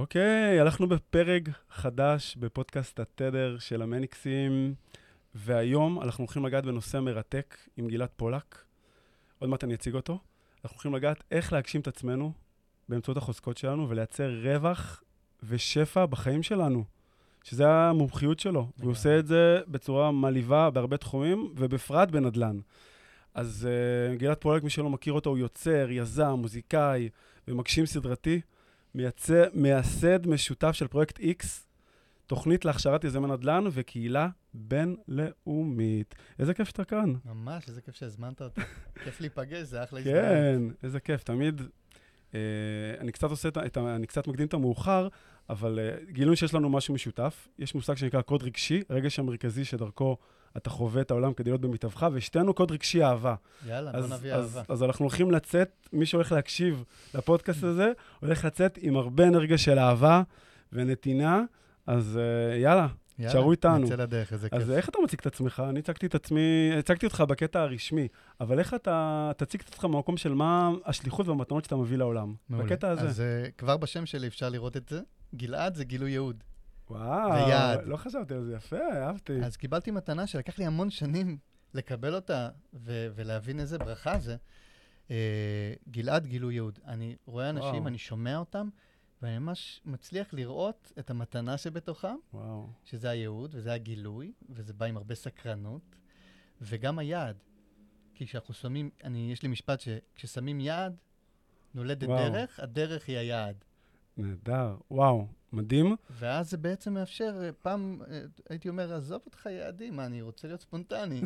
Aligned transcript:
אוקיי, 0.00 0.60
הלכנו 0.60 0.88
בפרק 0.88 1.42
חדש 1.70 2.36
בפודקאסט 2.36 3.00
התדר 3.00 3.56
של 3.58 3.82
המניקסים, 3.82 4.74
והיום 5.34 6.02
אנחנו 6.02 6.24
הולכים 6.24 6.46
לגעת 6.46 6.64
בנושא 6.64 6.96
מרתק 6.96 7.56
עם 7.76 7.88
גלעד 7.88 8.08
פולק. 8.16 8.64
עוד 9.38 9.50
מעט 9.50 9.64
אני 9.64 9.74
אציג 9.74 9.94
אותו. 9.94 10.18
אנחנו 10.64 10.74
הולכים 10.74 10.94
לגעת 10.94 11.24
איך 11.30 11.52
להגשים 11.52 11.80
את 11.80 11.88
עצמנו 11.88 12.32
באמצעות 12.88 13.16
החוזקות 13.16 13.56
שלנו 13.56 13.88
ולייצר 13.88 14.30
רווח 14.42 15.02
ושפע 15.42 16.06
בחיים 16.06 16.42
שלנו, 16.42 16.84
שזה 17.44 17.68
המומחיות 17.68 18.40
שלו. 18.40 18.66
Okay. 18.68 18.80
והוא 18.80 18.92
עושה 18.92 19.18
את 19.18 19.26
זה 19.26 19.60
בצורה 19.68 20.12
מלאיבה 20.12 20.70
בהרבה 20.70 20.96
תחומים, 20.96 21.52
ובפרט 21.56 22.10
בנדל"ן. 22.10 22.58
אז 23.34 23.68
uh, 23.68 24.16
גלעד 24.16 24.36
פולק, 24.36 24.62
מי 24.62 24.70
שלא 24.70 24.90
מכיר 24.90 25.12
אותו, 25.12 25.30
הוא 25.30 25.38
יוצר, 25.38 25.90
יזם, 25.90 26.30
מוזיקאי 26.30 27.08
ומגשים 27.48 27.86
סדרתי. 27.86 28.40
מייצר, 28.94 29.44
מייסד 29.54 30.26
משותף 30.26 30.72
של 30.72 30.86
פרויקט 30.86 31.18
X, 31.18 31.44
תוכנית 32.26 32.64
להכשרת 32.64 33.04
יזמי 33.04 33.26
נדל"ן 33.26 33.64
וקהילה 33.70 34.28
בינלאומית. 34.54 36.14
איזה 36.38 36.54
כיף 36.54 36.68
שאתה 36.68 36.84
כאן. 36.84 37.14
ממש, 37.24 37.68
איזה 37.68 37.80
כיף 37.80 37.94
שהזמנת 37.94 38.42
אותי. 38.42 38.60
כיף 39.04 39.20
להיפגש, 39.20 39.62
זה 39.62 39.84
אחלה 39.84 39.98
הזדמנות. 39.98 40.22
כן, 40.22 40.62
איזה 40.82 41.00
כיף. 41.00 41.22
תמיד, 41.22 41.62
אה, 42.34 42.40
אני 42.98 43.12
קצת 43.12 43.30
עושה 43.30 43.48
את 43.48 43.76
ה... 43.76 43.96
אני 43.96 44.06
קצת 44.06 44.26
מקדים 44.26 44.46
את 44.46 44.54
המאוחר, 44.54 45.08
אבל 45.50 45.78
אה, 45.78 46.12
גילינו 46.12 46.36
שיש 46.36 46.54
לנו 46.54 46.70
משהו 46.70 46.94
משותף. 46.94 47.48
יש 47.58 47.74
מושג 47.74 47.94
שנקרא 47.94 48.22
קוד 48.22 48.42
רגשי, 48.42 48.82
הרגש 48.88 49.18
המרכזי 49.18 49.64
שדרכו 49.64 50.16
אתה 50.56 50.70
חווה 50.70 51.00
את 51.00 51.10
העולם 51.10 51.32
כדי 51.32 51.50
להיות 51.50 51.60
במיטבך, 51.60 52.06
ושתינו 52.12 52.54
קוד 52.54 52.70
רגשי 52.70 53.04
אהבה. 53.04 53.34
יאללה, 53.66 53.90
אז, 53.94 54.06
בוא 54.06 54.16
נביא 54.16 54.34
אז, 54.34 54.56
אהבה. 54.56 54.74
אז 54.74 54.82
אנחנו 54.82 55.04
הולכים 55.04 55.30
לצאת, 55.30 55.88
מי 55.92 56.06
שהולך 56.06 56.32
להקשיב 56.32 56.84
לפודקאסט 57.14 57.64
הזה, 57.64 57.92
הולך 58.20 58.44
לצאת 58.44 58.78
עם 58.82 58.96
הרבה 58.96 59.28
אנרגיה 59.28 59.58
של 59.58 59.78
אהבה 59.78 60.22
ונתינה, 60.72 61.42
אז 61.86 62.18
uh, 62.18 62.56
יאללה, 62.56 62.86
תשארו 63.26 63.50
איתנו. 63.50 63.84
נצא 63.84 63.94
לדרך, 63.94 64.32
איזה 64.32 64.50
כיף. 64.50 64.58
אז 64.58 64.70
איך 64.70 64.88
אתה 64.88 64.98
מציג 65.04 65.20
את 65.20 65.26
עצמך? 65.26 65.62
אני 65.68 65.78
הצגתי 65.78 66.06
את 66.06 66.14
עצמי, 66.14 66.70
הצגתי 66.78 67.06
אותך 67.06 67.24
בקטע 67.28 67.60
הרשמי, 67.60 68.08
אבל 68.40 68.58
איך 68.58 68.74
אתה 68.74 69.30
תציג 69.36 69.60
את 69.60 69.68
עצמך 69.68 69.84
במקום 69.84 70.16
של 70.16 70.34
מה 70.34 70.70
השליחות 70.84 71.28
והמתנות 71.28 71.64
שאתה 71.64 71.76
מביא 71.76 71.96
לעולם? 71.96 72.34
מעולה. 72.48 72.66
בקטע 72.66 72.88
הזה. 72.88 73.08
אז 73.08 73.20
uh, 73.20 73.50
כבר 73.58 73.76
בשם 73.76 74.06
שלי 74.06 74.26
אפשר 74.26 74.48
לראות 74.48 74.76
את 74.76 74.88
זה. 74.88 75.00
גלעד 75.34 75.74
זה 75.74 75.84
גילוי 75.84 76.10
ייעוד. 76.10 76.44
וואו, 76.90 77.30
ויעד. 77.30 77.86
לא 77.86 77.96
חשבתי 77.96 78.34
על 78.34 78.44
זה, 78.44 78.54
יפה, 78.54 78.76
אהבתי. 78.92 79.44
אז 79.44 79.56
קיבלתי 79.56 79.90
מתנה 79.90 80.26
שלקח 80.26 80.58
לי 80.58 80.66
המון 80.66 80.90
שנים 80.90 81.38
לקבל 81.74 82.14
אותה 82.14 82.48
ו- 82.74 83.08
ולהבין 83.14 83.60
איזה 83.60 83.78
ברכה 83.78 84.18
זה. 84.18 84.36
Uh, 85.08 85.12
גלעד 85.90 86.26
גילוי 86.26 86.54
ייעוד. 86.54 86.78
אני 86.86 87.16
רואה 87.26 87.50
אנשים, 87.50 87.74
וואו. 87.74 87.86
אני 87.86 87.98
שומע 87.98 88.36
אותם, 88.36 88.68
ואני 89.22 89.38
ממש 89.38 89.80
מצליח 89.84 90.34
לראות 90.34 90.92
את 90.98 91.10
המתנה 91.10 91.58
שבתוכם, 91.58 92.16
וואו. 92.34 92.68
שזה 92.84 93.10
הייעוד, 93.10 93.50
וזה 93.54 93.72
הגילוי, 93.72 94.32
וזה 94.50 94.72
בא 94.72 94.86
עם 94.86 94.96
הרבה 94.96 95.14
סקרנות, 95.14 95.96
וגם 96.60 96.98
היעד. 96.98 97.36
כי 98.14 98.26
כשאנחנו 98.26 98.54
שמים, 98.54 98.90
אני, 99.04 99.32
יש 99.32 99.42
לי 99.42 99.48
משפט 99.48 99.80
שכששמים 99.80 100.60
יעד, 100.60 100.96
נולדת 101.74 102.08
וואו. 102.08 102.30
דרך, 102.30 102.60
הדרך 102.60 103.08
היא 103.08 103.18
היעד. 103.18 103.64
נהדר, 104.20 104.76
וואו, 104.90 105.26
מדהים. 105.52 105.96
ואז 106.10 106.50
זה 106.50 106.56
בעצם 106.56 106.94
מאפשר, 106.94 107.40
אה, 107.42 107.52
פעם 107.52 108.02
אה, 108.10 108.20
הייתי 108.48 108.68
אומר, 108.68 108.94
עזוב 108.94 109.22
אותך 109.26 109.46
יעדים, 109.46 110.00
אני 110.00 110.22
רוצה 110.22 110.48
להיות 110.48 110.60
ספונטני. 110.60 111.20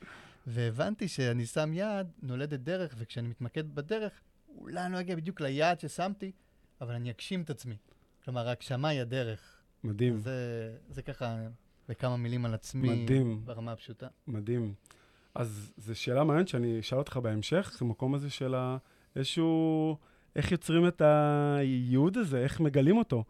והבנתי 0.46 1.08
שאני 1.08 1.46
שם 1.46 1.72
יעד, 1.72 2.10
נולדת 2.22 2.60
דרך, 2.60 2.94
וכשאני 2.98 3.28
מתמקד 3.28 3.74
בדרך, 3.74 4.12
אולי 4.58 4.86
אני 4.86 4.92
לא 4.92 5.00
אגיע 5.00 5.16
בדיוק 5.16 5.40
ליעד 5.40 5.80
ששמתי, 5.80 6.32
אבל 6.80 6.94
אני 6.94 7.10
אגשים 7.10 7.42
את 7.42 7.50
עצמי. 7.50 7.76
כלומר, 8.24 8.48
ההגשמה 8.48 8.88
היא 8.88 9.00
הדרך. 9.00 9.58
מדהים. 9.84 10.18
זה, 10.18 10.32
זה 10.88 11.02
ככה 11.02 11.36
בכמה 11.88 12.16
מילים 12.16 12.44
על 12.44 12.54
עצמי, 12.54 13.04
מדהים. 13.04 13.44
ברמה 13.44 13.72
הפשוטה. 13.72 14.06
מדהים. 14.26 14.74
אז 15.34 15.72
זו 15.76 15.94
שאלה 15.94 16.24
מעניינת 16.24 16.48
שאני 16.48 16.80
אשאל 16.80 16.98
אותך 16.98 17.16
בהמשך, 17.16 17.82
המקום 17.82 18.14
הזה 18.14 18.30
של 18.30 18.54
איזשהו... 19.16 19.96
איך 20.38 20.52
יוצרים 20.52 20.88
את 20.88 21.02
הייעוד 21.04 22.16
הזה, 22.16 22.38
איך 22.38 22.60
מגלים 22.60 22.98
אותו. 22.98 23.24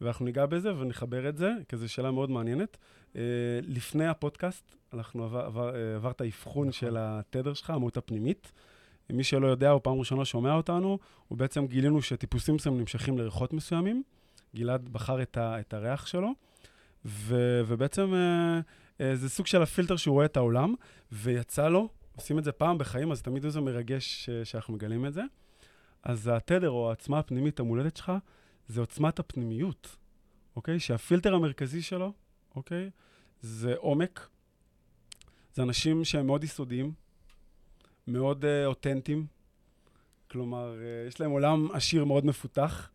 ואנחנו 0.00 0.24
ניגע 0.24 0.46
בזה 0.46 0.78
ונחבר 0.78 1.28
את 1.28 1.36
זה, 1.36 1.50
כי 1.68 1.76
זו 1.76 1.92
שאלה 1.92 2.10
מאוד 2.10 2.30
מעניינת. 2.30 2.76
Uh, 3.12 3.16
לפני 3.62 4.06
הפודקאסט, 4.06 4.76
אנחנו 4.92 5.24
עבר, 5.24 5.40
עבר, 5.40 5.70
uh, 5.70 5.96
עברת 5.96 6.22
אבחון 6.22 6.68
נכון. 6.68 6.72
של 6.72 6.96
התדר 6.98 7.54
שלך, 7.54 7.70
המהות 7.70 7.96
הפנימית. 7.96 8.52
מי 9.10 9.24
שלא 9.24 9.46
יודע, 9.46 9.70
הוא 9.70 9.80
פעם 9.84 9.98
ראשונה 9.98 10.24
שומע 10.24 10.54
אותנו, 10.54 10.98
הוא 11.28 11.38
בעצם 11.38 11.66
גילינו 11.66 12.02
שטיפוסים 12.02 12.54
מסוימים 12.54 12.80
נמשכים 12.80 13.18
לריחות 13.18 13.52
מסוימים. 13.52 14.02
גלעד 14.56 14.88
בחר 14.88 15.22
את, 15.22 15.36
ה, 15.36 15.60
את 15.60 15.74
הריח 15.74 16.06
שלו, 16.06 16.30
ו, 17.04 17.60
ובעצם 17.66 18.12
uh, 18.12 19.00
uh, 19.00 19.02
זה 19.14 19.28
סוג 19.28 19.46
של 19.46 19.62
הפילטר 19.62 19.96
שהוא 19.96 20.14
רואה 20.14 20.24
את 20.24 20.36
העולם, 20.36 20.74
ויצא 21.12 21.68
לו, 21.68 21.88
עושים 22.16 22.38
את 22.38 22.44
זה 22.44 22.52
פעם 22.52 22.78
בחיים, 22.78 23.12
אז 23.12 23.22
תמיד 23.22 23.48
זה 23.48 23.60
מרגש 23.60 24.30
שאנחנו 24.44 24.74
מגלים 24.74 25.06
את 25.06 25.14
זה. 25.14 25.22
אז 26.04 26.30
התדר 26.32 26.70
או 26.70 26.90
העצמה 26.90 27.18
הפנימית 27.18 27.60
המולדת 27.60 27.96
שלך, 27.96 28.12
זה 28.68 28.80
עוצמת 28.80 29.18
הפנימיות, 29.18 29.96
אוקיי? 30.56 30.80
שהפילטר 30.80 31.34
המרכזי 31.34 31.82
שלו, 31.82 32.12
אוקיי? 32.56 32.90
זה 33.40 33.74
עומק. 33.76 34.28
זה 35.54 35.62
אנשים 35.62 36.04
שהם 36.04 36.26
מאוד 36.26 36.44
יסודיים, 36.44 36.92
מאוד 38.06 38.44
uh, 38.44 38.66
אותנטיים. 38.66 39.26
כלומר, 40.30 40.74
uh, 40.74 41.08
יש 41.08 41.20
להם 41.20 41.30
עולם 41.30 41.68
עשיר 41.72 42.04
מאוד 42.04 42.26
מפותח. 42.26 42.90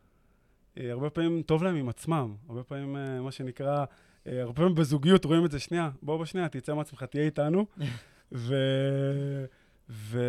Uh, 0.76 0.82
הרבה 0.90 1.10
פעמים 1.10 1.42
טוב 1.42 1.64
להם 1.64 1.76
עם 1.76 1.90
עצמם. 1.90 2.36
הרבה 2.50 2.64
פעמים, 2.64 2.96
uh, 2.96 3.24
מה 3.24 3.32
שנקרא, 3.32 3.86
uh, 3.86 4.30
הרבה 4.32 4.54
פעמים 4.54 4.76
בזוגיות 4.76 5.26
רואים 5.26 5.46
את 5.46 5.52
זה, 5.52 5.60
שנייה, 5.60 5.90
בוא 6.02 6.22
בשנייה, 6.22 6.50
תצא 6.50 6.76
מעצמך, 6.76 7.04
תהיה 7.04 7.24
איתנו. 7.24 7.66
ו... 8.32 8.56
ו... 9.90 10.22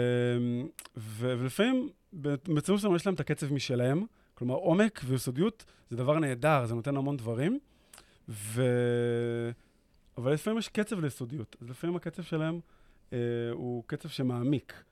ו... 0.96 1.34
ולפעמים, 1.38 1.88
בצירוף 2.12 2.70
מסוים 2.70 2.96
יש 2.96 3.06
להם 3.06 3.14
את 3.14 3.20
הקצב 3.20 3.52
משלהם. 3.52 4.04
כלומר, 4.34 4.54
עומק 4.54 5.00
ויסודיות 5.04 5.64
זה 5.90 5.96
דבר 5.96 6.18
נהדר, 6.18 6.66
זה 6.66 6.74
נותן 6.74 6.96
המון 6.96 7.16
דברים. 7.16 7.58
ו... 8.28 8.62
אבל 10.18 10.32
לפעמים 10.32 10.58
יש 10.58 10.68
קצב 10.68 11.00
ליסודיות. 11.00 11.56
אז 11.60 11.70
לפעמים 11.70 11.96
הקצב 11.96 12.22
שלהם 12.22 12.60
אה, 13.12 13.18
הוא 13.52 13.84
קצב 13.86 14.08
שמעמיק. 14.08 14.84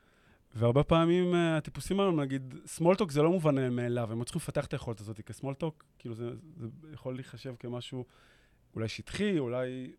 והרבה 0.54 0.82
פעמים 0.82 1.34
אה, 1.34 1.56
הטיפוסים 1.56 2.00
האלו, 2.00 2.12
נגיד, 2.12 2.54
סמולטוק 2.66 3.10
זה 3.10 3.22
לא 3.22 3.30
מובן 3.30 3.72
מאליו, 3.72 4.12
הם 4.12 4.24
צריכים 4.24 4.40
לפתח 4.40 4.66
את 4.66 4.72
היכולת 4.72 5.00
הזאת, 5.00 5.20
כי 5.26 5.32
סמולטוק, 5.32 5.84
כאילו, 5.98 6.14
זה, 6.14 6.30
זה 6.56 6.68
יכול 6.92 7.14
להיחשב 7.14 7.54
כמשהו 7.58 8.04
אולי 8.74 8.88
שטחי, 8.88 9.38
אולי... 9.38 9.92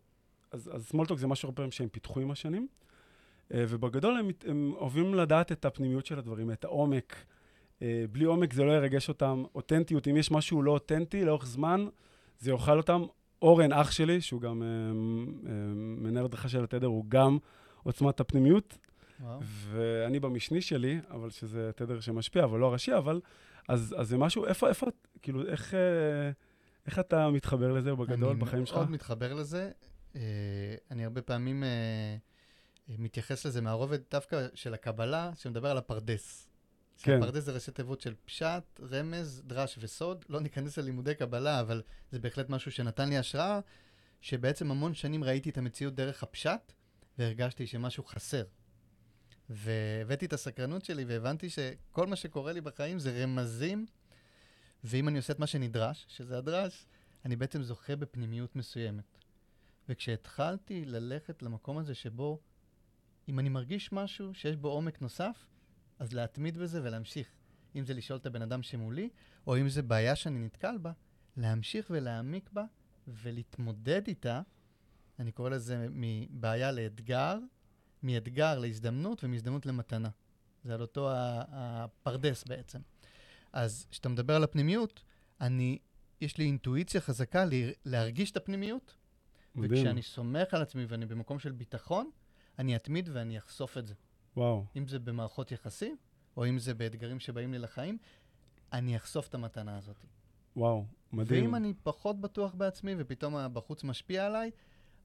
אז 0.51 0.71
סמולטוק 0.79 1.19
זה 1.19 1.27
משהו 1.27 1.47
הרבה 1.47 1.55
פעמים 1.55 1.71
שהם 1.71 1.89
פיתחו 1.89 2.19
עם 2.19 2.31
השנים. 2.31 2.67
אה, 3.53 3.65
ובגדול 3.69 4.17
הם, 4.17 4.29
הם 4.45 4.73
אוהבים 4.75 5.13
לדעת 5.13 5.51
את 5.51 5.65
הפנימיות 5.65 6.05
של 6.05 6.19
הדברים, 6.19 6.51
את 6.51 6.63
העומק. 6.63 7.15
אה, 7.81 8.05
בלי 8.11 8.25
עומק 8.25 8.53
זה 8.53 8.63
לא 8.63 8.71
ירגש 8.71 9.09
אותם. 9.09 9.43
אותנטיות, 9.55 10.07
אם 10.07 10.17
יש 10.17 10.31
משהו 10.31 10.63
לא 10.63 10.71
אותנטי 10.71 11.25
לאורך 11.25 11.45
זמן, 11.45 11.87
זה 12.39 12.51
יאכל 12.51 12.77
אותם. 12.77 13.03
אורן, 13.41 13.73
אח 13.73 13.91
שלי, 13.91 14.21
שהוא 14.21 14.41
גם 14.41 14.61
uh, 14.61 15.45
מנהל 15.75 16.25
הדרכה 16.25 16.49
של 16.49 16.63
התדר, 16.63 16.87
הוא 16.87 17.05
גם 17.07 17.37
עוצמת 17.83 18.19
הפנימיות. 18.19 18.77
וואו. 19.19 19.39
ואני 19.41 20.19
במשני 20.19 20.61
שלי, 20.61 20.99
אבל 21.09 21.29
שזה 21.29 21.71
תדר 21.75 21.99
שמשפיע, 21.99 22.43
אבל 22.43 22.59
לא 22.59 22.65
הראשי, 22.65 22.97
אבל... 22.97 23.21
אז, 23.67 23.95
אז 23.97 24.09
זה 24.09 24.17
משהו, 24.17 24.45
איפה, 24.45 24.69
איפה, 24.69 24.87
כאילו, 25.21 25.45
איך, 25.47 25.73
איך 26.85 26.99
אתה 26.99 27.29
מתחבר 27.29 27.71
לזה 27.71 27.95
בגדול, 27.95 28.35
בחיים 28.35 28.65
שלך? 28.65 28.75
אני 28.75 28.83
מאוד 28.83 28.93
מתחבר 28.93 29.33
לזה. 29.33 29.71
אני 30.91 31.03
הרבה 31.03 31.21
פעמים 31.21 31.63
מתייחס 32.97 33.45
לזה 33.45 33.61
מהרובד 33.61 33.99
דווקא 34.11 34.47
של 34.53 34.73
הקבלה, 34.73 35.31
שמדבר 35.35 35.71
על 35.71 35.77
הפרדס. 35.77 36.49
כן. 36.97 37.17
הפרדס 37.17 37.43
זה 37.43 37.51
ראשי 37.51 37.71
תיבות 37.71 38.01
של 38.01 38.15
פשט, 38.25 38.79
רמז, 38.91 39.41
דרש 39.45 39.77
וסוד. 39.81 40.25
לא 40.29 40.39
ניכנס 40.39 40.77
ללימודי 40.77 41.15
קבלה, 41.15 41.59
אבל 41.59 41.81
זה 42.11 42.19
בהחלט 42.19 42.49
משהו 42.49 42.71
שנתן 42.71 43.09
לי 43.09 43.17
השראה, 43.17 43.59
שבעצם 44.21 44.71
המון 44.71 44.93
שנים 44.93 45.23
ראיתי 45.23 45.49
את 45.49 45.57
המציאות 45.57 45.95
דרך 45.95 46.23
הפשט, 46.23 46.73
והרגשתי 47.17 47.67
שמשהו 47.67 48.03
חסר. 48.03 48.43
והבאתי 49.49 50.25
את 50.25 50.33
הסקרנות 50.33 50.85
שלי 50.85 51.05
והבנתי 51.05 51.49
שכל 51.49 52.07
מה 52.07 52.15
שקורה 52.15 52.53
לי 52.53 52.61
בחיים 52.61 52.99
זה 52.99 53.23
רמזים, 53.23 53.85
ואם 54.83 55.07
אני 55.07 55.17
עושה 55.17 55.33
את 55.33 55.39
מה 55.39 55.47
שנדרש, 55.47 56.05
שזה 56.07 56.37
הדרש, 56.37 56.85
אני 57.25 57.35
בעצם 57.35 57.63
זוכה 57.63 57.95
בפנימיות 57.95 58.55
מסוימת. 58.55 59.17
וכשהתחלתי 59.89 60.85
ללכת 60.85 61.43
למקום 61.43 61.77
הזה 61.77 61.95
שבו, 61.95 62.39
אם 63.29 63.39
אני 63.39 63.49
מרגיש 63.49 63.91
משהו 63.91 64.33
שיש 64.33 64.55
בו 64.55 64.67
עומק 64.67 65.01
נוסף, 65.01 65.47
אז 65.99 66.13
להתמיד 66.13 66.57
בזה 66.57 66.83
ולהמשיך. 66.83 67.27
אם 67.75 67.85
זה 67.85 67.93
לשאול 67.93 68.19
את 68.19 68.25
הבן 68.25 68.41
אדם 68.41 68.63
שמולי, 68.63 69.09
או 69.47 69.57
אם 69.57 69.69
זה 69.69 69.81
בעיה 69.81 70.15
שאני 70.15 70.39
נתקל 70.39 70.77
בה, 70.77 70.91
להמשיך 71.37 71.87
ולהעמיק 71.89 72.49
בה 72.53 72.63
ולהתמודד 73.07 74.07
איתה. 74.07 74.41
אני 75.19 75.31
קורא 75.31 75.49
לזה 75.49 75.87
מבעיה 75.91 76.71
לאתגר, 76.71 77.37
מאתגר 78.03 78.59
להזדמנות 78.59 79.23
ומהזדמנות 79.23 79.65
למתנה. 79.65 80.09
זה 80.63 80.73
על 80.73 80.81
אותו 80.81 81.09
הפרדס 81.13 82.43
בעצם. 82.43 82.79
אז 83.53 83.87
כשאתה 83.91 84.09
מדבר 84.09 84.35
על 84.35 84.43
הפנימיות, 84.43 85.03
אני, 85.41 85.79
יש 86.21 86.37
לי 86.37 86.45
אינטואיציה 86.45 87.01
חזקה 87.01 87.45
להרגיש 87.85 88.31
את 88.31 88.37
הפנימיות, 88.37 88.95
מדהים. 89.55 89.81
וכשאני 89.81 90.01
סומך 90.01 90.53
על 90.53 90.61
עצמי 90.61 90.85
ואני 90.85 91.05
במקום 91.05 91.39
של 91.39 91.51
ביטחון, 91.51 92.09
אני 92.59 92.75
אתמיד 92.75 93.09
ואני 93.13 93.37
אחשוף 93.37 93.77
את 93.77 93.87
זה. 93.87 93.93
וואו. 94.37 94.65
אם 94.77 94.87
זה 94.87 94.99
במערכות 94.99 95.51
יחסים, 95.51 95.97
או 96.37 96.45
אם 96.45 96.59
זה 96.59 96.73
באתגרים 96.73 97.19
שבאים 97.19 97.51
לי 97.51 97.59
לחיים, 97.59 97.97
אני 98.73 98.95
אחשוף 98.95 99.27
את 99.27 99.35
המתנה 99.35 99.77
הזאת. 99.77 100.05
וואו, 100.55 100.85
מדהים. 101.13 101.43
ואם 101.43 101.55
אני 101.55 101.73
פחות 101.83 102.21
בטוח 102.21 102.53
בעצמי 102.53 102.95
ופתאום 102.97 103.35
הבחוץ 103.35 103.83
משפיע 103.83 104.25
עליי, 104.25 104.51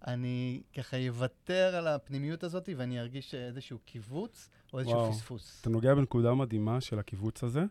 אני 0.07 0.63
ככה 0.77 1.09
אוותר 1.09 1.77
על 1.77 1.87
הפנימיות 1.87 2.45
הזאת 2.45 2.69
ואני 2.77 3.01
ארגיש 3.01 3.35
איזשהו 3.35 3.79
קיבוץ 3.85 4.49
או 4.73 4.79
איזשהו 4.79 4.99
וואו, 4.99 5.13
פספוס. 5.13 5.61
אתה 5.61 5.71
נוגע 5.71 5.95
בנקודה 5.95 6.35
מדהימה 6.35 6.81
של 6.81 6.99
הקיבוץ 6.99 7.45
הזה. 7.45 7.65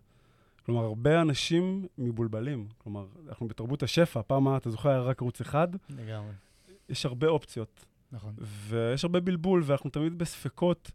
כלומר, 0.65 0.83
הרבה 0.83 1.21
אנשים 1.21 1.87
מבולבלים. 1.97 2.67
כלומר, 2.77 3.07
אנחנו 3.27 3.47
בתרבות 3.47 3.83
השפע, 3.83 4.21
פעם, 4.27 4.57
אתה 4.57 4.69
זוכר, 4.69 4.89
היה 4.89 4.99
רק 4.99 5.21
ערוץ 5.21 5.41
אחד. 5.41 5.67
לגמרי. 5.89 6.31
יש 6.89 7.05
הרבה 7.05 7.27
אופציות. 7.27 7.85
נכון. 8.13 8.35
ויש 8.39 9.03
הרבה 9.03 9.19
בלבול, 9.19 9.63
ואנחנו 9.65 9.89
תמיד 9.89 10.17
בספקות. 10.17 10.91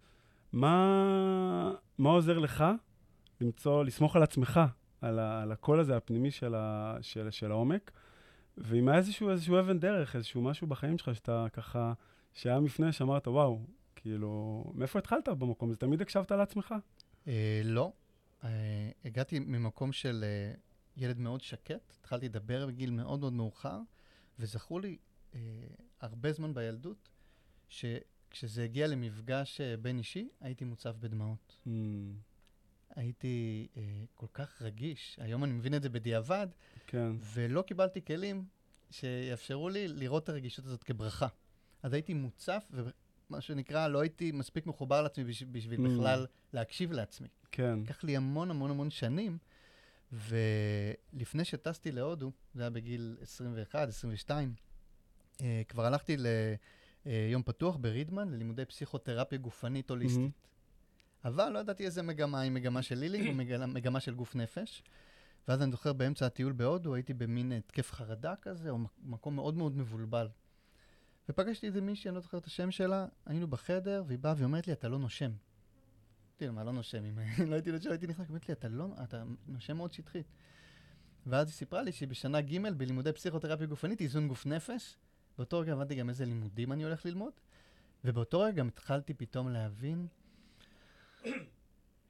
מה, 0.52 1.74
מה 1.98 2.10
עוזר 2.10 2.38
לך 2.38 2.64
למצוא, 3.40 3.84
לסמוך 3.84 4.16
על 4.16 4.22
עצמך, 4.22 4.60
על, 5.00 5.18
ה, 5.18 5.42
על 5.42 5.52
הקול 5.52 5.80
הזה 5.80 5.96
הפנימי 5.96 6.30
של, 6.30 6.54
ה, 6.54 6.96
של, 7.00 7.30
של 7.30 7.50
העומק, 7.50 7.90
ואם 8.58 8.88
היה 8.88 8.98
איזשהו, 8.98 9.30
איזשהו 9.30 9.60
אבן 9.60 9.78
דרך, 9.78 10.16
איזשהו 10.16 10.42
משהו 10.42 10.66
בחיים 10.66 10.98
שלך 10.98 11.14
שאתה 11.14 11.46
ככה, 11.52 11.92
שהיה 12.34 12.60
מפנה, 12.60 12.92
שאמרת, 12.92 13.28
וואו, 13.28 13.60
כאילו, 13.96 14.64
מאיפה 14.74 14.98
התחלת 14.98 15.28
במקום 15.28 15.70
הזה? 15.70 15.78
תמיד 15.78 16.00
הקשבת 16.00 16.32
לעצמך? 16.32 16.74
אה, 17.28 17.60
לא. 17.64 17.92
אה, 18.44 18.90
הגעתי 19.04 19.38
ממקום 19.38 19.92
של 19.92 20.24
אה, 20.24 20.54
ילד 20.96 21.18
מאוד 21.18 21.40
שקט, 21.40 21.92
התחלתי 22.00 22.28
לדבר 22.28 22.66
בגיל 22.66 22.90
מאוד 22.90 23.20
מאוד 23.20 23.32
מאוחר, 23.32 23.78
וזכור 24.38 24.80
לי 24.80 24.96
אה, 25.34 25.40
הרבה 26.00 26.32
זמן 26.32 26.54
בילדות, 26.54 27.08
שכשזה 27.69 28.64
הגיע 28.64 28.86
למפגש 28.86 29.60
אה, 29.60 29.76
בין 29.76 29.98
אישי, 29.98 30.28
הייתי 30.40 30.64
מוצף 30.64 30.94
בדמעות. 31.00 31.56
Mm. 31.66 31.70
הייתי 32.96 33.69
אה, 33.76 33.82
כל 34.14 34.26
כך 34.32 34.62
רגיש, 34.62 35.19
היום 35.20 35.44
אני 35.44 35.52
מבין 35.52 35.75
את 35.75 35.82
זה 35.82 35.88
בדיעבד, 35.88 36.46
כן. 36.86 37.12
ולא 37.34 37.62
קיבלתי 37.62 38.04
כלים 38.04 38.44
שיאפשרו 38.90 39.69
לי 39.69 39.88
לראות 39.88 40.25
את 40.25 40.28
הרגישות 40.28 40.64
הזאת 40.64 40.84
כברכה. 40.84 41.26
אז 41.82 41.92
הייתי 41.92 42.14
מוצף, 42.14 42.72
ומה 42.72 43.40
שנקרא, 43.40 43.88
לא 43.88 44.00
הייתי 44.00 44.32
מספיק 44.32 44.66
מחובר 44.66 45.02
לעצמי 45.02 45.25
בשביל, 45.25 45.48
בשביל 45.52 45.80
mm. 45.80 45.88
בכלל 45.88 46.26
להקשיב 46.52 46.92
לעצמי. 46.92 47.28
כן. 47.52 47.78
לקח 47.80 48.04
לי 48.04 48.16
המון 48.16 48.50
המון 48.50 48.70
המון 48.70 48.90
שנים, 48.90 49.38
ולפני 50.12 51.44
שטסתי 51.44 51.92
להודו, 51.92 52.32
זה 52.54 52.62
היה 52.62 52.70
בגיל 52.70 53.16
21, 53.20 53.88
22, 53.88 54.48
אה, 54.48 54.67
כבר 55.69 55.87
הלכתי 55.87 56.17
ליום 57.06 57.43
פתוח 57.43 57.76
ברידמן, 57.76 58.29
ללימודי 58.29 58.64
פסיכותרפיה 58.64 59.38
גופנית 59.38 59.90
הוליסטית. 59.90 60.32
Mm-hmm. 60.43 60.49
אבל 61.29 61.49
לא 61.49 61.58
ידעתי 61.58 61.87
איזה 61.87 62.02
מגמה, 62.02 62.43
אם 62.43 62.55
מגמה 62.55 62.82
של 62.82 62.99
לילינג 62.99 63.29
או 63.29 63.35
מגמה, 63.35 63.67
מגמה 63.67 64.00
של 64.00 64.14
גוף 64.14 64.35
נפש. 64.35 64.82
ואז 65.49 65.62
אני 65.62 65.70
זוכר 65.70 65.93
באמצע 65.93 66.26
הטיול 66.26 66.52
בהודו, 66.52 66.94
הייתי 66.94 67.14
במין 67.14 67.52
התקף 67.52 67.93
חרדה 67.93 68.35
כזה, 68.43 68.70
או 68.70 68.79
מקום 69.02 69.35
מאוד 69.35 69.56
מאוד 69.56 69.76
מבולבל. 69.76 70.29
ופגשתי 71.29 71.67
איזה 71.67 71.81
מישהי, 71.81 72.08
אני 72.08 72.14
לא 72.14 72.20
זוכר 72.20 72.38
את 72.38 72.46
השם 72.46 72.70
שלה, 72.70 73.06
היינו 73.26 73.49
בחדר, 73.49 74.05
והיא 74.06 74.19
באה 74.19 74.35
ואומרת 74.37 74.67
לי, 74.67 74.73
אתה 74.73 74.88
לא 74.88 74.99
נושם. 74.99 75.31
אמרתי 76.31 76.46
לה, 76.46 76.52
מה 76.52 76.64
לא 76.64 76.73
נושם? 76.73 77.05
אם 77.05 77.19
לא 77.50 77.55
הייתי 77.55 77.73
נושם, 77.73 77.90
הייתי 77.90 78.06
נכנס, 78.06 78.31
אמרתי 78.31 78.44
לי, 78.49 78.52
אתה 78.52 78.69
לא, 78.69 78.88
אתה 79.02 79.23
נושם 79.46 79.76
מאוד 79.76 79.93
שטחית. 79.93 80.26
ואז 81.26 81.49
היא 81.49 81.55
סיפרה 81.55 81.82
לי 81.82 81.93
שהיא 81.93 82.08
בשנה 82.08 82.40
ג' 82.40 82.73
בלימודי 82.76 83.12
פסיכותרפיה 83.12 83.67
גופנית, 83.67 84.00
איזון 84.00 84.29
גוף 84.29 84.46
נפש, 84.46 84.96
באותו 85.38 85.58
רגע 85.58 85.73
הבנתי 85.73 85.94
גם 85.94 86.08
איזה 86.08 86.25
לימודים 86.25 86.73
אני 86.73 86.85
הולך 86.85 87.06
ללמוד, 87.06 87.32
ובאותו 88.05 88.40
רגע 88.40 88.56
גם 88.56 88.69
התחלתי 88.69 89.14
פתאום 89.14 89.49
להבין 89.49 90.06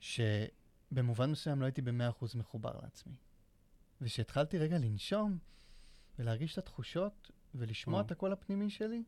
שבמובן 0.01 1.31
מסוים 1.31 1.61
לא 1.61 1.65
הייתי 1.65 1.83
במאה 1.83 2.09
אחוז 2.09 2.35
מחובר 2.35 2.73
לעצמי. 2.83 3.15
וכשהתחלתי 4.01 4.59
רגע 4.59 4.79
לנשום 4.79 5.39
ולהרגיש 6.19 6.53
את 6.53 6.59
התחושות 6.59 7.31
ולשמוע 7.55 8.01
את 8.01 8.11
הקול 8.11 8.33
הפנימי 8.33 8.71
שלי, 8.71 9.03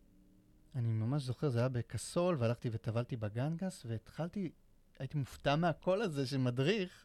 אני 0.75 0.89
ממש 0.89 1.23
זוכר, 1.23 1.49
זה 1.49 1.59
היה 1.59 1.69
בקסול, 1.69 2.37
והלכתי 2.39 2.69
וטבלתי 2.73 3.17
בגנגס, 3.17 3.87
והתחלתי, 3.87 4.51
הייתי 4.99 5.19
מופתע 5.19 5.57
מהקול 5.57 6.03
הזה 6.03 6.27
שמדריך, 6.27 7.05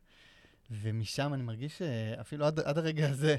ומשם 0.72 1.34
אני 1.34 1.44
מרגיש 1.44 1.78
שאפילו 1.78 2.46
עד, 2.46 2.60
עד 2.60 2.78
הרגע 2.78 3.10
הזה 3.10 3.36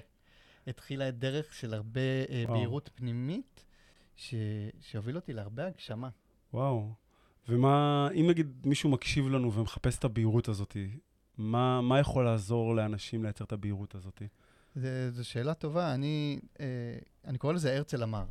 התחילה 0.67 1.09
את 1.09 1.19
דרך 1.19 1.55
של 1.55 1.75
הרבה 1.75 2.01
אה, 2.01 2.45
בהירות 2.49 2.91
פנימית, 2.95 3.65
ש... 4.17 4.35
שהוביל 4.81 5.17
אותי 5.17 5.33
להרבה 5.33 5.67
הגשמה. 5.67 6.09
וואו. 6.53 6.95
ומה, 7.49 8.09
אם 8.15 8.27
נגיד 8.31 8.67
מישהו 8.67 8.91
מקשיב 8.91 9.29
לנו 9.29 9.53
ומחפש 9.53 9.99
את 9.99 10.05
הבהירות 10.05 10.49
הזאת, 10.49 10.77
מה, 11.39 11.81
מה 11.81 12.01
יכול 12.01 12.25
לעזור 12.25 12.75
לאנשים 12.75 13.23
לייצר 13.23 13.45
את 13.45 13.53
הבהירות 13.53 13.95
הזאת? 13.95 14.23
זו 15.11 15.25
שאלה 15.25 15.55
טובה. 15.55 15.95
אני, 15.95 16.41
אה, 16.61 16.67
אני 17.25 17.39
קורא 17.39 17.53
לזה 17.53 17.77
הרצל 17.77 18.03
אמר. 18.03 18.25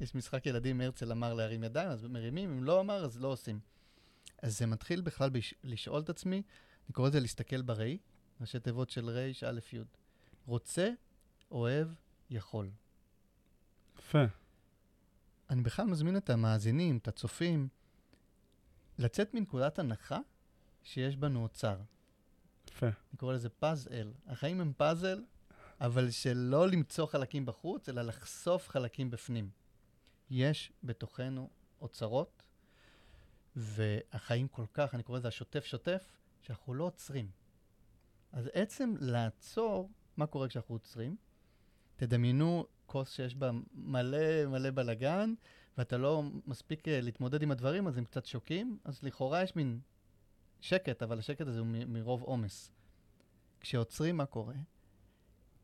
יש 0.00 0.14
משחק 0.14 0.46
ילדים, 0.46 0.80
הרצל 0.80 1.12
אמר 1.12 1.34
להרים 1.34 1.64
ידיים, 1.64 1.88
אז 1.88 2.04
מרימים, 2.04 2.50
אם 2.50 2.64
לא 2.64 2.80
אמר, 2.80 3.04
אז 3.04 3.20
לא 3.20 3.28
עושים. 3.28 3.60
אז 4.42 4.58
זה 4.58 4.66
מתחיל 4.66 5.00
בכלל 5.00 5.30
בש... 5.30 5.54
לשאול 5.64 6.00
את 6.00 6.08
עצמי, 6.08 6.42
אני 6.86 6.92
קורא 6.92 7.08
לזה 7.08 7.20
להסתכל 7.20 7.62
בראי, 7.62 7.98
ראשי 8.40 8.60
תיבות 8.60 8.90
של 8.90 9.10
ר' 9.10 9.30
א' 9.46 9.58
י'. 9.72 9.78
רוצה, 10.46 10.90
אוהב, 11.50 11.88
יכול. 12.30 12.70
יפה. 13.98 14.24
אני 15.50 15.62
בכלל 15.62 15.86
מזמין 15.86 16.16
את 16.16 16.30
המאזינים, 16.30 16.96
את 16.96 17.08
הצופים, 17.08 17.68
לצאת 18.98 19.34
מנקודת 19.34 19.78
הנחה 19.78 20.18
שיש 20.82 21.16
בנו 21.16 21.42
אוצר. 21.42 21.78
יפה. 22.68 22.86
אני 22.86 23.16
קורא 23.16 23.34
לזה 23.34 23.48
פאזל. 23.48 24.12
החיים 24.26 24.60
הם 24.60 24.72
פאזל, 24.76 25.24
אבל 25.80 26.10
שלא 26.10 26.68
למצוא 26.68 27.06
חלקים 27.06 27.46
בחוץ, 27.46 27.88
אלא 27.88 28.02
לחשוף 28.02 28.68
חלקים 28.68 29.10
בפנים. 29.10 29.50
יש 30.30 30.72
בתוכנו 30.82 31.50
אוצרות, 31.80 32.42
והחיים 33.56 34.48
כל 34.48 34.66
כך, 34.74 34.94
אני 34.94 35.02
קורא 35.02 35.18
לזה 35.18 35.28
השוטף-שוטף, 35.28 36.12
שאנחנו 36.42 36.74
לא 36.74 36.84
עוצרים. 36.84 37.30
אז 38.32 38.50
עצם 38.52 38.94
לעצור, 39.00 39.90
מה 40.16 40.26
קורה 40.26 40.48
כשאנחנו 40.48 40.74
עוצרים? 40.74 41.16
תדמיינו 41.98 42.66
כוס 42.86 43.12
שיש 43.12 43.34
בה 43.34 43.50
מלא 43.74 44.46
מלא 44.46 44.70
בלאגן, 44.70 45.34
ואתה 45.78 45.96
לא 45.96 46.22
מספיק 46.46 46.88
אה, 46.88 47.00
להתמודד 47.00 47.42
עם 47.42 47.50
הדברים, 47.50 47.86
אז 47.86 47.98
הם 47.98 48.04
קצת 48.04 48.26
שוקים, 48.26 48.78
אז 48.84 49.02
לכאורה 49.02 49.42
יש 49.42 49.56
מין 49.56 49.80
שקט, 50.60 51.02
אבל 51.02 51.18
השקט 51.18 51.46
הזה 51.46 51.60
הוא 51.60 51.66
מרוב 51.86 52.22
עומס. 52.22 52.70
כשעוצרים, 53.60 54.16
מה 54.16 54.26
קורה? 54.26 54.54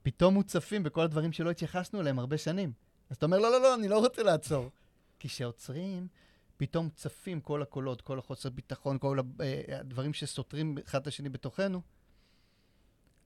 פתאום 0.03 0.35
מוצפים 0.35 0.83
בכל 0.83 1.01
הדברים 1.01 1.33
שלא 1.33 1.51
התייחסנו 1.51 2.01
אליהם 2.01 2.19
הרבה 2.19 2.39
שנים. 2.39 2.73
אז 3.11 3.17
אתה 3.17 3.27
אומר, 3.27 3.39
לא, 3.39 3.51
לא, 3.51 3.61
לא, 3.61 3.75
אני 3.75 3.89
לא 3.89 3.99
רוצה 3.99 4.23
לעצור. 4.23 4.71
כי 5.19 5.29
כשעוצרים, 5.29 6.09
פתאום 6.57 6.91
צפים 6.91 7.41
כל 7.41 7.63
הקולות, 7.63 8.01
כל 8.01 8.19
החוסר 8.19 8.51
ביטחון, 8.51 8.99
כל 8.99 9.19
אה, 9.41 9.79
הדברים 9.81 10.13
שסותרים 10.13 10.79
אחד 10.85 11.01
את 11.01 11.07
השני 11.07 11.29
בתוכנו. 11.29 11.81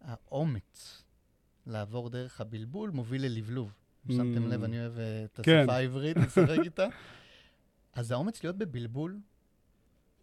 האומץ 0.00 1.04
לעבור 1.68 2.10
דרך 2.10 2.40
הבלבול 2.40 2.90
מוביל 2.90 3.25
ללבלוב. 3.25 3.75
אם 4.10 4.16
שמתם 4.16 4.48
לב, 4.48 4.64
אני 4.64 4.80
אוהב 4.80 4.98
אה, 4.98 5.25
את 5.25 5.40
כן. 5.42 5.58
השפה 5.58 5.75
העברית, 5.75 6.16
לשחק 6.26 6.58
איתה. 6.64 6.87
אז 7.92 8.10
האומץ 8.10 8.42
להיות 8.42 8.56
בבלבול, 8.56 9.20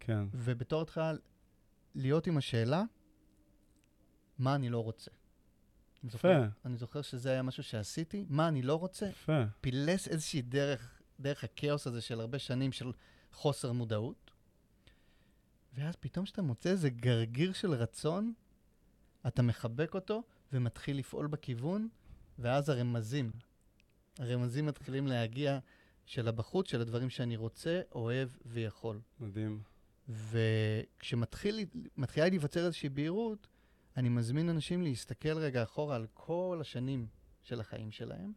כן. 0.00 0.24
ובתור 0.32 0.82
התחלה 0.82 1.12
להיות 1.94 2.26
עם 2.26 2.36
השאלה, 2.36 2.82
מה 4.38 4.54
אני 4.54 4.68
לא 4.68 4.82
רוצה. 4.84 5.10
יפה. 6.04 6.28
אני 6.64 6.76
זוכר 6.76 7.02
שזה 7.02 7.30
היה 7.30 7.42
משהו 7.42 7.62
שעשיתי, 7.62 8.24
מה 8.28 8.48
אני 8.48 8.62
לא 8.62 8.74
רוצה. 8.74 9.06
יפה. 9.06 9.42
פילס 9.60 10.08
איזושהי 10.08 10.42
דרך, 10.42 11.00
דרך 11.20 11.44
הכאוס 11.44 11.86
הזה 11.86 12.00
של 12.00 12.20
הרבה 12.20 12.38
שנים 12.38 12.72
של 12.72 12.92
חוסר 13.32 13.72
מודעות. 13.72 14.30
ואז 15.74 15.96
פתאום 15.96 16.24
כשאתה 16.24 16.42
מוצא 16.42 16.70
איזה 16.70 16.90
גרגיר 16.90 17.52
של 17.52 17.72
רצון, 17.72 18.32
אתה 19.26 19.42
מחבק 19.42 19.94
אותו 19.94 20.22
ומתחיל 20.52 20.98
לפעול 20.98 21.26
בכיוון, 21.26 21.88
ואז 22.38 22.68
הרמזים, 22.68 23.30
הרמזים 24.18 24.66
מתחילים 24.66 25.06
להגיע, 25.06 25.58
של 26.06 26.28
הבחוץ, 26.28 26.70
של 26.70 26.80
הדברים 26.80 27.10
שאני 27.10 27.36
רוצה, 27.36 27.80
אוהב 27.94 28.28
ויכול. 28.46 29.00
מדהים. 29.20 29.60
וכשמתחילה 30.08 31.62
להיווצר 32.16 32.66
איזושהי 32.66 32.88
בהירות, 32.88 33.46
אני 33.96 34.08
מזמין 34.08 34.48
אנשים 34.48 34.82
להסתכל 34.82 35.38
רגע 35.38 35.62
אחורה 35.62 35.96
על 35.96 36.06
כל 36.14 36.58
השנים 36.60 37.06
של 37.42 37.60
החיים 37.60 37.90
שלהם, 37.90 38.32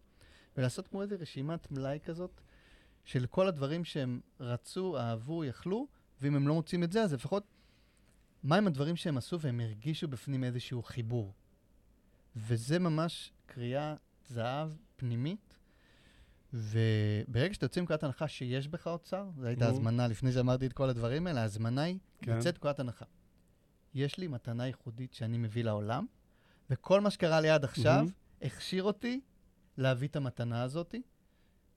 ולעשות 0.58 0.88
כמו 0.88 1.02
איזו 1.02 1.16
רשימת 1.20 1.72
מלאי 1.72 2.00
כזאת 2.04 2.42
של 3.06 3.26
כל 3.26 3.48
הדברים 3.48 3.86
שהם 3.86 4.20
רצו, 4.40 4.98
אהבו, 4.98 5.46
יכלו, 5.46 5.88
ואם 6.22 6.36
הם 6.36 6.48
לא 6.48 6.54
מוצאים 6.54 6.84
את 6.84 6.92
זה, 6.92 7.04
אז 7.04 7.14
לפחות 7.14 7.44
מהם 8.44 8.68
הדברים 8.68 8.96
שהם 8.96 9.18
עשו 9.18 9.40
והם 9.40 9.60
הרגישו 9.60 10.08
בפנים 10.08 10.44
איזשהו 10.44 10.84
חיבור. 10.84 11.34
וזה 12.36 12.80
ממש 12.80 13.32
קריאה 13.46 13.96
זהב 14.28 14.72
פנימית, 14.96 15.58
וברגע 16.54 17.54
שאתה 17.54 17.66
יוצא 17.66 17.82
מנקודת 17.82 18.04
הנחה 18.04 18.28
שיש 18.28 18.68
בך 18.68 18.88
אוצר, 18.88 19.30
זו 19.38 19.48
הייתה 19.48 19.68
הזמנה 19.68 20.08
לפני 20.08 20.32
שאמרתי 20.32 20.66
את 20.66 20.74
כל 20.74 20.90
הדברים 20.90 21.28
האלה, 21.28 21.42
ההזמנה 21.42 21.82
היא 21.82 22.00
כן. 22.22 22.38
לצאת 22.38 22.54
מנקודת 22.54 22.80
הנחה. 22.80 23.06
יש 23.94 24.18
לי 24.18 24.28
מתנה 24.28 24.68
ייחודית 24.68 25.14
שאני 25.14 25.38
מביא 25.38 25.64
לעולם, 25.64 26.06
וכל 26.70 27.02
מה 27.02 27.10
שקרה 27.10 27.42
לי 27.42 27.50
עד 27.50 27.64
עכשיו 27.64 28.06
mm-hmm. 28.08 28.46
הכשיר 28.46 28.84
אותי 28.84 29.22
להביא 29.78 30.08
את 30.08 30.16
המתנה 30.16 30.64
הזאת, 30.64 30.96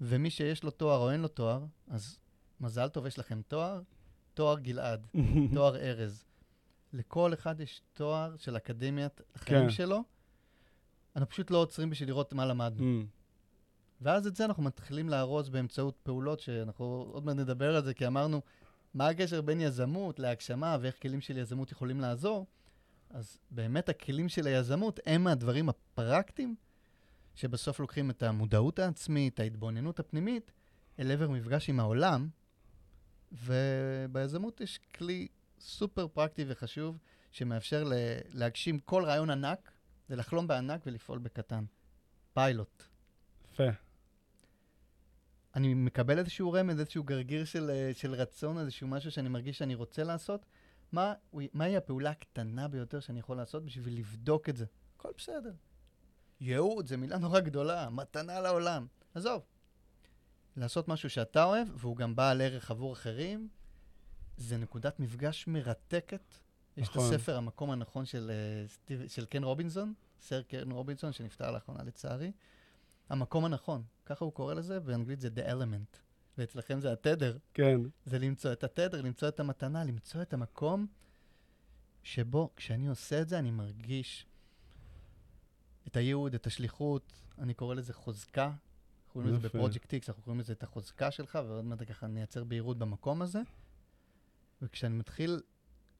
ומי 0.00 0.30
שיש 0.30 0.64
לו 0.64 0.70
תואר 0.70 0.98
או 0.98 1.10
אין 1.10 1.20
לו 1.20 1.28
תואר, 1.28 1.64
אז 1.88 2.18
מזל 2.60 2.88
טוב, 2.88 3.06
יש 3.06 3.18
לכם 3.18 3.42
תואר, 3.48 3.80
תואר 4.34 4.58
גלעד, 4.58 5.06
תואר 5.54 5.76
ארז. 5.76 6.24
לכל 6.92 7.34
אחד 7.34 7.60
יש 7.60 7.82
תואר 7.92 8.36
של 8.36 8.56
אקדמיית 8.56 9.20
החיים 9.34 9.64
כן. 9.64 9.70
שלו. 9.70 10.04
אנחנו 11.16 11.30
פשוט 11.30 11.50
לא 11.50 11.58
עוצרים 11.58 11.90
בשביל 11.90 12.08
לראות 12.08 12.32
מה 12.32 12.46
למדנו. 12.46 13.02
Mm. 13.02 13.06
ואז 14.00 14.26
את 14.26 14.36
זה 14.36 14.44
אנחנו 14.44 14.62
מתחילים 14.62 15.08
לארוז 15.08 15.48
באמצעות 15.48 15.96
פעולות 16.02 16.40
שאנחנו 16.40 16.84
עוד 17.12 17.24
מעט 17.24 17.36
נדבר 17.36 17.76
על 17.76 17.84
זה, 17.84 17.94
כי 17.94 18.06
אמרנו, 18.06 18.40
מה 18.94 19.08
הקשר 19.08 19.40
בין 19.40 19.60
יזמות 19.60 20.18
להגשמה 20.18 20.76
ואיך 20.80 21.02
כלים 21.02 21.20
של 21.20 21.38
יזמות 21.38 21.72
יכולים 21.72 22.00
לעזור? 22.00 22.46
אז 23.10 23.38
באמת 23.50 23.88
הכלים 23.88 24.28
של 24.28 24.46
היזמות 24.46 25.00
הם 25.06 25.26
הדברים 25.26 25.68
הפרקטיים 25.68 26.54
שבסוף 27.34 27.80
לוקחים 27.80 28.10
את 28.10 28.22
המודעות 28.22 28.78
העצמית, 28.78 29.40
ההתבוננות 29.40 30.00
הפנימית, 30.00 30.52
אל 30.98 31.10
עבר 31.10 31.30
מפגש 31.30 31.68
עם 31.68 31.80
העולם, 31.80 32.28
וביזמות 33.32 34.60
יש 34.60 34.78
כלי 34.94 35.28
סופר 35.60 36.08
פרקטי 36.08 36.44
וחשוב 36.48 36.98
שמאפשר 37.32 37.84
להגשים 38.32 38.78
כל 38.78 39.04
רעיון 39.04 39.30
ענק, 39.30 39.71
ולחלום 40.10 40.46
בענק 40.46 40.82
ולפעול 40.86 41.18
בקטן. 41.18 41.64
פיילוט. 42.34 42.82
יפה. 43.52 43.68
אני 45.54 45.74
מקבל 45.74 46.18
איזשהו 46.18 46.52
רמז, 46.52 46.80
איזשהו 46.80 47.04
גרגיר 47.04 47.44
של, 47.44 47.70
אה, 47.70 47.90
של 47.94 48.14
רצון, 48.14 48.58
איזשהו 48.58 48.88
משהו 48.88 49.10
שאני 49.10 49.28
מרגיש 49.28 49.58
שאני 49.58 49.74
רוצה 49.74 50.04
לעשות, 50.04 50.46
מה, 50.92 51.14
מהי 51.52 51.76
הפעולה 51.76 52.10
הקטנה 52.10 52.68
ביותר 52.68 53.00
שאני 53.00 53.18
יכול 53.20 53.36
לעשות 53.36 53.64
בשביל 53.64 53.98
לבדוק 53.98 54.48
את 54.48 54.56
זה? 54.56 54.64
הכל 54.96 55.08
בסדר. 55.18 55.52
ייעוד 56.40 56.86
זה 56.86 56.96
מילה 56.96 57.18
נורא 57.18 57.40
גדולה, 57.40 57.90
מתנה 57.90 58.40
לעולם. 58.40 58.86
עזוב. 59.14 59.42
לעשות 60.56 60.88
משהו 60.88 61.10
שאתה 61.10 61.44
אוהב, 61.44 61.68
והוא 61.76 61.96
גם 61.96 62.16
בעל 62.16 62.40
ערך 62.40 62.70
עבור 62.70 62.92
אחרים, 62.92 63.48
זה 64.36 64.56
נקודת 64.56 65.00
מפגש 65.00 65.46
מרתקת. 65.46 66.34
יש 66.76 66.88
נכון. 66.88 67.06
את 67.06 67.12
הספר 67.12 67.36
המקום 67.36 67.70
הנכון 67.70 68.04
של, 68.04 68.30
uh, 68.88 68.92
של 69.08 69.24
קן 69.24 69.44
רובינזון, 69.44 69.94
סר 70.20 70.42
קן 70.42 70.70
רובינזון, 70.70 71.12
שנפטר 71.12 71.50
לאחרונה 71.50 71.82
לצערי. 71.82 72.32
המקום 73.08 73.44
הנכון, 73.44 73.82
ככה 74.06 74.24
הוא 74.24 74.32
קורא 74.32 74.54
לזה, 74.54 74.80
באנגלית 74.80 75.20
זה 75.20 75.28
The 75.36 75.50
Element. 75.50 75.98
ואצלכם 76.38 76.80
זה 76.80 76.92
התדר. 76.92 77.38
כן. 77.54 77.80
זה 78.04 78.18
למצוא 78.18 78.52
את 78.52 78.64
התדר, 78.64 79.02
למצוא 79.02 79.28
את 79.28 79.40
המתנה, 79.40 79.84
למצוא 79.84 80.22
את 80.22 80.32
המקום 80.32 80.86
שבו 82.02 82.50
כשאני 82.56 82.88
עושה 82.88 83.22
את 83.22 83.28
זה, 83.28 83.38
אני 83.38 83.50
מרגיש 83.50 84.26
את 85.86 85.96
הייעוד, 85.96 86.34
את 86.34 86.46
השליחות, 86.46 87.12
אני 87.38 87.54
קורא 87.54 87.74
לזה 87.74 87.92
חוזקה. 87.92 88.52
קוראים 89.08 89.34
לזה 89.34 89.48
בפרויקט 89.48 89.94
X, 89.94 89.96
אנחנו 90.08 90.22
קוראים 90.22 90.40
לזה 90.40 90.52
את 90.52 90.62
החוזקה 90.62 91.10
שלך, 91.10 91.38
ועוד 91.46 91.64
מעט 91.64 91.82
ככה 91.88 92.06
נייצר 92.06 92.44
בהירות 92.44 92.78
במקום 92.78 93.22
הזה. 93.22 93.40
וכשאני 94.62 94.94
מתחיל 94.94 95.40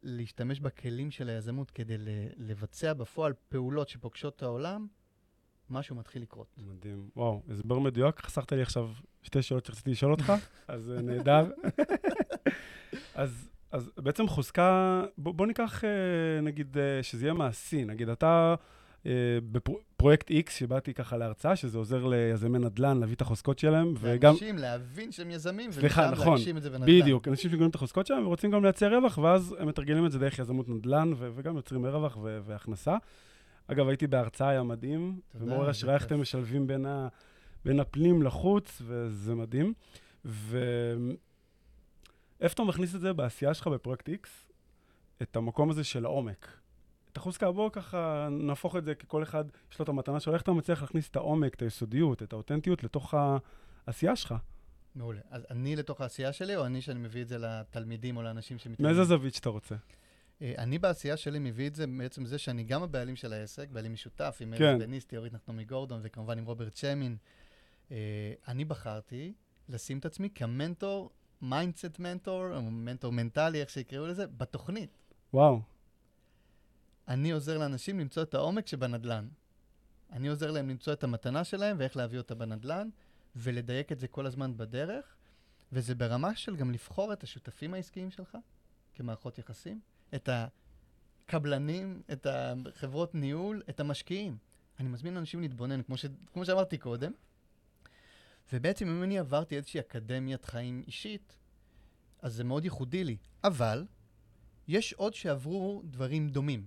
להשתמש 0.03 0.61
בכלים 0.61 1.11
של 1.11 1.29
היזמות 1.29 1.71
כדי 1.71 1.97
לבצע 2.37 2.93
בפועל 2.93 3.33
פעולות 3.49 3.89
שפוגשות 3.89 4.37
את 4.37 4.43
העולם, 4.43 4.87
משהו 5.71 5.97
מתחיל 5.97 6.23
לקרות. 6.23 6.47
מדהים. 6.59 7.09
וואו, 7.17 7.43
הסבר 7.51 7.79
מדויק. 7.79 8.21
חסכת 8.21 8.53
לי 8.53 8.63
עכשיו 8.63 8.91
שתי 9.23 9.43
שאלות 9.43 9.67
שרציתי 9.67 9.91
לשאול 9.91 10.13
אותך, 10.13 10.33
אז 10.69 10.91
אה, 10.91 11.03
נהדר. 11.03 11.51
אז, 13.15 13.51
אז 13.71 13.91
בעצם 13.97 14.29
חוזקה, 14.29 15.03
בוא, 15.19 15.35
בוא 15.35 15.47
ניקח, 15.47 15.85
אה, 15.85 16.41
נגיד, 16.43 16.79
אה, 16.79 17.03
שזה 17.03 17.27
יהיה 17.27 17.35
מעשי. 17.35 17.85
נגיד, 17.85 18.09
אתה 18.09 18.55
בפרויקט 19.53 20.31
X, 20.31 20.51
שבאתי 20.51 20.95
ככה 20.95 21.17
להרצאה, 21.17 21.57
שזה 21.57 21.79
עוזר 21.79 22.07
ליזמי 22.07 22.59
נדל"ן 22.59 23.01
להביא 23.01 23.15
את 23.15 23.21
החוזקות 23.21 23.59
שלהם, 23.59 23.95
וגם... 24.01 24.33
לאנשים 24.33 24.59
להבין 24.59 25.13
שהם 25.13 25.31
יזמים, 25.31 25.73
סליחה, 25.73 26.11
נכון, 26.11 26.33
להגשים 26.33 26.57
את 26.57 26.63
זה 26.63 26.71
בנדל"ן. 26.71 27.01
בדיוק, 27.01 27.29
אנשים 27.29 27.51
שמבינים 27.51 27.71
את 27.71 27.75
החוזקות 27.75 28.07
שלהם 28.07 28.27
ורוצים 28.27 28.51
גם 28.51 28.63
לייצר 28.63 28.97
רווח, 28.97 29.19
ואז 29.19 29.57
הם 29.59 29.69
מתרגלים 29.69 30.07
את 30.07 30.13
זה 30.13 30.19
דרך 30.19 30.39
יזמות 30.39 30.69
נדל"ן, 30.69 31.13
וגם 31.19 31.57
יוצרים 31.57 31.87
רווח 31.87 32.19
והכנסה. 32.45 32.97
אגב, 33.67 33.89
הייתי 33.89 34.07
בהרצאה, 34.07 34.49
היה 34.49 34.63
מדהים, 34.63 35.21
ומעורר 35.35 35.69
השראה 35.69 35.95
איך 35.95 36.07
אתם 36.07 36.21
משלבים 36.21 36.67
בין, 36.67 36.87
ה, 36.87 37.09
בין 37.65 37.81
הפנים 37.81 38.23
לחוץ, 38.23 38.83
וזה 38.85 39.35
מדהים. 39.35 39.73
ואיפה 40.25 41.15
אתה 42.41 42.63
מכניס 42.63 42.95
את 42.95 43.01
זה 43.01 43.13
בעשייה 43.13 43.55
שלך 43.55 43.67
בפרויקט 43.67 44.09
X? 44.09 44.29
את 45.23 45.37
המקום 45.37 45.71
הזה 45.71 45.85
של 45.85 46.05
העומק. 46.05 46.62
את 47.13 47.17
החוזקה, 47.17 47.51
בוא 47.51 47.71
ככה 47.71 48.29
נהפוך 48.31 48.77
את 48.77 48.85
זה, 48.85 48.95
כי 48.95 49.07
כל 49.09 49.23
אחד 49.23 49.45
יש 49.73 49.79
לו 49.79 49.83
את 49.83 49.89
המתנה 49.89 50.21
שלו, 50.21 50.35
איך 50.35 50.43
אתה 50.43 50.53
מצליח 50.53 50.83
להכניס 50.83 51.09
את 51.09 51.17
העומק, 51.17 51.55
את 51.55 51.63
היסודיות, 51.63 52.23
את 52.23 52.33
האותנטיות 52.33 52.85
לתוך 52.85 53.15
העשייה 53.87 54.17
שלך? 54.17 54.35
מעולה. 54.95 55.21
אז 55.31 55.47
אני 55.51 55.77
לתוך 55.77 56.01
העשייה 56.01 56.33
שלי, 56.33 56.57
או 56.57 56.67
אני 56.67 56.81
שאני 56.81 57.01
מביא 57.01 57.23
את 57.23 57.29
זה 57.29 57.39
לתלמידים 57.39 58.17
או 58.17 58.23
לאנשים 58.23 58.59
שמתלמידים? 58.59 58.87
מאיזה 58.87 59.05
זווית 59.05 59.35
שאתה 59.35 59.49
רוצה. 59.49 59.75
אה, 60.43 60.55
אני 60.59 60.79
בעשייה 60.79 61.17
שלי 61.17 61.39
מביא 61.39 61.67
את 61.67 61.75
זה 61.75 61.87
בעצם 61.87 62.27
זה 62.27 62.39
שאני 62.39 62.65
גם 62.65 62.83
הבעלים 62.83 63.17
של 63.17 63.33
העסק, 63.33 63.69
בעלים 63.69 63.93
משותף 63.93 64.39
עם 64.41 64.55
כן. 64.59 64.65
ארז 64.65 64.83
בניסטי, 64.83 65.17
אורית 65.17 65.33
נחתומי 65.33 65.65
גורדון 65.65 66.01
וכמובן 66.03 66.39
עם 66.39 66.45
רוברט 66.45 66.77
שמין. 66.77 67.17
אה, 67.91 67.97
אני 68.49 68.65
בחרתי 68.65 69.33
לשים 69.69 69.99
את 69.99 70.07
עצמי 70.07 70.31
כמנטור, 70.35 71.11
mindset 71.43 71.99
mentor, 71.99 72.55
או 72.55 72.63
מנטור 72.63 73.13
מנטלי, 73.13 73.61
איך 73.61 73.71
שיקראו 73.71 74.07
לזה, 74.07 74.27
בתוכנית. 74.27 74.99
וואו. 75.35 75.61
אני 77.09 77.31
עוזר 77.31 77.59
לאנשים 77.59 78.01
למצוא 78.01 78.23
את 78.23 78.35
העומק 78.35 78.67
שבנדלן. 78.67 79.29
אני 80.13 80.29
עוזר 80.29 80.51
להם 80.51 80.69
למצוא 80.69 80.93
את 80.93 81.05
המתנה 81.05 81.45
שלהם 81.45 81.77
ואיך 81.79 81.97
להביא 81.97 82.19
אותה 82.19 82.35
בנדלן, 82.35 82.89
ולדייק 83.37 83.93
את 83.93 83.99
זה 83.99 84.09
כל 84.09 84.27
הזמן 84.27 84.57
בדרך, 84.57 85.17
וזה 85.73 85.95
ברמה 85.95 86.37
של 86.37 86.57
גם 86.57 86.71
לבחור 86.71 87.13
את 87.13 87.23
השותפים 87.23 87.75
העסקיים 87.75 88.11
שלך 88.11 88.39
כמערכות 88.95 89.39
יחסים, 89.39 89.81
את 90.15 90.29
הקבלנים, 91.29 92.03
את 92.13 92.27
החברות 92.31 93.15
ניהול, 93.15 93.63
את 93.71 93.81
המשקיעים. 93.81 94.37
אני 94.81 94.89
מזמין 94.89 95.17
אנשים 95.17 95.41
להתבונן, 95.41 95.83
כמו, 95.83 95.97
ש... 95.97 96.07
כמו 96.33 96.45
שאמרתי 96.45 96.79
קודם, 96.79 97.13
ובעצם 98.53 98.89
אם 98.89 99.03
אני 99.03 99.19
עברתי 99.19 99.57
איזושהי 99.57 99.81
אקדמיית 99.81 100.45
חיים 100.45 100.83
אישית, 100.87 101.37
אז 102.23 102.35
זה 102.35 102.45
מאוד 102.45 102.65
ייחודי 102.65 103.05
לי. 103.05 103.17
אבל 103.45 103.87
יש 104.69 104.93
עוד 104.93 105.15
שעברו 105.15 105.83
דברים 105.85 106.29
דומים. 106.29 106.67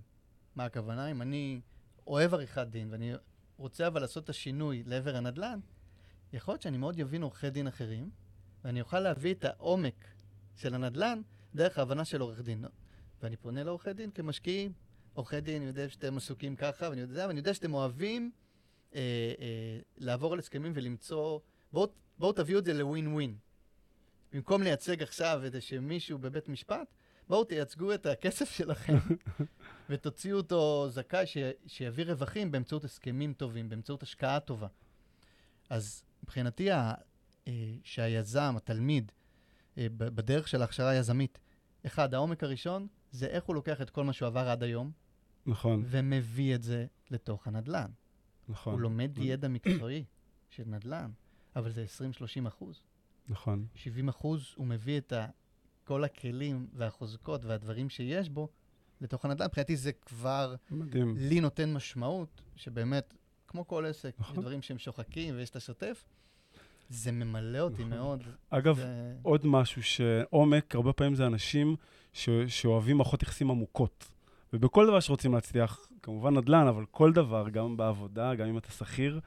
מה 0.56 0.64
הכוונה? 0.64 1.10
אם 1.10 1.22
אני 1.22 1.60
אוהב 2.06 2.34
עריכת 2.34 2.66
דין 2.70 2.88
ואני 2.90 3.12
רוצה 3.56 3.86
אבל 3.86 4.00
לעשות 4.00 4.24
את 4.24 4.28
השינוי 4.28 4.82
לעבר 4.86 5.16
הנדל"ן, 5.16 5.60
יכול 6.32 6.52
להיות 6.52 6.62
שאני 6.62 6.76
מאוד 6.76 7.00
אבין 7.00 7.22
עורכי 7.22 7.50
דין 7.50 7.66
אחרים, 7.66 8.10
ואני 8.64 8.80
אוכל 8.80 9.00
להביא 9.00 9.34
את 9.34 9.44
העומק 9.44 10.04
של 10.54 10.74
הנדל"ן 10.74 11.20
דרך 11.54 11.78
ההבנה 11.78 12.04
של 12.04 12.20
עורך 12.20 12.40
דין. 12.40 12.64
ואני 13.22 13.36
פונה 13.36 13.62
לעורכי 13.62 13.92
דין 13.92 14.10
כמשקיעים. 14.10 14.72
עורכי 15.14 15.40
דין, 15.40 15.56
אני 15.56 15.66
יודע 15.66 15.88
שאתם 15.88 16.16
עסוקים 16.16 16.56
ככה, 16.56 16.88
ואני 16.90 17.00
יודע, 17.00 17.26
ואני 17.26 17.38
יודע 17.38 17.54
שאתם 17.54 17.74
אוהבים 17.74 18.30
אה, 18.94 19.00
אה, 19.40 19.78
לעבור 19.96 20.32
על 20.32 20.38
הסכמים 20.38 20.72
ולמצוא... 20.74 21.40
בואו 21.72 21.92
בוא 22.18 22.32
תביאו 22.32 22.58
את 22.58 22.64
זה 22.64 22.74
לווין 22.74 23.06
ווין. 23.06 23.36
במקום 24.32 24.62
לייצג 24.62 25.02
עכשיו 25.02 25.40
איזה 25.44 25.58
מישהו 25.80 26.18
בבית 26.18 26.48
משפט, 26.48 26.88
בואו 27.28 27.44
תייצגו 27.44 27.94
את 27.94 28.06
הכסף 28.06 28.50
שלכם 28.50 28.96
ותוציאו 29.90 30.36
אותו 30.36 30.86
זכאי 30.88 31.26
ש, 31.26 31.36
שיביא 31.66 32.04
רווחים 32.04 32.50
באמצעות 32.50 32.84
הסכמים 32.84 33.32
טובים, 33.32 33.68
באמצעות 33.68 34.02
השקעה 34.02 34.40
טובה. 34.40 34.66
אז 35.70 36.04
מבחינתי, 36.22 36.70
ה, 36.70 36.94
אה, 37.48 37.74
שהיזם, 37.84 38.54
התלמיד, 38.56 39.12
אה, 39.78 39.86
בדרך 39.90 40.48
של 40.48 40.60
ההכשרה 40.60 40.90
היזמית, 40.90 41.38
אחד, 41.86 42.14
העומק 42.14 42.44
הראשון 42.44 42.86
זה 43.10 43.26
איך 43.26 43.44
הוא 43.44 43.54
לוקח 43.54 43.80
את 43.80 43.90
כל 43.90 44.04
מה 44.04 44.12
שהוא 44.12 44.26
עבר 44.26 44.48
עד 44.48 44.62
היום, 44.62 44.90
נכון. 45.46 45.84
ומביא 45.86 46.54
את 46.54 46.62
זה 46.62 46.86
לתוך 47.10 47.46
הנדל"ן. 47.46 47.90
נכון. 48.48 48.72
הוא 48.72 48.80
לומד 48.80 49.18
ידע 49.18 49.48
מקצועי 49.48 50.04
של 50.50 50.62
נדל"ן, 50.66 51.10
אבל 51.56 51.70
זה 51.70 51.84
20-30 52.44 52.48
אחוז. 52.48 52.82
נכון. 53.28 53.66
70 53.74 54.08
אחוז 54.08 54.52
הוא 54.56 54.66
מביא 54.66 54.98
את 54.98 55.12
ה, 55.12 55.26
כל 55.86 56.04
הכלים 56.04 56.66
והחוזקות 56.72 57.44
והדברים 57.44 57.88
שיש 57.88 58.28
בו 58.28 58.48
לתוך 59.00 59.24
הנדל"ן. 59.24 59.46
מבחינתי 59.46 59.76
זה 59.76 59.92
כבר 59.92 60.54
מדהים. 60.70 61.14
לי 61.18 61.40
נותן 61.40 61.72
משמעות, 61.72 62.42
שבאמת, 62.56 63.14
כמו 63.48 63.66
כל 63.66 63.86
עסק, 63.86 64.14
נכון. 64.18 64.34
יש 64.34 64.40
דברים 64.40 64.62
שהם 64.62 64.78
שוחקים 64.78 65.36
ויש 65.36 65.50
את 65.50 65.56
השוטף. 65.56 66.04
זה 66.88 67.12
ממלא 67.12 67.58
אותי 67.58 67.84
נכון. 67.84 67.98
מאוד. 67.98 68.22
אגב, 68.50 68.76
זה... 68.76 69.14
עוד 69.22 69.46
משהו 69.46 69.82
שעומק, 69.82 70.74
הרבה 70.74 70.92
פעמים 70.92 71.14
זה 71.14 71.26
אנשים 71.26 71.76
ש... 72.12 72.28
שאוהבים 72.48 72.96
מערכות 72.96 73.22
יחסים 73.22 73.50
עמוקות. 73.50 74.08
ובכל 74.52 74.86
דבר 74.86 75.00
שרוצים 75.00 75.34
להצליח, 75.34 75.88
כמובן 76.02 76.36
נדל"ן, 76.36 76.66
אבל 76.66 76.84
כל 76.90 77.12
דבר, 77.12 77.48
גם 77.48 77.76
בעבודה, 77.76 78.34
גם 78.34 78.48
אם 78.48 78.58
אתה 78.58 78.70
שכיר, 78.70 79.20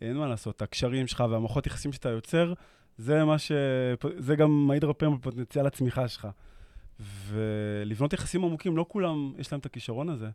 אין 0.00 0.16
מה 0.16 0.26
לעשות. 0.26 0.62
הקשרים 0.62 1.06
שלך 1.06 1.24
והמערכות 1.30 1.66
יחסים 1.66 1.92
שאתה 1.92 2.08
יוצר, 2.08 2.52
זה 2.98 3.24
מה 3.24 3.38
ש... 3.38 3.52
זה 4.18 4.36
גם 4.36 4.66
מעיד 4.66 4.84
הרבה 4.84 4.94
פעמים 4.94 5.14
על 5.14 5.20
פוטנציאל 5.20 5.66
הצמיחה 5.66 6.08
שלך. 6.08 6.28
ולבנות 7.00 8.12
יחסים 8.12 8.44
עמוקים, 8.44 8.76
לא 8.76 8.86
כולם 8.88 9.32
יש 9.38 9.52
להם 9.52 9.60
את 9.60 9.66
הכישרון 9.66 10.08
הזה. 10.08 10.28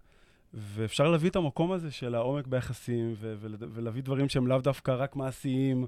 ואפשר 0.53 1.09
להביא 1.09 1.29
את 1.29 1.35
המקום 1.35 1.71
הזה 1.71 1.91
של 1.91 2.15
העומק 2.15 2.47
ביחסים, 2.47 3.13
ו- 3.15 3.35
ו- 3.37 3.47
ולהביא 3.73 4.03
דברים 4.03 4.29
שהם 4.29 4.47
לאו 4.47 4.57
דווקא 4.57 4.91
רק 4.91 5.15
מעשיים, 5.15 5.85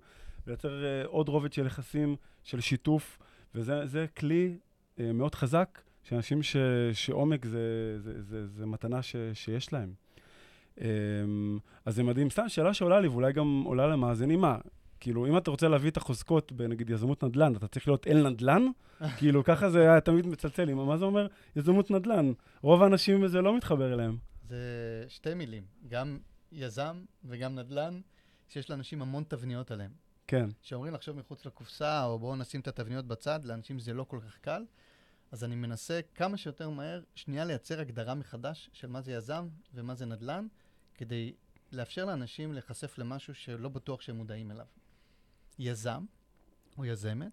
ולייצר 0.48 0.82
uh, 0.82 1.08
עוד 1.08 1.30
רובד 1.30 1.54
של 1.54 1.66
יחסים, 1.66 2.16
של 2.44 2.60
שיתוף, 2.60 3.20
וזה 3.56 3.86
זה 3.86 4.06
כלי 4.18 4.58
uh, 4.98 5.02
מאוד 5.14 5.36
חזק, 5.36 5.82
שאנשים 6.04 6.44
ש- 6.44 6.56
שעומק 6.94 7.46
זה, 7.46 7.96
זה, 8.00 8.22
זה, 8.22 8.48
זה 8.48 8.66
מתנה 8.66 9.02
ש- 9.02 9.16
שיש 9.34 9.74
להם. 9.74 9.94
Um, 10.78 10.82
אז 11.86 11.96
זה 11.96 12.04
מדהים. 12.04 12.30
סתם 12.30 12.50
שאלה 12.50 12.74
שעולה 12.74 13.00
לי, 13.00 13.08
ואולי 13.08 13.34
גם 13.34 13.64
עולה 13.66 13.88
למאזינים, 13.88 14.42
מה? 14.42 14.58
כאילו, 15.00 15.28
אם 15.28 15.38
אתה 15.38 15.52
רוצה 15.52 15.68
להביא 15.68 15.90
את 15.90 15.98
החוזקות 15.98 16.52
בנגיד 16.52 16.90
יזמות 16.90 17.24
נדל"ן, 17.24 17.56
אתה 17.56 17.68
צריך 17.68 17.88
להיות 17.88 18.08
אל 18.08 18.30
נדל"ן? 18.30 18.64
כאילו, 19.18 19.44
ככה 19.44 19.70
זה 19.70 19.82
היה 19.82 20.02
תמיד 20.02 20.28
מצלצל. 20.28 20.74
מה 20.74 20.98
זה 20.98 21.06
אומר 21.06 21.28
יזמות 21.56 21.92
נדל"ן? 21.92 22.32
רוב 22.62 22.84
האנשים 22.84 23.28
זה 23.28 23.42
לא 23.42 23.58
מתחבר 23.58 23.94
אליהם. 23.94 24.18
זה 24.48 25.06
שתי 25.08 25.34
מילים, 25.34 25.64
גם 25.88 26.20
יזם 26.52 27.04
וגם 27.26 27.56
נדל"ן, 27.56 28.02
שיש 28.48 28.70
לאנשים 28.70 29.02
המון 29.02 29.24
תבניות 29.28 29.72
עליהם. 29.72 29.92
כן. 30.28 30.50
שאומרים 30.62 30.94
לחשוב 30.94 31.18
מחוץ 31.18 31.46
לקופסה, 31.46 32.06
או 32.06 32.20
בואו 32.20 32.36
נשים 32.36 32.62
את 32.62 32.68
התבניות 32.68 33.06
בצד, 33.06 33.46
לאנשים 33.46 33.80
זה 33.80 33.94
לא 33.94 34.04
כל 34.04 34.20
כך 34.28 34.38
קל. 34.38 34.66
אז 35.32 35.44
אני 35.44 35.56
מנסה 35.56 36.00
כמה 36.16 36.38
שיותר 36.38 36.70
מהר, 36.70 37.02
שנייה 37.16 37.46
לייצר 37.46 37.80
הגדרה 37.80 38.16
מחדש 38.16 38.70
של 38.74 38.88
מה 38.88 39.02
זה 39.02 39.12
יזם 39.12 39.48
ומה 39.74 39.96
זה 39.96 40.06
נדל"ן, 40.06 40.48
כדי 40.96 41.34
לאפשר 41.72 42.06
לאנשים 42.06 42.54
להיחשף 42.54 42.98
למשהו 42.98 43.36
שלא 43.36 43.70
בטוח 43.70 44.02
שהם 44.02 44.16
מודעים 44.16 44.52
אליו. 44.52 44.66
יזם 45.60 46.06
או 46.78 46.86
יזמת 46.86 47.32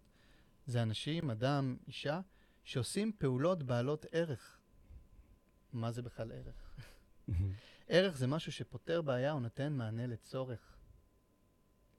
זה 0.66 0.82
אנשים, 0.82 1.30
אדם, 1.30 1.76
אישה, 1.86 2.20
שעושים 2.64 3.12
פעולות 3.18 3.62
בעלות 3.62 4.06
ערך. 4.12 4.58
מה 5.72 5.92
זה 5.92 6.02
בכלל 6.02 6.32
ערך? 6.32 6.76
ערך 7.88 8.16
זה 8.16 8.26
משהו 8.26 8.52
שפותר 8.52 9.02
בעיה 9.02 9.32
או 9.32 9.40
נותן 9.40 9.72
מענה 9.72 10.06
לצורך. 10.06 10.76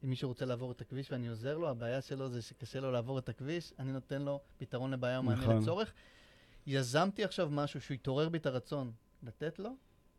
אם 0.04 0.10
מישהו 0.10 0.30
רוצה 0.30 0.46
לעבור 0.46 0.72
את 0.72 0.82
הכביש 0.82 1.12
ואני 1.12 1.28
עוזר 1.28 1.58
לו, 1.58 1.70
הבעיה 1.70 2.02
שלו 2.02 2.30
זה 2.30 2.42
שקשה 2.42 2.80
לו 2.80 2.92
לעבור 2.92 3.20
את 3.20 3.30
הכביש, 3.30 3.74
אני 3.80 3.92
נותן 3.92 4.22
לו 4.22 4.42
פתרון 4.58 4.92
לבעיה 4.92 5.18
או 5.18 5.24
מענה 5.24 5.42
נכון. 5.42 5.62
לצורך. 5.62 5.94
יזמתי 6.68 7.24
עכשיו 7.24 7.50
משהו 7.52 7.82
שהוא 7.82 7.96
התעורר 7.96 8.30
בי 8.30 8.38
את 8.38 8.46
הרצון 8.46 8.92
לתת 9.24 9.60
לו, 9.60 9.76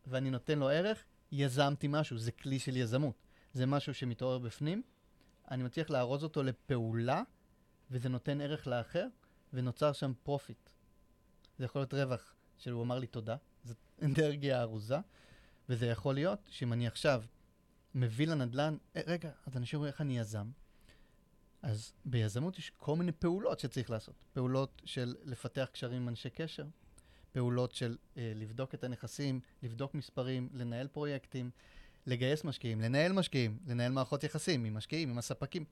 ואני 0.06 0.30
נותן 0.30 0.58
לו 0.58 0.68
ערך, 0.68 1.04
יזמתי 1.32 1.86
משהו, 1.90 2.18
זה 2.18 2.32
כלי 2.32 2.58
של 2.58 2.76
יזמות. 2.76 3.14
זה 3.52 3.66
משהו 3.66 3.94
שמתעורר 3.94 4.38
בפנים, 4.38 4.82
אני 5.50 5.62
מצליח 5.62 5.90
לארוז 5.90 6.24
אותו 6.24 6.42
לפעולה, 6.42 7.22
וזה 7.90 8.08
נותן 8.08 8.40
ערך 8.40 8.66
לאחר, 8.66 9.06
ונוצר 9.52 9.92
שם 9.92 10.12
profit. 10.22 10.70
זה 11.58 11.64
יכול 11.64 11.80
להיות 11.80 11.94
רווח 11.94 12.34
שהוא 12.58 12.82
אמר 12.82 12.98
לי 12.98 13.06
תודה, 13.06 13.36
זאת 13.64 13.76
אנרגיה 14.02 14.62
ארוזה, 14.62 14.98
וזה 15.68 15.86
יכול 15.86 16.14
להיות 16.14 16.38
שאם 16.50 16.72
אני 16.72 16.86
עכשיו 16.86 17.22
מביא 17.94 18.26
לנדל"ן, 18.26 18.76
אה, 18.96 19.02
רגע, 19.06 19.30
אז 19.46 19.56
אנשים 19.56 19.76
אומרים 19.76 19.92
איך 19.92 20.00
אני 20.00 20.18
יזם. 20.18 20.50
אז 21.62 21.92
ביזמות 22.04 22.58
יש 22.58 22.72
כל 22.76 22.96
מיני 22.96 23.12
פעולות 23.12 23.60
שצריך 23.60 23.90
לעשות. 23.90 24.14
פעולות 24.32 24.82
של 24.84 25.16
לפתח 25.24 25.68
קשרים 25.72 26.02
עם 26.02 26.08
אנשי 26.08 26.30
קשר, 26.30 26.66
פעולות 27.32 27.72
של 27.72 27.96
אה, 28.16 28.32
לבדוק 28.34 28.74
את 28.74 28.84
הנכסים, 28.84 29.40
לבדוק 29.62 29.94
מספרים, 29.94 30.48
לנהל 30.52 30.88
פרויקטים, 30.88 31.50
לגייס 32.06 32.44
משקיעים, 32.44 32.80
לנהל 32.80 33.12
משקיעים, 33.12 33.58
לנהל 33.66 33.92
מערכות 33.92 34.24
יחסים 34.24 34.64
עם 34.64 34.74
משקיעים, 34.74 35.10
עם 35.10 35.18
הספקים. 35.18 35.64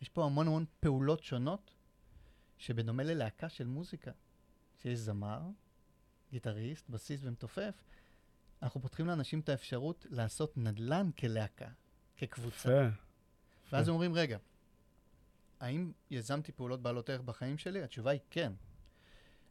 יש 0.00 0.08
פה 0.08 0.24
המון 0.24 0.46
המון 0.46 0.64
פעולות 0.80 1.22
שונות, 1.22 1.74
שבדומה 2.58 3.02
ללהקה 3.02 3.48
של 3.48 3.66
מוזיקה, 3.66 4.10
שיש 4.82 4.98
זמר, 4.98 5.40
גיטריסט, 6.30 6.88
בסיס 6.88 7.20
ומתופף, 7.24 7.82
אנחנו 8.62 8.82
פותחים 8.82 9.06
לאנשים 9.06 9.40
את 9.40 9.48
האפשרות 9.48 10.06
לעשות 10.10 10.56
נדל"ן 10.56 11.10
כלהקה, 11.18 11.68
כקבוצה. 12.16 12.68
יפה. 12.68 12.96
ואז 13.72 13.88
אומרים, 13.88 14.14
רגע, 14.14 14.38
האם 15.60 15.92
יזמתי 16.10 16.52
פעולות 16.52 16.82
בעלות 16.82 17.10
ערך 17.10 17.20
בחיים 17.20 17.58
שלי? 17.58 17.82
התשובה 17.82 18.10
היא 18.10 18.20
כן. 18.30 18.52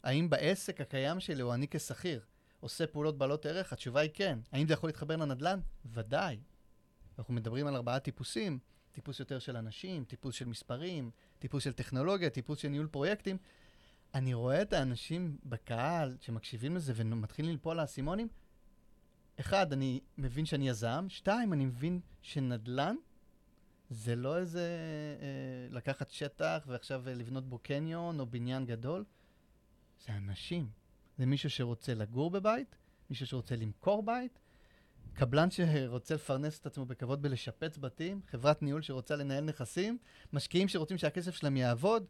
האם 0.03 0.29
בעסק 0.29 0.81
הקיים 0.81 1.19
שלי, 1.19 1.41
או 1.41 1.53
אני 1.53 1.67
כשכיר, 1.67 2.25
עושה 2.63 2.87
פעולות 2.87 3.17
בעלות 3.17 3.45
ערך? 3.45 3.73
התשובה 3.73 4.01
היא 4.01 4.09
כן. 4.13 4.39
האם 4.51 4.67
זה 4.67 4.73
יכול 4.73 4.89
להתחבר 4.89 5.15
לנדל"ן? 5.15 5.59
ודאי. 5.85 6.39
אנחנו 7.17 7.33
מדברים 7.33 7.67
על 7.67 7.75
ארבעה 7.75 7.99
טיפוסים, 7.99 8.59
טיפוס 8.91 9.19
יותר 9.19 9.39
של 9.39 9.57
אנשים, 9.57 10.05
טיפוס 10.05 10.35
של 10.35 10.45
מספרים, 10.45 11.11
טיפוס 11.39 11.63
של 11.63 11.73
טכנולוגיה, 11.73 12.29
טיפוס 12.29 12.59
של 12.59 12.67
ניהול 12.67 12.87
פרויקטים. 12.87 13.37
אני 14.13 14.33
רואה 14.33 14.61
את 14.61 14.73
האנשים 14.73 15.37
בקהל 15.45 16.17
שמקשיבים 16.21 16.75
לזה 16.75 16.93
ומתחילים 16.95 17.51
ליפול 17.51 17.79
האסימונים. 17.79 18.27
אחד, 19.39 19.73
אני 19.73 20.01
מבין 20.17 20.45
שאני 20.45 20.69
יזם. 20.69 21.05
שתיים, 21.09 21.53
אני 21.53 21.65
מבין 21.65 21.99
שנדל"ן 22.21 22.95
זה 23.89 24.15
לא 24.15 24.37
איזה 24.37 24.67
אה, 25.21 25.75
לקחת 25.75 26.11
שטח 26.11 26.63
ועכשיו 26.67 27.03
לבנות 27.05 27.49
בו 27.49 27.59
קניון 27.59 28.19
או 28.19 28.25
בניין 28.25 28.65
גדול. 28.65 29.05
זה 30.05 30.13
אנשים. 30.13 30.82
זה 31.17 31.25
מישהו 31.25 31.49
שרוצה 31.49 31.93
לגור 31.93 32.31
בבית, 32.31 32.75
מישהו 33.09 33.27
שרוצה 33.27 33.55
למכור 33.55 34.03
בית, 34.03 34.39
קבלן 35.13 35.51
שרוצה 35.51 36.15
לפרנס 36.15 36.59
את 36.59 36.65
עצמו 36.65 36.85
בכבוד 36.85 37.21
בלשפץ 37.21 37.77
בתים, 37.77 38.21
חברת 38.27 38.61
ניהול 38.61 38.81
שרוצה 38.81 39.15
לנהל 39.15 39.43
נכסים, 39.43 39.97
משקיעים 40.33 40.67
שרוצים 40.67 40.97
שהכסף 40.97 41.35
שלהם 41.35 41.57
יעבוד, 41.57 42.05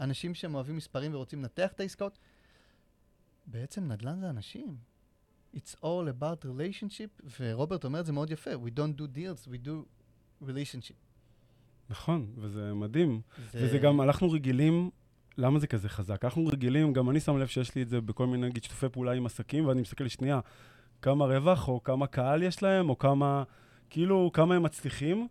אנשים 0.00 0.34
שהם 0.34 0.54
אוהבים 0.54 0.76
מספרים 0.76 1.14
ורוצים 1.14 1.38
לנתח 1.42 1.72
את 1.72 1.80
העסקאות. 1.80 2.18
בעצם 3.46 3.92
נדל"ן 3.92 4.20
זה 4.20 4.30
אנשים. 4.30 4.76
It's 5.54 5.74
all 5.82 6.08
about 6.20 6.44
relationship, 6.44 7.30
ורוברט 7.40 7.84
אומר 7.84 8.00
את 8.00 8.06
זה 8.06 8.12
מאוד 8.12 8.30
יפה, 8.30 8.50
we 8.54 8.70
don't 8.78 9.00
do 9.00 9.16
deals, 9.16 9.48
we 9.48 9.66
do 9.66 9.70
relationship. 10.42 10.94
נכון, 11.90 12.32
וזה 12.36 12.74
מדהים. 12.74 13.20
זה... 13.52 13.64
וזה 13.64 13.78
גם, 13.78 14.00
אנחנו 14.00 14.30
רגילים, 14.30 14.90
למה 15.38 15.58
זה 15.58 15.66
כזה 15.66 15.88
חזק? 15.88 16.24
אנחנו 16.24 16.46
רגילים, 16.46 16.92
גם 16.92 17.10
אני 17.10 17.20
שם 17.20 17.38
לב 17.38 17.46
שיש 17.46 17.74
לי 17.74 17.82
את 17.82 17.88
זה 17.88 18.00
בכל 18.00 18.26
מיני, 18.26 18.48
נגיד, 18.48 18.62
שיתופי 18.62 18.88
פעולה 18.88 19.12
עם 19.12 19.26
עסקים, 19.26 19.66
ואני 19.66 19.80
מסתכל 19.80 20.08
שנייה, 20.08 20.40
כמה 21.02 21.24
רווח, 21.24 21.68
או 21.68 21.82
כמה 21.82 22.06
קהל 22.06 22.42
יש 22.42 22.62
להם, 22.62 22.90
או 22.90 22.98
כמה, 22.98 23.42
כאילו, 23.90 24.30
כמה 24.32 24.54
הם 24.54 24.62
מצליחים, 24.62 25.28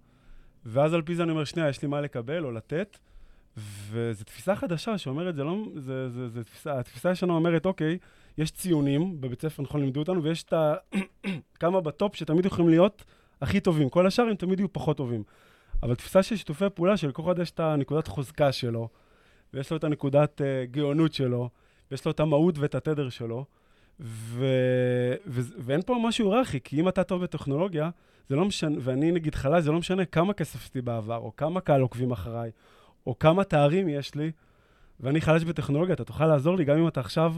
ואז 0.66 0.94
על 0.94 1.02
פי 1.02 1.16
זה 1.16 1.24
אני 1.24 1.32
אומר, 1.32 1.44
שנייה, 1.44 1.70
יש 1.70 1.82
לי 1.82 1.88
מה 1.88 2.02
לקבל 2.02 2.46
או 2.46 2.52
לתת, 2.52 2.98
וזו 3.58 4.24
תפיסה 4.24 4.56
חדשה 4.56 4.98
שאומרת, 4.98 5.36
זה 5.36 5.44
לא, 5.44 5.58
זה, 5.76 6.10
זה, 6.10 6.30
זה 6.30 6.44
תפיסה, 6.44 6.80
התפיסה 6.80 7.10
הישנה 7.10 7.34
אומרת, 7.34 7.66
אוקיי, 7.66 7.98
יש 8.38 8.52
ציונים, 8.52 9.22
בבית 9.22 9.42
ספר, 9.42 9.64
נכון, 9.64 9.82
לימדו 9.82 10.00
אותנו, 10.00 10.24
ויש 10.24 10.44
את 10.44 10.54
ה... 10.54 10.76
כמה 11.60 11.82
בטופ 11.82 12.16
שתמיד 12.16 12.46
יכולים 12.46 12.70
להיות 12.70 13.04
הכי 13.42 13.60
טובים. 13.60 13.90
כל 13.90 14.08
השאר 14.08 14.26
הם 14.26 14.36
תמיד 14.36 14.60
יהיו 14.60 14.74
פחות 14.74 14.98
טובים. 14.98 15.24
אבל 15.84 15.96
תפיסה 15.96 16.24
של 16.24 16.36
שיתופי 16.36 16.66
פעולה, 16.74 16.98
שלכל 16.98 17.22
אחד 17.22 17.40
יש 17.40 17.52
את 17.52 17.60
הנקודת 17.60 18.08
חוזקה 18.08 18.52
שלו, 18.52 18.90
ויש 19.54 19.72
לו 19.72 19.78
את 19.78 19.84
הנקודת 19.84 20.42
uh, 20.42 20.72
גאונות 20.72 21.14
שלו, 21.14 21.50
ויש 21.92 22.06
לו 22.06 22.12
את 22.12 22.20
המהות 22.20 22.58
ואת 22.58 22.76
התדר 22.76 23.10
שלו, 23.10 23.46
ו... 24.00 24.46
ו... 25.28 25.42
ואין 25.58 25.82
פה 25.82 25.98
משהו 26.04 26.32
היררכי, 26.32 26.60
כי 26.64 26.80
אם 26.80 26.90
אתה 26.90 27.04
טוב 27.04 27.24
בטכנולוגיה, 27.24 27.90
זה 28.30 28.36
לא 28.36 28.46
משנה, 28.46 28.78
ואני 28.80 29.12
נגיד 29.12 29.36
חלש, 29.36 29.64
זה 29.64 29.72
לא 29.72 29.80
משנה 29.80 30.06
כמה 30.06 30.34
כסף 30.34 30.56
עשיתי 30.56 30.82
בעבר, 30.82 31.18
או 31.18 31.36
כמה 31.36 31.62
קהל 31.62 31.82
עוקבים 31.82 32.12
אחריי, 32.12 32.52
או 33.08 33.20
כמה 33.20 33.44
תארים 33.44 33.90
יש 33.90 34.16
לי, 34.16 34.32
ואני 35.00 35.22
חלש 35.22 35.44
בטכנולוגיה, 35.44 35.94
אתה 35.94 36.04
תוכל 36.04 36.28
לעזור 36.28 36.58
לי 36.58 36.66
גם 36.66 36.78
אם 36.78 36.88
אתה 36.88 37.00
עכשיו 37.00 37.36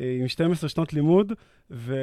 אה, 0.00 0.16
עם 0.20 0.28
12 0.28 0.68
שנות 0.68 0.92
לימוד 0.92 1.32
ו... 1.70 1.96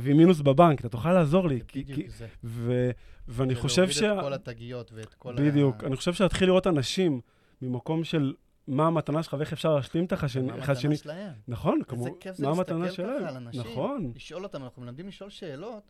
ועם 0.00 0.16
מינוס 0.16 0.40
בבנק, 0.40 0.80
אתה 0.80 0.88
תוכל 0.88 1.12
לעזור 1.12 1.48
לי. 1.48 1.60
כי, 1.68 1.82
בדיוק 1.82 2.00
כי... 2.00 2.08
זה. 2.10 2.26
ו... 2.44 2.90
ואני 3.28 3.54
חושב 3.54 3.90
ש... 3.90 4.02
להוריד 4.02 4.18
את 4.18 4.24
כל 4.24 4.32
התגיות 4.32 4.90
ואת 4.94 5.14
כל 5.14 5.34
בדיוק. 5.36 5.84
ה... 5.84 5.86
אני 5.86 5.96
חושב 5.96 6.12
שלהתחיל 6.12 6.48
לראות 6.48 6.66
אנשים 6.66 7.20
ממקום 7.62 8.04
של 8.04 8.34
מה 8.66 8.86
המתנה 8.86 9.22
שלך 9.22 9.36
ואיך 9.38 9.52
אפשר 9.52 9.74
להשלים 9.74 10.04
את 10.04 10.12
החשני. 10.12 10.46
מה 10.46 10.54
המתנה. 10.54 10.96
שלהם? 10.96 11.32
נכון, 11.48 11.74
איזה 11.74 11.84
כמו... 11.84 12.20
כיף 12.20 12.36
זה 12.36 12.46
להסתכל. 12.46 13.02
ככה 13.02 13.28
על 13.28 13.36
אנשים. 13.36 13.60
נכון. 13.60 14.12
לשאול 14.14 14.44
אותם, 14.44 14.64
אנחנו 14.64 14.82
מלמדים 14.82 15.08
לשאול 15.08 15.30
שאלות, 15.30 15.82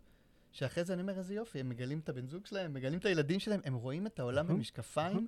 שאחרי 0.53 0.85
זה 0.85 0.93
אני 0.93 1.03
אומר, 1.03 1.19
איזה 1.19 1.35
יופי, 1.35 1.61
הם 1.61 1.69
מגלים 1.69 1.99
את 1.99 2.09
הבן 2.09 2.27
זוג 2.27 2.47
שלהם, 2.47 2.75
מגלים 2.75 2.99
את 2.99 3.07
הילדים 3.07 3.41
שלהם, 3.41 3.61
הם 3.65 3.75
רואים 3.75 4.07
את 4.07 4.19
העולם 4.19 4.45
נכון, 4.45 4.57
במשקפיים 4.57 5.11
נכון. 5.11 5.27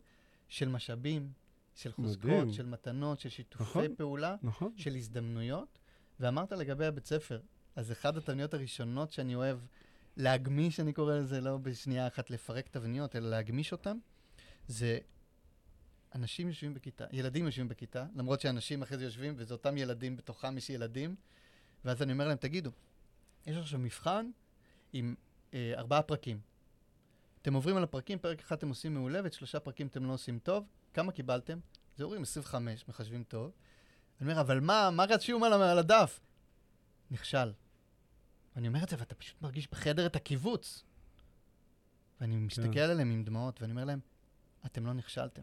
של 0.49 0.69
משאבים, 0.69 1.31
של 1.75 1.93
חוזקות. 1.93 2.53
של 2.53 2.67
מתנות, 2.67 3.21
של 3.21 3.29
שיתופי 3.29 3.65
נכון. 3.65 3.95
פעולה. 3.97 4.37
של 4.77 4.95
הזדמנויות. 4.95 5.79
ואמרת 6.21 6.53
לגבי 6.53 6.87
הבית 6.87 7.07
ספר, 7.07 7.41
אז 7.77 7.93
אחת 7.93 8.17
התבניות 8.17 8.55
הראשונות 8.55 9.13
שאני 9.13 9.35
אוהב 9.35 9.59
להגמיש, 10.17 10.81
אני 10.81 10.93
קורא 10.93 11.15
לזה, 11.15 11.41
לא 11.41 11.57
בשנייה 11.57 12.07
אחת 12.07 12.31
לפרק 12.31 12.69
תבניות, 12.69 13.17
אלא 13.17 13.31
להגמיש 13.31 13.73
אותן, 13.73 13.99
זה 14.67 14.99
אנשים 16.17 16.49
יושבים 16.49 16.75
בכיתה, 16.75 17.05
ילדים 17.13 17.47
יושבים 17.47 17.69
בכיתה, 17.69 18.07
למרות 18.15 18.41
שאנשים 18.41 18.83
אחרי 18.83 18.99
זה 18.99 19.05
יושבים, 19.05 19.35
וזה 19.37 19.55
אותם 19.55 19.77
ילדים, 19.77 20.17
בתוכם 20.17 20.59
יש 20.59 20.71
ילדים, 20.71 21.17
ואז 21.85 22.03
אני 22.03 22.13
אומר 22.13 22.29
להם, 22.29 22.37
תגידו, 22.37 22.71
יש 23.47 23.57
עכשיו 23.57 23.79
מבחן 23.79 24.31
עם 24.93 25.15
אה, 25.55 25.73
ארבעה 25.77 26.03
פרקים. 26.03 26.41
אתם 27.43 27.55
עוברים 27.55 27.77
על 27.77 27.83
הפרקים, 27.83 28.19
פרק 28.19 28.41
אחד 28.41 28.57
אתם 28.57 28.69
עושים 28.69 28.95
מעולה, 28.95 29.21
ואת 29.25 29.33
שלושה 29.33 29.61
פרקים 29.61 29.87
אתם 29.87 30.05
לא 30.05 30.13
עושים 30.13 30.39
טוב. 30.39 30.65
כמה 30.95 31.13
קיבלתם? 31.13 31.59
זה 31.97 32.05
אומרים 32.05 32.23
25, 32.23 32.89
מחשבים 32.89 33.25
טוב. 33.25 33.53
אני 34.21 34.31
אומר, 34.31 34.41
אבל 34.41 34.61
מה, 34.61 34.91
מה 34.91 35.05
רשום 35.09 35.45
על, 35.45 35.53
על 35.53 35.79
הדף? 35.79 36.21
נכשל. 37.11 37.53
ואני 38.57 38.69
אומר 38.69 38.83
את 38.83 38.89
זה, 38.89 38.97
ואתה 38.99 39.15
פשוט 39.15 39.43
מרגיש 39.43 39.69
בחדר 39.71 40.07
את 40.07 40.17
הקיבוץ. 40.17 40.85
ואני 42.21 42.37
מסתכל 42.37 42.79
עליהם 42.79 43.11
עם 43.11 43.25
דמעות, 43.25 43.63
ואני 43.63 43.73
אומר 43.73 43.85
להם, 43.85 44.01
אתם 44.67 44.87
לא 44.87 44.93
נכשלתם. 44.93 45.43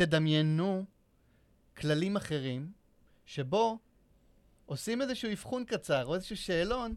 תדמיינו 0.00 0.84
כללים 1.76 2.16
אחרים, 2.16 2.72
שבו 3.24 3.78
עושים 4.66 5.02
איזשהו 5.02 5.32
אבחון 5.32 5.64
קצר, 5.64 6.06
או 6.06 6.14
איזשהו 6.14 6.36
שאלון, 6.36 6.94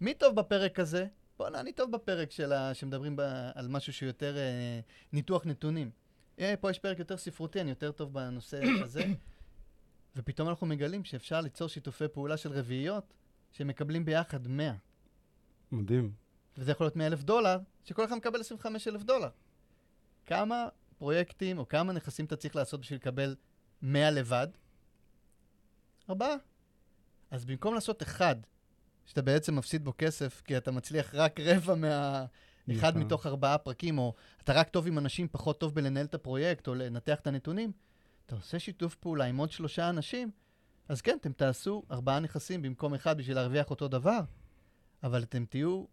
מי 0.00 0.14
טוב 0.14 0.36
בפרק 0.36 0.80
הזה? 0.80 1.06
בוא'נה, 1.38 1.60
אני 1.60 1.72
טוב 1.72 1.90
בפרק 1.90 2.30
של 2.30 2.52
ה... 2.52 2.74
שמדברים 2.74 3.16
ב... 3.16 3.20
על 3.54 3.68
משהו 3.68 3.92
שהוא 3.92 4.06
יותר 4.06 4.36
אה, 4.36 4.80
ניתוח 5.12 5.46
נתונים. 5.46 5.90
אה, 6.38 6.54
פה 6.60 6.70
יש 6.70 6.78
פרק 6.78 6.98
יותר 6.98 7.16
ספרותי, 7.16 7.60
אני 7.60 7.70
יותר 7.70 7.92
טוב 7.92 8.12
בנושא 8.12 8.60
הזה. 8.84 9.04
ופתאום 10.16 10.48
אנחנו 10.48 10.66
מגלים 10.66 11.04
שאפשר 11.04 11.40
ליצור 11.40 11.68
שיתופי 11.68 12.08
פעולה 12.08 12.36
של 12.36 12.52
רביעיות 12.52 13.14
שמקבלים 13.52 14.04
ביחד 14.04 14.48
100. 14.48 14.72
מדהים. 15.72 16.12
וזה 16.58 16.70
יכול 16.72 16.84
להיות 16.84 16.96
100 16.96 17.06
אלף 17.06 17.22
דולר, 17.22 17.58
שכל 17.84 18.04
אחד 18.04 18.16
מקבל 18.16 18.40
25 18.40 18.88
אלף 18.88 19.02
דולר. 19.02 19.28
כמה 20.26 20.68
פרויקטים 20.98 21.58
או 21.58 21.68
כמה 21.68 21.92
נכסים 21.92 22.24
אתה 22.24 22.36
צריך 22.36 22.56
לעשות 22.56 22.80
בשביל 22.80 22.98
לקבל 22.98 23.36
100 23.82 24.10
לבד? 24.10 24.48
ארבעה. 26.10 26.34
אז 27.30 27.44
במקום 27.44 27.74
לעשות 27.74 28.02
אחד, 28.02 28.36
שאתה 29.06 29.22
בעצם 29.22 29.56
מפסיד 29.56 29.84
בו 29.84 29.92
כסף, 29.98 30.42
כי 30.44 30.56
אתה 30.56 30.70
מצליח 30.70 31.14
רק 31.14 31.40
רבע 31.40 31.74
מה... 31.74 32.24
אחד. 32.72 32.96
מתוך 32.96 33.26
ארבעה 33.26 33.58
פרקים, 33.58 33.98
או 33.98 34.14
אתה 34.42 34.52
רק 34.52 34.68
טוב 34.68 34.86
עם 34.86 34.98
אנשים, 34.98 35.28
פחות 35.28 35.60
טוב 35.60 35.74
בלנהל 35.74 36.06
את 36.06 36.14
הפרויקט, 36.14 36.68
או 36.68 36.74
לנתח 36.74 37.20
את 37.20 37.26
הנתונים, 37.26 37.72
אתה 38.26 38.34
עושה 38.34 38.58
שיתוף 38.58 38.94
פעולה 38.94 39.24
עם 39.24 39.36
עוד 39.36 39.50
שלושה 39.50 39.88
אנשים, 39.88 40.30
אז 40.88 41.00
כן, 41.00 41.16
אתם 41.20 41.32
תעשו 41.32 41.82
ארבעה 41.90 42.20
נכסים 42.20 42.62
במקום 42.62 42.94
אחד 42.94 43.18
בשביל 43.18 43.36
להרוויח 43.36 43.70
אותו 43.70 43.88
דבר, 43.88 44.20
אבל 45.02 45.22
אתם 45.22 45.44
תהיו, 45.44 45.84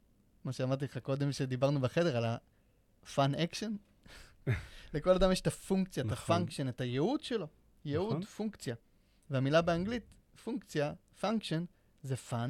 מה 0.43 0.53
שאמרתי 0.53 0.85
לך 0.85 0.97
קודם, 0.97 1.31
שדיברנו 1.31 1.79
בחדר, 1.79 2.17
על 2.17 2.25
ה-fun 2.25 3.35
action. 3.35 3.71
לכל 4.93 5.09
אדם 5.09 5.31
יש 5.31 5.41
את 5.41 5.47
הפונקציה, 5.47 6.03
את 6.03 6.11
נכון. 6.11 6.35
ה 6.35 6.39
function, 6.39 6.69
את 6.69 6.81
הייעוד 6.81 7.23
שלו. 7.23 7.47
ייעוד, 7.85 8.09
נכון. 8.09 8.23
פונקציה. 8.23 8.75
והמילה 9.29 9.61
באנגלית, 9.61 10.03
פונקציה, 10.43 10.93
function, 11.21 11.65
זה 12.03 12.15
fun 12.29 12.49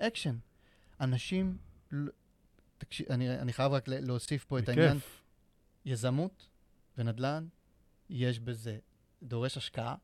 action. 0.00 0.34
אנשים, 1.00 1.58
תקשיב, 2.78 3.06
אני, 3.10 3.38
אני 3.38 3.52
חייב 3.52 3.72
רק 3.72 3.88
להוסיף 3.88 4.44
פה 4.44 4.58
את 4.58 4.68
העניין. 4.68 4.98
יזמות 5.84 6.48
ונדל"ן, 6.98 7.46
יש 8.10 8.40
בזה, 8.40 8.78
דורש 9.22 9.56
השקעה 9.56 9.94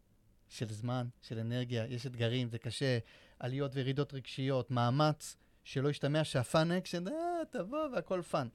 של 0.48 0.68
זמן, 0.68 1.09
של 1.22 1.38
אנרגיה, 1.38 1.87
יש 1.87 2.07
אתגרים, 2.07 2.48
זה 2.48 2.59
קשה, 2.59 2.98
עליות 3.38 3.74
וירידות 3.74 4.14
רגשיות, 4.14 4.70
מאמץ, 4.70 5.37
שלא 5.64 5.88
ישתמע 5.88 6.24
שה 6.24 6.48
fun 6.48 6.72
action, 6.72 7.08
אה, 7.09 7.14
תבוא 7.50 7.88
והכל 7.92 8.22
fun. 8.22 8.48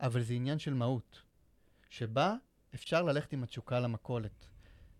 אבל 0.00 0.22
זה 0.22 0.34
עניין 0.34 0.58
של 0.58 0.74
מהות, 0.74 1.22
שבה 1.90 2.34
אפשר 2.74 3.02
ללכת 3.02 3.32
עם 3.32 3.42
התשוקה 3.42 3.80
למכולת. 3.80 4.46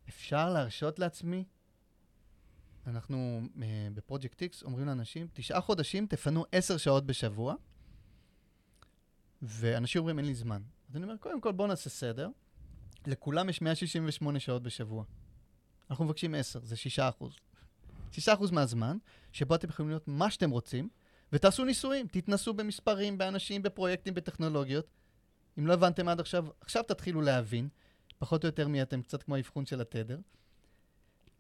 אפשר 0.09 0.53
להרשות 0.53 0.99
לעצמי, 0.99 1.45
אנחנו 2.87 3.41
אה, 3.57 3.61
בפרויקט 3.95 4.43
X 4.43 4.65
אומרים 4.65 4.87
לאנשים, 4.87 5.29
תשעה 5.33 5.61
חודשים 5.61 6.07
תפנו 6.07 6.45
עשר 6.53 6.77
שעות 6.77 7.07
בשבוע, 7.07 7.55
ואנשים 9.43 9.99
אומרים, 9.99 10.19
אין 10.19 10.27
לי 10.27 10.35
זמן. 10.35 10.63
אז 10.91 10.97
אני 10.97 11.05
אומר, 11.05 11.17
קודם 11.17 11.41
כל 11.41 11.53
בואו 11.53 11.69
נעשה 11.69 11.91
סדר. 11.91 12.29
לכולם 13.07 13.49
יש 13.49 13.63
168 13.63 14.41
שעות 14.41 14.63
בשבוע. 14.63 15.05
אנחנו 15.91 16.05
מבקשים 16.05 16.35
10, 16.35 16.61
זה 16.65 16.77
6 16.77 16.99
אחוז. 16.99 17.37
6 18.13 18.29
אחוז 18.29 18.51
מהזמן, 18.51 18.97
שבו 19.33 19.55
אתם 19.55 19.69
יכולים 19.69 19.91
להיות 19.91 20.09
מה 20.09 20.31
שאתם 20.31 20.51
רוצים, 20.51 20.89
ותעשו 21.33 21.65
ניסויים, 21.65 22.07
תתנסו 22.07 22.55
במספרים, 22.55 23.19
באנשים, 23.19 23.63
בפרויקטים, 23.63 24.15
בטכנולוגיות. 24.15 24.87
אם 25.59 25.67
לא 25.67 25.75
הבנתם 25.75 26.09
עד 26.09 26.21
עכשיו, 26.21 26.47
עכשיו 26.61 26.83
תתחילו 26.83 27.21
להבין, 27.21 27.69
פחות 28.19 28.45
או 28.45 28.49
יותר 28.49 28.69
מי 28.69 28.83
אתם, 28.83 29.03
קצת 29.03 29.23
כמו 29.23 29.35
האבחון 29.35 29.67
של 29.67 29.81
התדר. 29.81 30.19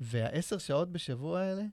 והעשר 0.01 0.59
שעות 0.59 0.93
בשבוע 0.93 1.41
האלה 1.41 1.65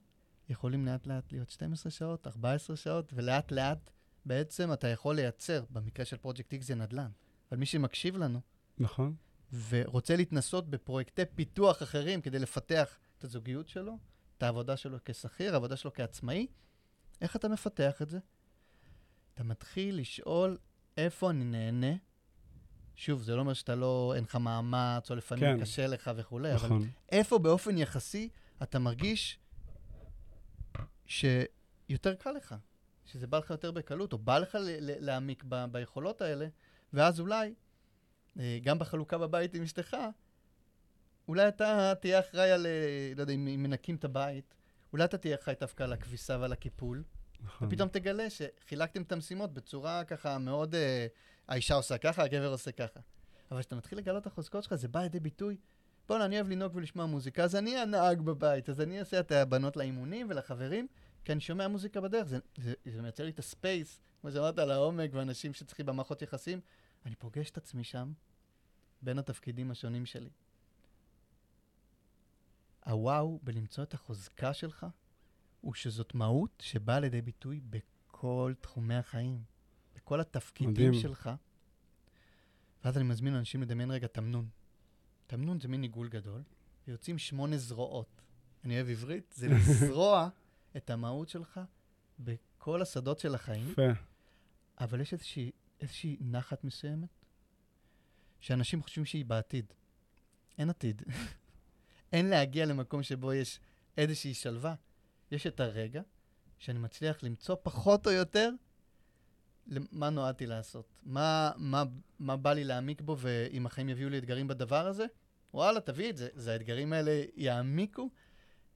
יכולים 0.50 0.86
לאט 0.86 1.08
לאט 1.08 1.32
להיות 1.32 1.50
12 1.50 1.92
שעות, 1.92 2.28
14 2.28 2.76
שעות, 2.76 3.12
ולאט 3.16 3.52
לאט 3.52 3.90
בעצם 4.26 4.74
אתה 4.74 4.88
יכול 4.88 5.16
לייצר, 5.16 5.64
במקרה 5.70 6.06
של 6.06 6.18
פרויקט 6.18 6.54
X 6.54 6.58
זה 6.62 6.76
נדל"ן, 6.76 7.10
אבל 7.52 7.60
מי 7.60 7.66
שמקשיב 7.66 8.18
לנו 8.18 8.42
נכון. 8.78 9.16
ורוצה 9.70 10.16
להתנסות 10.16 10.70
בפרויקטי 10.70 11.22
פיתוח 11.36 11.84
אחרים 11.84 12.22
כדי 12.22 12.40
לפתח 12.40 12.98
את 13.18 13.24
הזוגיות 13.24 13.68
שלו, 13.68 13.98
את 14.38 14.44
העבודה 14.44 14.78
שלו 14.78 14.98
כשכיר, 15.06 15.54
העבודה 15.54 15.76
שלו 15.76 15.94
כעצמאי, 15.94 16.48
איך 17.22 17.36
אתה 17.36 17.48
מפתח 17.48 18.02
את 18.02 18.10
זה? 18.10 18.20
אתה 19.34 19.44
מתחיל 19.44 20.00
לשאול 20.00 20.58
איפה 20.98 21.30
אני 21.30 21.44
נהנה. 21.44 21.96
שוב, 22.96 23.22
זה 23.22 23.36
לא 23.36 23.40
אומר 23.40 23.54
שאתה 23.54 23.76
לא, 23.76 24.14
אין 24.16 24.24
לך 24.24 24.36
מאמץ, 24.36 25.12
או 25.12 25.16
לפעמים 25.16 25.44
כן. 25.44 25.62
קשה 25.62 25.88
לך 25.88 26.12
וכולי, 26.16 26.54
אבל 26.54 26.66
נכון. 26.66 26.90
איפה 27.12 27.40
באופן 27.40 27.78
יחסי 27.78 28.30
אתה 28.64 28.80
מרגיש 28.80 29.40
שיותר 31.06 32.14
קל 32.20 32.32
לך, 32.32 32.56
שזה 33.06 33.28
בא 33.28 33.38
לך 33.38 33.50
יותר 33.50 33.72
בקלות, 33.72 34.14
או 34.14 34.18
בא 34.18 34.38
לך 34.38 34.58
להעמיק 34.80 35.44
ב- 35.50 35.66
ביכולות 35.72 36.22
האלה, 36.22 36.48
ואז 36.94 37.20
אולי, 37.20 37.54
אה, 38.40 38.60
גם 38.64 38.80
בחלוקה 38.80 39.18
בבית 39.18 39.54
עם 39.54 39.64
אשתך, 39.64 39.98
אולי 41.28 41.48
אתה 41.48 41.94
תהיה 42.02 42.20
אחראי 42.20 42.52
על, 42.52 42.66
אה, 42.66 43.14
לא 43.16 43.22
יודע, 43.22 43.34
אם 43.34 43.64
מנקים 43.64 43.96
את 43.96 44.04
הבית, 44.04 44.56
אולי 44.94 45.04
אתה 45.04 45.18
תהיה 45.18 45.36
אחראי 45.36 45.56
דווקא 45.60 45.84
על 45.84 45.94
הכביסה 45.94 46.38
ועל 46.40 46.52
הקיפול, 46.52 47.04
נכון. 47.44 47.68
ופתאום 47.68 47.90
תגלה 47.90 48.28
שחילקתם 48.30 49.02
את 49.02 49.12
המשימות 49.12 49.54
בצורה 49.54 50.04
ככה 50.04 50.38
מאוד, 50.38 50.76
אה, 50.76 51.08
האישה 51.48 51.76
עושה 51.76 51.98
ככה, 51.98 52.24
הגבר 52.24 52.52
עושה 52.52 52.72
ככה. 52.72 53.00
אבל 53.52 53.60
כשאתה 53.60 53.76
מתחיל 53.76 53.98
לגלות 53.98 54.22
את 54.22 54.28
החוזקות 54.28 54.64
שלך, 54.64 54.76
זה 54.76 54.88
בא 54.88 55.02
לידי 55.02 55.20
ביטוי. 55.20 55.58
בוא'נה, 56.08 56.26
אני 56.26 56.36
אוהב 56.36 56.50
לנהוג 56.50 56.76
ולשמוע 56.76 57.06
מוזיקה, 57.06 57.44
אז 57.44 57.56
אני 57.56 57.78
הנהג 57.78 58.22
בבית, 58.22 58.70
אז 58.70 58.82
אני 58.82 59.00
אעשה 59.00 59.20
את 59.20 59.32
הבנות 59.32 59.78
לאימונים 59.78 60.28
ולחברים, 60.30 60.88
כי 61.26 61.32
אני 61.32 61.42
שומע 61.42 61.68
מוזיקה 61.68 62.02
בדרך. 62.02 62.28
זה, 62.28 62.38
זה, 62.58 62.74
זה 62.86 63.02
מייצר 63.02 63.24
לי 63.24 63.32
את 63.32 63.40
הספייס, 63.40 64.02
כמו 64.22 64.32
שאמרת, 64.32 64.60
על 64.60 64.72
העומק 64.72 65.10
ואנשים 65.14 65.54
שצריכים 65.54 65.86
במערכות 65.86 66.22
יחסים. 66.22 66.60
אני 67.06 67.16
פוגש 67.16 67.50
את 67.50 67.58
עצמי 67.58 67.84
שם, 67.84 68.14
בין 69.02 69.20
התפקידים 69.20 69.72
השונים 69.72 70.06
שלי. 70.06 70.30
הוואו 72.86 73.40
בלמצוא 73.44 73.84
את 73.84 73.94
החוזקה 73.94 74.54
שלך, 74.54 74.86
הוא 75.62 75.74
שזאת 75.74 76.16
מהות 76.16 76.64
שבאה 76.66 77.00
לידי 77.00 77.22
ביטוי 77.22 77.62
בכל 77.70 78.54
תחומי 78.62 78.96
החיים, 78.96 79.44
בכל 80.04 80.20
התפקידים 80.20 80.72
מדהים. 80.72 80.94
שלך. 80.94 81.30
ואז 82.84 82.98
אני 82.98 83.04
מזמין 83.04 83.36
אנשים 83.36 83.62
לדמיין 83.62 83.92
רגע 83.92 84.08
תמנון. 84.08 84.50
תמנון 85.28 85.60
זה 85.60 85.68
מין 85.68 85.82
עיגול 85.82 86.10
גדול, 86.10 86.44
ויוצאים 86.88 87.18
שמונה 87.18 87.58
זרועות. 87.58 88.22
אני 88.64 88.76
אוהב 88.76 88.90
עברית, 88.90 89.34
זה 89.38 89.48
לזרוע 89.54 90.30
את 90.78 90.90
המהות 90.90 91.30
שלך 91.30 91.62
בכל 92.20 92.82
השדות 92.82 93.20
של 93.20 93.36
החיים, 93.36 93.72
יפה. 93.72 93.82
אבל 94.80 95.02
יש 95.02 95.14
איזושהי, 95.14 95.52
איזושהי 95.82 96.18
נחת 96.22 96.64
מסוימת, 96.64 97.10
שאנשים 98.40 98.84
חושבים 98.84 99.06
שהיא 99.06 99.26
בעתיד. 99.26 99.74
אין 100.58 100.70
עתיד. 100.70 101.02
אין 102.14 102.30
להגיע 102.30 102.66
למקום 102.66 103.04
שבו 103.04 103.34
יש 103.34 103.60
איזושהי 103.98 104.34
שלווה. 104.34 104.76
יש 105.32 105.48
את 105.48 105.60
הרגע 105.60 106.02
שאני 106.58 106.80
מצליח 106.80 107.24
למצוא 107.24 107.56
פחות 107.64 108.08
או 108.08 108.12
יותר 108.12 108.50
מה 109.92 110.10
נועדתי 110.10 110.46
לעשות. 110.46 110.94
מה, 111.04 111.52
מה, 111.58 111.84
מה 112.20 112.38
בא 112.38 112.54
לי 112.54 112.64
להעמיק 112.64 113.02
בו, 113.02 113.18
ואם 113.20 113.66
החיים 113.66 113.90
יביאו 113.90 114.10
לי 114.10 114.18
אתגרים 114.18 114.48
בדבר 114.48 114.88
הזה, 114.88 115.06
וואלה, 115.54 115.82
תביא 115.82 116.10
את 116.10 116.18
זה. 116.18 116.28
זה 116.34 116.54
האתגרים 116.54 116.94
האלה 116.94 117.24
יעמיקו 117.36 118.10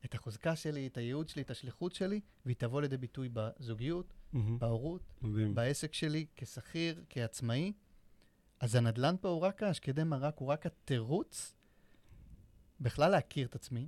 את 0.05 0.13
החוזקה 0.13 0.55
שלי, 0.55 0.87
את 0.87 0.97
הייעוד 0.97 1.29
שלי, 1.29 1.41
את 1.41 1.51
השליחות 1.51 1.93
שלי, 1.93 2.19
והיא 2.45 2.55
תבוא 2.59 2.81
לידי 2.81 2.97
ביטוי 2.97 3.29
בזוגיות, 3.33 4.13
Mm-hmm. 4.33 4.37
בהורות, 4.59 5.13
מדהים. 5.21 5.55
בעסק 5.55 5.93
שלי, 5.93 6.25
כשכיר, 6.35 7.03
כעצמאי. 7.09 7.73
אז 8.59 8.75
הנדל"ן 8.75 9.15
פה 9.21 9.29
הוא 9.29 9.41
רק 9.41 9.63
השקדי 9.63 10.03
מרק, 10.03 10.37
הוא 10.37 10.47
רק 10.47 10.65
התירוץ 10.65 11.53
בכלל 12.79 13.11
להכיר 13.11 13.47
את 13.47 13.55
עצמי, 13.55 13.87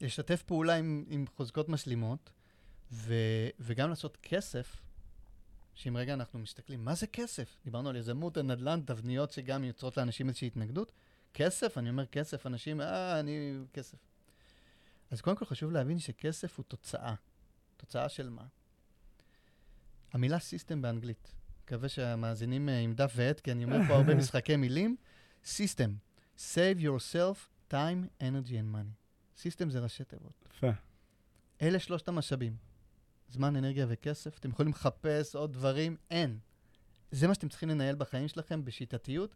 לשתף 0.00 0.42
פעולה 0.42 0.74
עם, 0.74 1.04
עם 1.08 1.24
חוזקות 1.36 1.68
משלימות, 1.68 2.32
ו, 2.92 3.14
וגם 3.60 3.90
לעשות 3.90 4.18
כסף, 4.22 4.76
שאם 5.76 5.96
רגע 5.96 6.14
אנחנו 6.14 6.38
מסתכלים, 6.38 6.84
מה 6.84 6.94
זה 6.94 7.06
כסף? 7.06 7.56
דיברנו 7.64 7.88
על 7.88 7.96
יזמות, 7.96 8.36
הנדל"ן, 8.36 8.80
תבניות 8.86 9.30
שגם 9.30 9.64
יוצרות 9.64 9.96
לאנשים 9.96 10.28
איזושהי 10.28 10.46
התנגדות. 10.46 10.92
כסף, 11.34 11.78
אני 11.78 11.90
אומר 11.90 12.06
כסף, 12.06 12.46
אנשים, 12.46 12.80
אה, 12.80 13.20
אני, 13.20 13.58
כסף. 13.72 13.98
אז 15.10 15.20
קודם 15.20 15.36
כל 15.36 15.44
חשוב 15.44 15.72
להבין 15.72 15.98
שכסף 15.98 16.58
הוא 16.58 16.64
תוצאה. 16.64 17.14
תוצאה 17.76 18.08
של 18.08 18.28
מה? 18.28 18.46
המילה 20.12 20.38
system 20.38 20.82
באנגלית. 20.82 21.34
מקווה 21.64 21.88
שהמאזינים 21.88 22.68
אה, 22.68 22.78
עם 22.78 22.94
דף 22.94 23.12
ועט, 23.16 23.40
כי 23.40 23.52
אני 23.52 23.64
אומר 23.64 23.78
פה 23.88 23.94
הרבה 23.94 24.14
משחקי 24.20 24.56
מילים. 24.56 24.96
system, 25.44 25.94
save 26.38 26.80
yourself 26.80 27.70
time, 27.70 28.20
energy 28.20 28.52
and 28.52 28.74
money. 28.74 28.94
system 29.36 29.70
זה 29.70 29.78
ראשי 29.80 30.04
תיבות. 30.04 30.48
יפה. 30.50 30.70
אלה 31.62 31.78
שלושת 31.78 32.08
המשאבים. 32.08 32.56
זמן, 33.28 33.56
אנרגיה 33.56 33.86
וכסף. 33.88 34.38
אתם 34.38 34.50
יכולים 34.50 34.72
לחפש 34.72 35.36
עוד 35.36 35.52
דברים, 35.52 35.96
אין. 36.10 36.38
זה 37.10 37.28
מה 37.28 37.34
שאתם 37.34 37.48
צריכים 37.48 37.68
לנהל 37.68 37.94
בחיים 37.96 38.28
שלכם 38.28 38.64
בשיטתיות, 38.64 39.34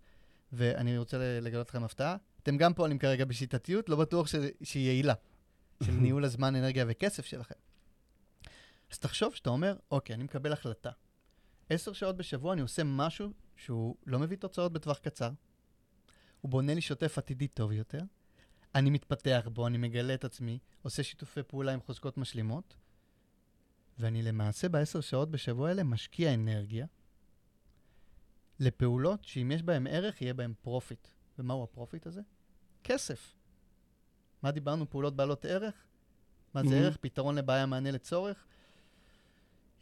ואני 0.52 0.98
רוצה 0.98 1.40
לגלות 1.40 1.68
לכם 1.68 1.84
הפתעה. 1.84 2.16
אתם 2.42 2.56
גם 2.56 2.74
פועלים 2.74 2.98
כרגע 2.98 3.24
בשיטתיות, 3.24 3.88
לא 3.88 3.96
בטוח 3.96 4.26
ש- 4.26 4.34
שהיא 4.62 4.86
יעילה, 4.86 5.14
של 5.82 5.92
ניהול 6.02 6.24
הזמן, 6.24 6.56
אנרגיה 6.56 6.84
וכסף 6.88 7.26
שלכם. 7.26 7.54
אז 8.90 8.98
תחשוב 8.98 9.34
שאתה 9.34 9.50
אומר, 9.50 9.76
אוקיי, 9.90 10.14
אני 10.14 10.24
מקבל 10.24 10.52
החלטה. 10.52 10.90
עשר 11.70 11.92
שעות 11.92 12.16
בשבוע 12.16 12.52
אני 12.52 12.60
עושה 12.60 12.84
משהו 12.84 13.32
שהוא 13.56 13.96
לא 14.06 14.18
מביא 14.18 14.36
תוצאות 14.36 14.72
בטווח 14.72 14.98
קצר, 14.98 15.30
הוא 16.40 16.50
בונה 16.50 16.74
לי 16.74 16.80
שוטף 16.80 17.18
עתידי 17.18 17.48
טוב 17.48 17.72
יותר, 17.72 17.98
אני 18.74 18.90
מתפתח 18.90 19.48
בו, 19.52 19.66
אני 19.66 19.78
מגלה 19.78 20.14
את 20.14 20.24
עצמי, 20.24 20.58
עושה 20.82 21.02
שיתופי 21.02 21.42
פעולה 21.42 21.72
עם 21.72 21.80
חוזקות 21.80 22.18
משלימות, 22.18 22.74
ואני 24.00 24.22
למעשה 24.22 24.68
בעשר 24.68 25.00
שעות 25.00 25.30
בשבוע 25.30 25.68
האלה 25.68 25.82
משקיע 25.82 26.34
אנרגיה 26.34 26.86
לפעולות 28.60 29.24
שאם 29.24 29.50
יש 29.52 29.62
בהן 29.62 29.86
ערך, 29.86 30.22
יהיה 30.22 30.34
בהן 30.34 30.52
profit. 30.62 31.08
ומהו 31.38 31.64
ה 31.64 31.70
profit 31.70 32.06
הזה? 32.06 32.20
כסף. 32.84 33.34
מה 34.42 34.50
דיברנו? 34.50 34.90
פעולות 34.90 35.16
בעלות 35.16 35.44
ערך? 35.44 35.74
מה 36.54 36.62
זה 36.64 36.68
Mhm. 36.68 36.82
ערך? 36.84 36.96
פתרון 36.96 37.34
לבעיה, 37.38 37.66
מענה 37.66 37.90
לצורך? 37.90 38.46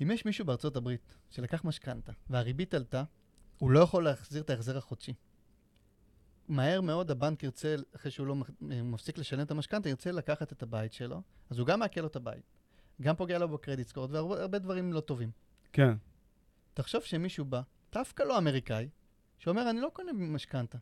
אם 0.02 0.11
יש 0.11 0.24
מישהו 0.24 0.44
בארצות 0.44 0.76
הברית 0.76 1.16
שלקח 1.31 1.64
משכנתה 1.64 2.12
והריבית 2.31 2.74
עלתה, 2.74 3.04
הוא 3.59 3.70
לא 3.70 3.81
יכול 3.81 4.04
להחזיר 4.04 4.42
את 4.42 4.50
ההחזר 4.50 4.76
החודשי. 4.78 5.14
מהר 6.48 6.81
מאוד 6.81 7.11
הבנק 7.11 7.42
ירצה, 7.42 7.76
אחרי 7.96 8.11
שהוא 8.11 8.26
לא 8.26 8.35
מפסיק 8.61 9.18
לשלם 9.18 9.40
את 9.40 9.50
המשכנתה, 9.50 9.88
ירצה 9.88 10.12
לקחת 10.12 10.52
את 10.52 10.62
הבית 10.62 10.92
שלו, 10.92 11.22
אז 11.50 11.59
הוא 11.59 11.66
גם 11.66 11.81
מעקל 11.81 12.00
לו 12.00 12.07
את 12.07 12.16
הבית, 12.16 12.58
גם 13.02 13.16
פוגע 13.16 13.38
לו 13.38 13.48
בקרדיט 13.48 13.88
סקורד 13.88 14.12
והרבה 14.12 14.40
הרבה 14.42 14.58
דברים 14.58 14.92
לא 14.92 15.00
טובים. 15.00 15.30
כן. 15.72 15.94
תחשוב 16.74 17.02
שמישהו 17.02 17.44
בא, 17.44 17.61
דווקא 17.92 18.22
לא 18.22 18.38
אמריקאי, 18.38 18.88
שאומר, 19.38 19.70
אני 19.70 19.80
לא 19.80 19.90
קונה 19.92 20.12
משכנתה. 20.12 20.78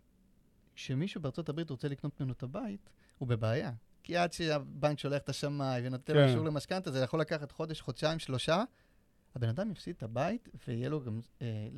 כשמישהו 0.75 1.21
בארצות 1.21 1.49
הברית 1.49 1.71
רוצה 1.71 1.89
לקנות 1.89 2.21
ממנו 2.21 2.33
את 2.33 2.43
הבית, 2.43 2.91
הוא 3.19 3.29
בבעיה. 3.29 3.73
כי 4.03 4.17
עד 4.17 4.33
שהבנק 4.33 4.99
שולח 4.99 5.23
את 5.23 5.29
השמאי 5.29 5.87
ונותן 5.87 6.15
לו 6.15 6.21
כן. 6.21 6.29
אישור 6.29 6.45
למשכנתה, 6.45 6.91
זה 6.91 6.99
יכול 6.99 7.21
לקחת 7.21 7.53
חודש, 7.53 7.81
חודשיים, 7.81 8.19
שלושה. 8.19 8.65
הבן 9.35 9.49
אדם 9.49 9.71
יפסיד 9.71 9.95
את 9.97 10.03
הבית, 10.03 10.49
ויהיה 10.69 10.89
לו 10.89 11.01
גם 11.01 11.21
אה, 11.43 11.69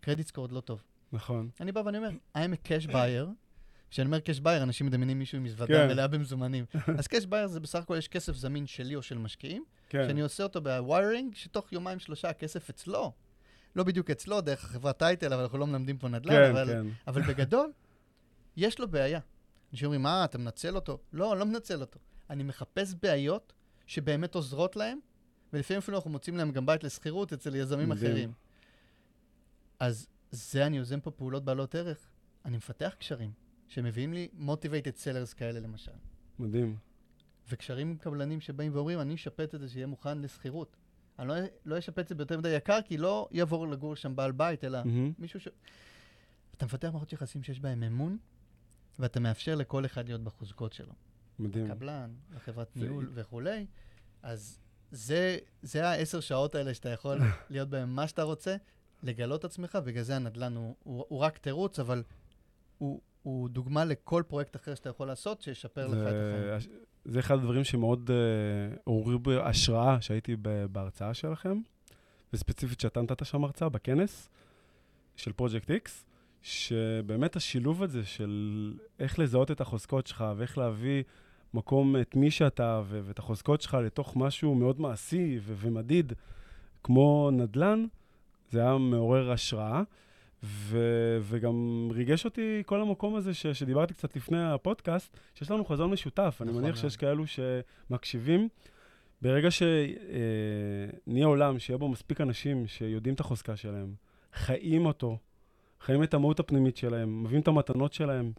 קרדיט 0.00 0.26
סקורד 0.26 0.52
לא 0.52 0.60
טוב. 0.60 0.82
נכון. 1.12 1.50
אני 1.60 1.72
בא 1.72 1.80
ואני 1.80 1.98
אומר, 1.98 2.10
I'm 2.34 2.52
a 2.54 2.68
cash 2.68 2.86
buyer. 2.86 3.26
כשאני 3.92 4.06
אומר 4.06 4.18
cash 4.18 4.40
buyer, 4.44 4.62
אנשים 4.62 4.86
מדמיינים 4.86 5.18
מישהו 5.18 5.36
עם 5.36 5.44
מזוודה 5.44 5.74
כן. 5.74 5.88
מלאה 5.88 6.08
במזומנים. 6.08 6.64
אז 6.98 7.06
cash 7.06 7.26
buyer 7.26 7.46
זה 7.46 7.60
בסך 7.60 7.82
הכל 7.82 7.96
יש 7.98 8.08
כסף 8.08 8.32
זמין 8.32 8.66
שלי 8.66 8.94
או 8.94 9.02
של 9.02 9.18
משקיעים, 9.18 9.64
כן. 9.88 10.04
שאני 10.08 10.20
עושה 10.20 10.42
אותו 10.42 10.60
ב 10.60 10.69
wiring, 10.69 11.34
שתוך 11.34 11.72
יומיים 11.72 11.98
שלושה 11.98 12.28
הכסף 12.28 12.70
אצלו. 12.70 13.12
לא 13.76 13.84
בדיוק 13.84 14.10
אצלו, 14.10 14.40
דרך 14.40 14.64
החברת 14.64 14.98
title, 14.98 15.32
אבל 15.32 15.42
אנחנו 15.42 15.58
לא 15.58 15.66
מלמדים 15.66 15.98
פה 15.98 16.08
נדל"ן, 16.08 16.32
כן, 16.32 16.50
אבל, 16.50 16.66
כן. 16.66 16.86
אבל 17.06 17.22
בגדול, 17.28 17.72
יש 18.56 18.78
לו 18.78 18.88
בעיה. 18.88 19.20
אנשים 19.72 19.86
אומרים, 19.86 20.02
מה, 20.02 20.24
אתה 20.24 20.38
מנצל 20.38 20.74
אותו? 20.76 20.98
לא, 21.12 21.32
אני 21.32 21.40
לא 21.40 21.46
מנצל 21.46 21.80
אותו. 21.80 21.98
אני 22.30 22.42
מחפש 22.42 22.94
בעיות 23.02 23.52
שבאמת 23.86 24.34
עוזרות 24.34 24.76
להם, 24.76 24.98
ולפעמים 25.52 25.78
אפילו 25.78 25.96
אנחנו 25.96 26.10
מוצאים 26.10 26.36
להם 26.36 26.52
גם 26.52 26.66
בית 26.66 26.84
לשכירות 26.84 27.32
אצל 27.32 27.54
יזמים. 27.54 27.92
אחרים. 27.92 28.32
אז 29.80 30.06
זה 30.30 30.66
אני 30.66 30.76
יוזם 30.76 31.00
פה 31.00 31.10
פעולות 31.10 31.44
בעלות 31.44 31.74
ערך. 31.74 31.98
אני 32.44 32.56
מפתח 32.56 32.94
קשרים 32.98 33.41
שמביאים 33.72 34.12
לי 34.12 34.28
motivated 34.38 34.96
sellers 35.04 35.34
כאלה 35.36 35.60
למשל. 35.60 35.92
מדהים. 36.38 36.76
וקשרים 37.48 37.88
עם 37.88 37.96
קבלנים 37.96 38.40
שבאים 38.40 38.74
ואומרים, 38.74 39.00
אני 39.00 39.14
אשפץ 39.14 39.54
את 39.54 39.60
זה 39.60 39.68
שיהיה 39.68 39.86
מוכן 39.86 40.18
לשכירות. 40.18 40.76
אני 41.18 41.28
לא, 41.28 41.34
לא 41.64 41.78
אשפץ 41.78 41.98
את 41.98 42.08
זה 42.08 42.14
ביותר 42.14 42.38
מדי 42.38 42.48
יקר, 42.48 42.78
כי 42.84 42.96
לא 42.98 43.28
יעבור 43.30 43.68
לגור 43.68 43.96
שם 43.96 44.16
בעל 44.16 44.32
בית, 44.32 44.64
אלא 44.64 44.78
מהמם. 44.84 45.12
מישהו 45.18 45.40
ש... 45.40 45.48
אתה 46.56 46.64
מפתח 46.66 46.88
מערכות 46.92 47.12
יחסים 47.12 47.42
שיש 47.42 47.60
בהם 47.60 47.82
אמון, 47.82 48.18
ואתה 48.98 49.20
מאפשר 49.20 49.54
לכל 49.54 49.84
אחד 49.84 50.06
להיות 50.06 50.20
בחוזקות 50.24 50.72
שלו. 50.72 50.92
מדהים. 51.38 51.68
קבלן, 51.68 52.14
לחברת 52.30 52.70
זה- 52.74 52.80
ניהול 52.80 53.10
וכולי. 53.14 53.66
אז 54.22 54.58
זה, 54.90 55.38
זה 55.62 55.88
העשר 55.88 56.20
שעות 56.20 56.54
האלה 56.54 56.74
שאתה 56.74 56.88
יכול 56.88 57.18
להיות 57.50 57.68
בהם 57.68 57.94
מה 57.96 58.08
שאתה 58.08 58.22
רוצה, 58.22 58.56
לגלות 59.02 59.44
עצמך, 59.44 59.78
בגלל 59.84 60.02
זה 60.02 60.16
הנדל"ן 60.16 60.56
הוא, 60.56 60.74
הוא, 60.82 61.04
הוא 61.08 61.18
רק 61.18 61.38
תירוץ, 61.38 61.78
אבל 61.78 62.02
הוא, 62.78 63.00
הוא 63.22 63.48
דוגמה 63.48 63.84
לכל 63.84 64.22
פרויקט 64.28 64.56
אחר 64.56 64.74
שאתה 64.74 64.88
יכול 64.88 65.06
לעשות, 65.06 65.42
שישפר 65.42 65.86
לך 65.86 65.98
את 65.98 66.06
החיים. 66.06 66.60
זה, 66.60 66.68
זה 67.04 67.20
אחד 67.20 67.34
הדברים 67.34 67.64
שמאוד 67.64 68.10
uh, 68.10 68.80
עוררו 68.84 69.18
בי 69.18 69.36
השראה 69.36 70.00
שהייתי 70.00 70.36
בהרצאה 70.72 71.14
שלכם, 71.14 71.60
וספציפית 72.32 72.80
שאתה 72.80 73.02
נתת 73.02 73.26
שם 73.26 73.44
הרצאה 73.44 73.68
בכנס 73.68 74.30
של 75.16 75.32
פרויקט 75.32 75.70
X, 75.70 75.90
שבאמת 76.42 77.36
השילוב 77.36 77.82
הזה 77.82 78.04
של 78.04 78.74
איך 78.98 79.18
לזהות 79.18 79.50
את 79.50 79.60
החוזקות 79.60 80.06
שלך 80.06 80.24
ואיך 80.36 80.58
להביא 80.58 81.02
מקום 81.54 81.96
את 81.96 82.16
מי 82.16 82.30
שאתה 82.30 82.82
ו- 82.84 83.00
ואת 83.04 83.18
החוזקות 83.18 83.60
שלך 83.60 83.74
לתוך 83.74 84.16
משהו 84.16 84.54
מאוד 84.54 84.80
מעשי 84.80 85.38
ו- 85.42 85.54
ומדיד, 85.56 86.12
כמו 86.82 87.30
נדל"ן, 87.32 87.86
זה 88.50 88.60
היה 88.60 88.78
מעורר 88.78 89.30
השראה. 89.30 89.82
ו- 90.42 91.18
וגם 91.22 91.88
ריגש 91.92 92.24
אותי 92.24 92.62
כל 92.66 92.80
המקום 92.80 93.14
הזה 93.14 93.34
ש- 93.34 93.46
שדיברתי 93.46 93.94
קצת 93.94 94.16
לפני 94.16 94.44
הפודקאסט, 94.52 95.16
שיש 95.34 95.50
לנו 95.50 95.64
חזון 95.64 95.90
משותף. 95.90 96.38
אני 96.40 96.50
נכון 96.50 96.62
מניח 96.62 96.74
מאוד. 96.74 96.82
שיש 96.82 96.96
כאלו 96.96 97.24
שמקשיבים. 97.26 98.48
ברגע 99.22 99.48
שנהיה 99.50 101.26
עולם, 101.26 101.58
שיהיה 101.58 101.78
בו 101.78 101.88
מספיק 101.88 102.20
אנשים 102.20 102.66
שיודעים 102.66 103.14
את 103.14 103.20
החוזקה 103.20 103.56
שלהם, 103.56 103.94
חיים 104.32 104.86
אותו, 104.86 105.18
חיים 105.80 106.02
את 106.02 106.14
המהות 106.14 106.40
הפנימית 106.40 106.76
שלהם, 106.76 107.22
מביאים 107.22 107.42
את 107.42 107.48
המתנות 107.48 107.92
שלהם, 107.92 108.32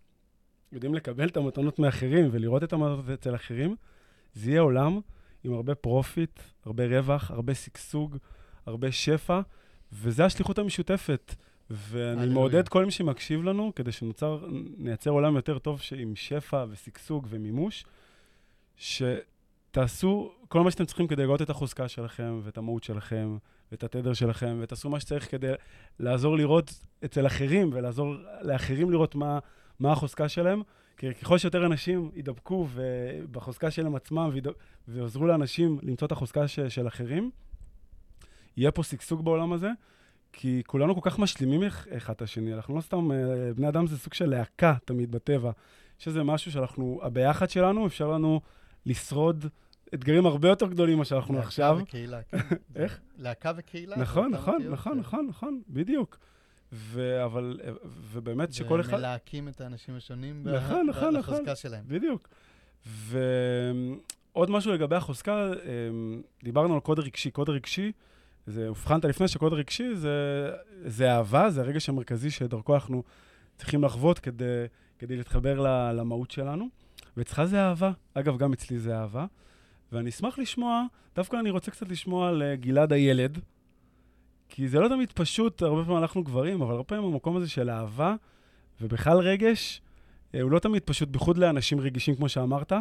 יודעים 0.72 0.96
לקבל 0.96 1.28
את 1.28 1.38
המתנות 1.38 1.80
מאחרים 1.80 2.30
ולראות 2.32 2.64
את 2.64 2.74
המתנות 2.74 3.10
אצל 3.10 3.36
אחרים, 3.36 3.76
זה 4.34 4.50
יהיה 4.52 4.62
עולם 4.62 5.00
עם 5.44 5.54
הרבה 5.54 5.76
profit, 5.76 6.40
הרבה 6.66 6.86
רווח, 6.86 7.32
הרבה 7.32 7.56
שגשוג, 7.56 8.18
הרבה 8.66 8.92
שפע, 8.92 9.42
וזה 9.92 10.26
השליחות 10.26 10.60
המשותפת. 10.60 11.36
ואני. 11.70 12.34
מעודד 12.34 12.68
כל 12.68 12.86
מי 12.86 12.92
שמקשיב 12.92 13.44
לנו, 13.44 13.72
כדי 13.76 13.92
שנוצר, 13.92 14.46
נייצר 14.78 15.10
עולם 15.10 15.36
יותר 15.36 15.60
טוב 15.60 15.82
עם 15.98 16.16
שפע 16.16 16.66
ושגשוג 16.70 17.28
ומימוש, 17.30 17.86
שתעשו 18.78 20.32
כל 20.48 20.62
מה 20.62 20.72
שאתם 20.72 20.86
צריכים 20.86 21.08
כדי 21.08 21.24
לגלות 21.24 21.42
את 21.42 21.50
החוזקה 21.50 21.88
שלכם, 21.88 22.42
ואת 22.44 22.58
המהות 22.58 22.84
שלכם, 22.84 23.38
ואת 23.72 23.84
התדר 23.84 24.14
שלכם, 24.14 24.58
ותעשו 24.62 24.90
מה 24.90 25.00
שצריך 25.00 25.32
כדי 25.32 25.52
לעזור 26.00 26.38
לראות 26.38 26.74
אצל 27.06 27.28
אחרים, 27.28 27.70
ולעזור 27.74 28.16
לאחרים 28.42 28.92
לראות 28.92 29.16
מה, 29.16 29.40
מה 29.80 29.92
החוזקה 29.92 30.30
שלהם. 30.30 30.62
כי 30.98 31.14
ככל 31.14 31.38
שיותר 31.38 31.66
אנשים 31.66 32.12
ידבקו 32.16 32.68
בחוזקה 33.32 33.72
שלהם 33.72 33.96
עצמם 33.96 34.30
ויד... 34.34 34.48
ועוזרו 34.88 35.28
לאנשים 35.28 35.80
למצוא 35.84 36.08
את 36.08 36.12
החוזקה 36.12 36.48
ש- 36.48 36.60
של 36.60 36.88
אחרים, 36.88 37.32
יהיה 38.58 38.72
פה 38.72 38.84
שגשוג 38.84 39.26
בעולם 39.26 39.54
הזה, 39.54 39.70
כי 40.34 40.62
כולנו 40.68 41.02
כל 41.02 41.10
כך 41.10 41.20
משלימים 41.20 41.64
אח- 41.64 41.88
אחד 41.98 42.14
את 42.14 42.22
השני, 42.22 42.54
אנחנו 42.54 42.76
לא 42.76 42.82
סתם, 42.82 43.12
אה, 43.12 43.18
בני 43.56 43.68
אדם 43.70 43.88
זה 43.88 43.98
סוג 43.98 44.14
של 44.14 44.30
להקה 44.30 44.76
תמיד 44.86 45.12
בטבע. 45.12 45.52
יש 46.00 46.08
איזה 46.08 46.24
משהו 46.24 46.52
שאנחנו, 46.52 47.00
הביחד 47.04 47.50
שלנו 47.50 47.88
אפשר 47.88 48.12
לנו 48.12 48.42
לשרוד 48.86 49.46
אתגרים 49.94 50.26
הרבה 50.26 50.50
יותר 50.50 50.68
גדולים 50.68 50.96
ממה 50.96 51.06
שאנחנו 51.06 51.34
להקה 51.34 51.48
עכשיו. 51.48 51.78
וקהילה, 51.82 52.20
כן. 52.32 52.38
איך? 52.76 53.00
להקה 53.18 53.52
וקהילה. 53.58 53.98
נכון, 53.98 54.32
נכון, 54.32 54.62
נכון, 54.72 54.94
כן. 54.94 55.00
נכון, 55.00 55.28
נכון, 55.28 55.62
בדיוק. 55.70 56.18
ו- 56.74 57.24
אבל, 57.26 57.60
אה, 57.64 57.72
ובאמת 58.12 58.54
שכל 58.54 58.82
אחד... 58.82 58.94
ומלהקים 58.94 59.48
את 59.48 59.62
האנשים 59.62 59.96
השונים 59.96 60.44
ב- 60.44 60.50
נכון, 60.50 60.88
ב- 60.88 60.90
נכון, 60.90 61.14
לחוזקה 61.16 61.42
נכון. 61.42 61.56
שלהם. 61.56 61.84
בדיוק. 61.88 62.28
ועוד 62.86 64.50
משהו 64.52 64.74
לגבי 64.74 64.96
החוזקה, 64.96 65.52
אמ, 65.54 66.22
דיברנו 66.44 66.74
על 66.74 66.80
קוד 66.80 67.00
רגשי. 67.00 67.32
קוד 67.32 67.50
רגשי, 67.50 67.92
זה 68.48 68.68
אובחנת 68.68 69.06
לפני 69.06 69.28
שקוד 69.28 69.54
רגשי 69.54 69.96
זה, 69.96 70.50
זה 70.86 71.12
אהבה, 71.12 71.50
זה 71.50 71.62
הרגש 71.62 71.90
המרכזי 71.90 72.32
שדרכו 72.32 72.74
אנחנו 72.74 73.04
צריכים 73.58 73.84
לחוות 73.84 74.20
כדי, 74.20 74.66
כדי 75.00 75.16
להתחבר 75.16 75.60
ל- 75.60 75.92
למהות 75.92 76.32
שלנו. 76.32 76.68
ואצלך 77.18 77.44
זה 77.44 77.62
אהבה. 77.62 77.92
אגב, 78.14 78.38
גם 78.38 78.54
אצלי 78.54 78.80
זה 78.80 78.98
אהבה. 78.98 79.26
ואני 79.92 80.10
אשמח 80.10 80.40
לשמוע, 80.40 80.86
דווקא 81.16 81.38
אני 81.40 81.50
רוצה 81.50 81.72
קצת 81.72 81.90
לשמוע 81.90 82.30
על 82.30 82.44
אה, 82.44 82.56
גלעד 82.56 82.94
הילד, 82.94 83.40
כי 84.50 84.68
זה 84.68 84.80
לא 84.80 84.88
תמיד 84.88 85.12
פשוט, 85.12 85.62
הרבה 85.62 85.84
פעמים 85.84 85.98
אנחנו 85.98 86.24
גברים, 86.24 86.62
אבל 86.62 86.72
הרבה 86.72 86.84
פעמים 86.84 87.04
המקום 87.04 87.38
הזה 87.38 87.50
של 87.50 87.70
אהבה, 87.70 88.16
ובכלל 88.82 89.18
רגש, 89.18 89.82
אה, 90.36 90.42
הוא 90.42 90.52
לא 90.52 90.60
תמיד 90.60 90.84
פשוט, 90.86 91.10
בייחוד 91.10 91.38
לאנשים 91.38 91.80
רגישים, 91.80 92.16
כמו 92.16 92.30
שאמרת. 92.30 92.74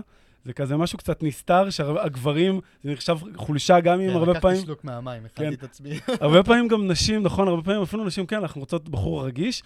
זה 0.45 0.53
כזה 0.53 0.77
משהו 0.77 0.99
קצת 0.99 1.23
נסתר, 1.23 1.71
שהגברים, 1.71 2.61
זה 2.83 2.93
נחשב 2.93 3.17
חולשה 3.37 3.81
גם 3.81 4.01
אם 4.01 4.11
כן, 4.11 4.17
הרבה 4.17 4.41
פעמים, 4.41 4.57
לקחתי 4.57 4.67
שלוק 4.67 4.85
מהמים, 4.85 5.23
כן. 5.23 5.27
הכנתי 5.27 5.55
את 5.55 5.63
עצמי. 5.63 5.91
הרבה 6.21 6.43
פעמים 6.43 6.69
גם 6.69 6.91
נשים, 6.91 7.23
נכון, 7.23 7.49
הרבה 7.49 7.63
פעמים 7.63 7.83
אפילו 7.83 8.05
נשים, 8.05 8.27
כן, 8.27 8.37
אנחנו 8.37 8.61
רוצות 8.61 8.89
בחור 8.89 9.27
רגיש, 9.27 9.63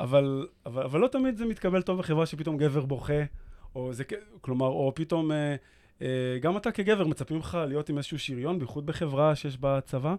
אבל, 0.00 0.46
אבל, 0.66 0.82
אבל 0.82 1.00
לא 1.00 1.08
תמיד 1.08 1.36
זה 1.36 1.44
מתקבל 1.46 1.82
טוב 1.82 1.98
בחברה 1.98 2.26
שפתאום 2.26 2.56
גבר 2.56 2.84
בוכה, 2.84 3.22
או 3.74 3.92
זה, 3.92 4.04
כלומר, 4.40 4.66
או 4.66 4.92
פתאום, 4.94 5.32
אה, 5.32 5.56
אה, 6.02 6.38
גם 6.40 6.56
אתה 6.56 6.72
כגבר 6.72 7.06
מצפים 7.06 7.38
לך 7.38 7.58
להיות 7.68 7.88
עם 7.88 7.96
איזשהו 7.96 8.18
שריון, 8.18 8.58
בייחוד 8.58 8.86
בחברה 8.86 9.36
שיש 9.36 9.58
בה 9.58 9.80
צבא. 9.80 10.14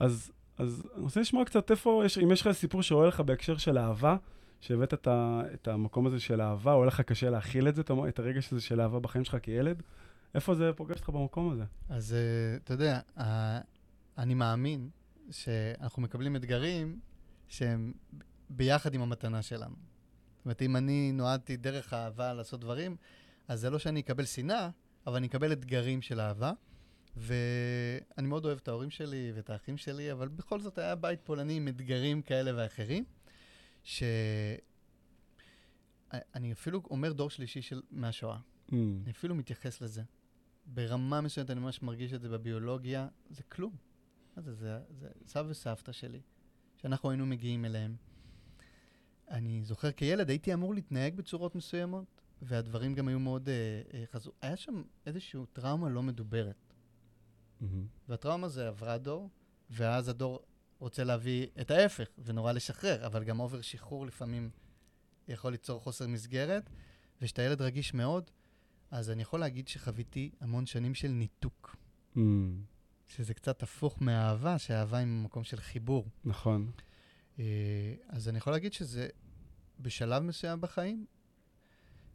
אז, 0.00 0.32
אז 0.58 0.82
אני 0.94 1.02
רוצה 1.02 1.20
לשמוע 1.20 1.44
קצת 1.44 1.70
איפה, 1.70 2.02
יש, 2.04 2.18
אם 2.18 2.30
יש 2.30 2.40
לך 2.40 2.52
סיפור 2.52 2.82
שעולה 2.82 3.08
לך 3.08 3.20
בהקשר 3.20 3.56
של 3.56 3.78
אהבה, 3.78 4.16
שהבאת 4.64 4.94
את, 4.94 5.06
ה, 5.06 5.42
את 5.54 5.68
המקום 5.68 6.06
הזה 6.06 6.20
של 6.20 6.40
אהבה, 6.40 6.72
או 6.72 6.78
היה 6.78 6.86
לך 6.86 7.00
קשה 7.00 7.30
להכיל 7.30 7.68
את 7.68 7.74
זה, 7.74 7.82
את 8.08 8.18
הרגש 8.18 8.52
הזה 8.52 8.60
של 8.60 8.80
אהבה 8.80 9.00
בחיים 9.00 9.24
שלך 9.24 9.36
כילד, 9.42 9.82
איפה 10.34 10.54
זה 10.54 10.70
פוגש 10.76 10.96
אותך 10.96 11.08
במקום 11.08 11.50
הזה? 11.50 11.64
אז 11.88 12.14
אה, 12.14 12.56
אתה 12.56 12.74
יודע, 12.74 13.00
אה, 13.18 13.60
אני 14.18 14.34
מאמין 14.34 14.88
שאנחנו 15.30 16.02
מקבלים 16.02 16.36
אתגרים 16.36 17.00
שהם 17.48 17.92
ביחד 18.50 18.94
עם 18.94 19.00
המתנה 19.00 19.42
שלנו. 19.42 19.74
זאת 20.36 20.44
אומרת, 20.44 20.62
אם 20.62 20.76
אני 20.76 21.12
נועדתי 21.12 21.56
דרך 21.56 21.92
האהבה 21.92 22.32
לעשות 22.32 22.60
דברים, 22.60 22.96
אז 23.48 23.60
זה 23.60 23.70
לא 23.70 23.78
שאני 23.78 24.00
אקבל 24.00 24.24
שנאה, 24.24 24.70
אבל 25.06 25.16
אני 25.16 25.26
אקבל 25.26 25.52
אתגרים 25.52 26.02
של 26.02 26.20
אהבה. 26.20 26.52
ואני 27.16 28.28
מאוד 28.28 28.44
אוהב 28.44 28.58
את 28.62 28.68
ההורים 28.68 28.90
שלי 28.90 29.32
ואת 29.34 29.50
האחים 29.50 29.76
שלי, 29.76 30.12
אבל 30.12 30.28
בכל 30.28 30.60
זאת 30.60 30.78
היה 30.78 30.94
בית 30.94 31.20
פולני 31.24 31.56
עם 31.56 31.68
אתגרים 31.68 32.22
כאלה 32.22 32.50
ואחרים, 32.56 33.04
ש... 33.84 34.02
אני 36.12 36.52
אפילו 36.52 36.82
אומר 36.90 37.12
דור 37.12 37.30
שלישי 37.30 37.62
של... 37.62 37.82
מהשואה. 37.90 38.38
Mm, 38.68 38.72
אני 39.02 39.10
אפילו 39.10 39.34
מתייחס 39.34 39.80
לזה. 39.80 40.02
ברמה 40.66 41.20
מסוימת 41.20 41.50
אני 41.50 41.60
ממש 41.60 41.82
מרגיש 41.82 42.12
את 42.12 42.20
זה 42.20 42.28
בביולוגיה, 42.28 43.08
זה 43.30 43.42
כלום. 43.42 43.76
זה, 44.36 44.54
זה, 44.54 44.78
זה 44.90 45.08
סבא 45.26 45.48
וסבתא 45.50 45.92
שלי, 45.92 46.20
שאנחנו 46.76 47.10
היינו 47.10 47.26
מגיעים 47.26 47.64
אליהם. 47.64 47.96
אני 49.30 49.64
זוכר 49.64 49.92
כילד 49.92 50.28
הייתי 50.28 50.54
אמור 50.54 50.74
להתנהג 50.74 51.14
בצורות 51.14 51.54
מסוימות, 51.54 52.20
והדברים 52.42 52.94
גם 52.94 53.08
היו 53.08 53.20
מאוד 53.20 53.48
אה, 53.48 53.82
אה, 53.94 54.04
חזו. 54.06 54.32
היה 54.42 54.56
שם 54.56 54.82
איזושהי 55.06 55.40
טראומה 55.52 55.88
לא 55.88 56.02
מדוברת. 56.02 56.74
מהמם. 57.60 57.86
והטראומה 58.08 58.48
זה 58.48 58.68
עברה 58.68 58.98
דור, 58.98 59.30
ואז 59.70 60.08
הדור 60.08 60.40
רוצה 60.78 61.04
להביא 61.04 61.46
את 61.60 61.70
ההפך, 61.70 62.08
ונורא 62.18 62.52
לשחרר, 62.52 63.06
אבל 63.06 63.24
גם 63.24 63.40
אובר 63.40 63.60
שחרור 63.60 64.06
לפעמים 64.06 64.50
יכול 65.28 65.52
ליצור 65.52 65.80
חוסר 65.80 66.06
מסגרת, 66.06 66.70
וכשאתה 67.20 67.42
ילד 67.42 67.62
רגיש 67.62 67.94
מאוד, 67.94 68.30
אז 68.90 69.10
אני 69.10 69.22
יכול 69.22 69.40
להגיד 69.40 69.68
שחוויתי 69.68 70.30
המון 70.40 70.66
שנים 70.66 70.94
של 70.94 71.08
ניתוק, 71.08 71.76
Mm, 72.16 72.18
שזה 73.06 73.34
קצת 73.34 73.62
הפוך 73.62 74.02
מהאהבה, 74.02 74.58
שהאהבה 74.58 74.98
היא 74.98 75.06
ממקום 75.06 75.44
של 75.44 75.60
חיבור. 75.60 76.08
נכון. 76.24 76.70
אה, 77.38 77.94
אז 78.08 78.28
אני 78.28 78.38
יכול 78.38 78.52
להגיד 78.52 78.72
שזה 78.72 79.08
בשלב 79.80 80.22
מסוים 80.22 80.60
בחיים, 80.60 81.06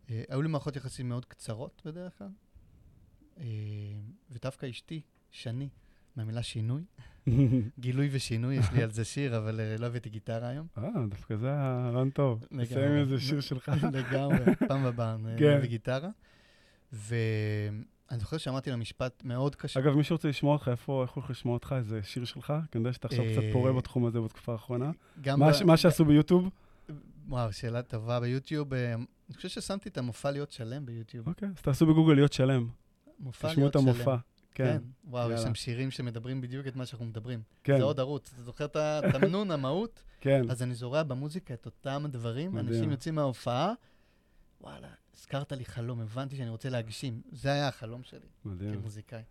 אה, 0.09 0.23
היו 0.29 0.41
לי 0.41 0.47
מערכות 0.49 0.75
יחסים 0.75 1.09
מאוד 1.09 1.25
קצרות 1.25 1.81
בדרך 1.85 2.17
כלל, 2.17 2.31
אה, 3.37 3.43
ודווקא 4.29 4.69
אשתי, 4.69 5.01
שני, 5.31 5.69
מהמילה 6.15 6.43
שינוי, 6.43 6.85
גילוי 7.79 8.09
ושינוי, 8.11 8.55
יש 8.55 8.71
לי 8.71 8.83
על 8.83 8.91
זה 8.91 9.05
שיר, 9.05 9.37
אבל 9.37 9.59
אה, 9.59 9.75
לא 9.79 9.85
הבאתי 9.85 10.09
גיטרה 10.09 10.47
היום. 10.47 10.67
אה, 10.77 10.89
דווקא 11.09 11.35
זה 11.35 11.47
היה 11.47 11.89
רעיון 11.93 12.09
טוב. 12.09 12.45
נסיים 12.51 12.95
איזה 12.95 13.19
שיר 13.19 13.41
שלך. 13.41 13.71
לגמרי, 13.93 14.55
פעם 14.67 14.85
הבאה, 14.85 15.15
כן. 15.37 15.57
נביא 15.57 15.69
גיטרה. 15.69 16.09
ואני 16.93 18.19
זוכר 18.19 18.37
שאמרתי 18.37 18.69
לה 18.69 18.75
משפט 18.75 19.23
מאוד 19.23 19.55
קשה. 19.55 19.79
אגב, 19.79 19.95
מי 19.95 20.03
שרוצה 20.03 20.27
לשמוע 20.27 20.53
אותך, 20.53 20.67
איפה, 20.67 21.03
איך 21.03 21.11
הולך 21.11 21.29
לשמוע 21.29 21.53
אותך? 21.53 21.75
איזה 21.77 22.03
שיר 22.03 22.25
שלך? 22.25 22.53
כי 22.71 22.77
אני 22.77 22.81
יודע 22.81 22.93
שאתה 22.93 23.07
עכשיו 23.07 23.25
קצת 23.31 23.43
אה, 23.43 23.49
פורה 23.53 23.73
בתחום 23.73 24.05
הזה 24.05 24.21
בתקופה 24.21 24.51
האחרונה. 24.51 24.91
מה 25.65 25.77
שעשו 25.77 26.05
ביוטיוב? 26.05 26.49
וואו, 27.27 27.53
שאלה 27.53 27.81
טובה 27.81 28.19
ביוטיוב. 28.19 28.73
אה, 28.73 28.93
אני 28.93 29.35
חושב 29.35 29.49
ששמתי 29.49 29.89
את 29.89 29.97
המופע 29.97 30.31
להיות 30.31 30.51
שלם 30.51 30.85
ביוטיוב. 30.85 31.27
אוקיי, 31.27 31.49
אז 31.57 31.61
תעשו 31.61 31.85
בגוגל 31.85 32.13
להיות 32.13 32.33
שלם. 32.33 32.67
מופע 33.19 33.47
תשמעו 33.47 33.63
להיות 33.63 33.75
את 33.75 33.81
שלם. 33.81 33.89
המופע. 33.89 34.15
כן, 34.53 34.65
כן. 34.65 34.81
וואו, 35.03 35.31
יש. 35.31 35.39
שם 35.41 35.55
שירים 35.55 35.91
שמדברים 35.91 36.41
בדיוק 36.41 36.67
את 36.67 36.75
מה 36.75 36.85
שאנחנו 36.85 37.05
מדברים. 37.05 37.41
כן, 37.63 37.77
זה 37.77 37.83
עוד 37.83 37.99
ערוץ. 37.99 38.31
אתה 38.33 38.41
זוכר 38.43 38.65
את 38.65 38.75
התמנון, 38.75 39.51
המהות? 39.51 40.03
כן. 40.21 40.49
אז 40.49 40.63
אני 40.63 40.73
זורע 40.75 41.03
במוזיקה 41.03 41.53
את 41.53 41.65
אותם 41.65 42.01
הדברים, 42.05 42.53
מדהים. 42.53 42.67
אנשים 42.73 42.91
יוצאים 42.91 43.15
מההופעה, 43.15 43.73
וואלה, 44.61 44.87
הזכרת 45.17 45.51
לי 45.51 45.65
חלום, 45.65 46.01
הבנתי 46.01 46.35
שאני 46.35 46.49
רוצה 46.49 46.69
להגשים. 46.69 47.21
זה 47.31 47.51
היה 47.51 47.67
החלום 47.67 48.03
שלי 48.03 48.27
מדהים. 48.45 48.73
כמוזיקאי. 48.73 49.21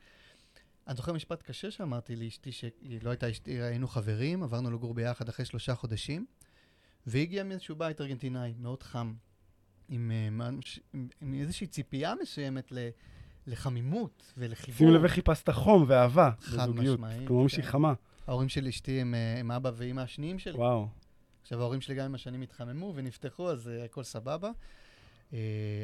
אני 0.87 0.97
זוכר 0.97 1.13
משפט 1.13 1.43
קשה 1.43 1.71
שאמרתי 1.71 2.17
לאשתי, 2.17 2.53
שהיא 2.53 3.01
לא 3.03 3.11
הייתה 3.11 3.31
אשתי, 3.31 3.63
היינו 3.63 3.89
חברים, 3.89 4.43
עברנו 4.43 4.71
לגור 4.71 4.95
ביחד 4.95 5.29
אחרי 5.29 5.45
שלושה 5.45 5.75
חודשים, 5.75 6.27
והיא 7.07 7.23
הגיעה 7.23 7.45
מאיזשהו 7.45 7.77
בית 7.77 8.01
ארגנטינאי, 8.01 8.55
מאוד 8.59 8.83
חם, 8.83 9.15
עם, 9.89 10.11
אה, 10.15 10.31
ממש- 10.31 10.81
עם, 10.93 11.09
עם 11.21 11.35
איזושהי 11.35 11.67
ציפייה 11.67 12.15
מסוימת 12.23 12.73
ל, 12.73 12.79
לחמימות 13.49 14.33
ולחיבור. 14.37 14.79
שים 14.79 14.95
לב 14.95 15.05
איך 15.05 15.13
חיפשת 15.13 15.51
חום 15.51 15.85
ואהבה 15.89 16.31
חד 16.41 16.57
בזוגיות. 16.57 16.99
משמעית, 17.01 17.29
כמו. 17.29 17.49
שהיא 17.49 17.65
חמה. 17.65 17.93
ההורים 18.27 18.49
של 18.49 18.67
אשתי 18.67 19.01
הם, 19.01 19.15
אה, 19.15 19.41
הם 19.41 19.51
אבא 19.51 19.71
ואימא 19.75 20.01
השניים 20.01 20.39
שלי. 20.39 20.59
וואו. 20.59 20.89
עכשיו, 21.43 21.61
ההורים 21.61 21.81
שלי 21.81 21.95
גם 21.95 22.05
עם 22.05 22.15
השנים 22.15 22.43
התחממו 22.43 22.93
ונפתחו, 22.95 23.51
אז 23.51 23.67
uh, 23.67 23.85
הכל 23.85 24.03
סבבה. 24.03 24.51
Uh, 25.31 25.35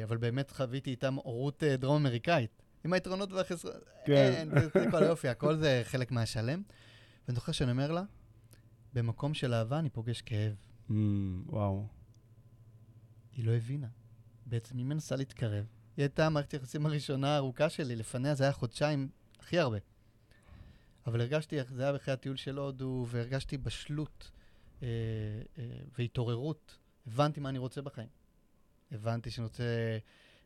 אבל 0.03 0.17
באמת 0.17 0.51
חוויתי 0.51 0.89
איתם 0.89 1.15
הורות 1.15 1.63
uh, 1.63 1.77
דרום 1.77 2.05
אמריקאית. 2.05 2.61
עם 2.85 2.93
היתרונות 2.93 3.31
והחסרונות. 3.31 3.83
כן. 4.05 4.33
אין, 4.35 4.49
זה, 4.59 4.85
כל 4.91 5.03
היופי, 5.03 5.27
הכל 5.27 5.55
זה 5.55 5.81
חלק 5.83 6.11
מהשלם. 6.11 6.61
ואני 7.27 7.35
זוכר 7.35 7.51
שאני 7.51 7.71
אומר 7.71 7.91
לה, 7.91 8.03
במקום 8.93 9.33
של 9.33 9.53
אהבה 9.53 9.79
אני 9.79 9.89
פוגש 9.89 10.21
כאב. 10.21 10.55
Mm, 10.89 10.93
וואו. 11.45 11.87
היא 13.31 13.45
לא 13.45 13.51
הבינה. 13.51 13.87
בעצם 14.45 14.77
היא 14.77 14.85
מנסה 14.85 15.15
להתקרב. 15.15 15.65
היא 15.97 16.03
הייתה 16.03 16.29
מערכת 16.29 16.51
היחסים 16.51 16.85
הראשונה 16.85 17.35
הארוכה 17.35 17.69
שלי, 17.69 17.95
לפניה 17.95 18.35
זה 18.35 18.43
היה 18.43 18.53
חודשיים 18.53 19.09
הכי 19.39 19.59
הרבה. 19.59 19.77
אבל 21.07 21.21
הרגשתי, 21.21 21.57
זה 21.63 21.83
היה 21.83 21.95
אחרי 21.95 22.13
הטיול 22.13 22.35
של 22.35 22.57
הודו, 22.57 23.05
והרגשתי 23.09 23.57
בשלות 23.57 24.31
אה, 24.83 24.87
אה, 25.57 25.63
והתעוררות. 25.97 26.77
הבנתי 27.07 27.39
מה 27.39 27.49
אני 27.49 27.57
רוצה 27.57 27.81
בחיים. 27.81 28.07
הבנתי 28.91 29.31
שאני 29.31 29.45
רוצה 29.45 29.63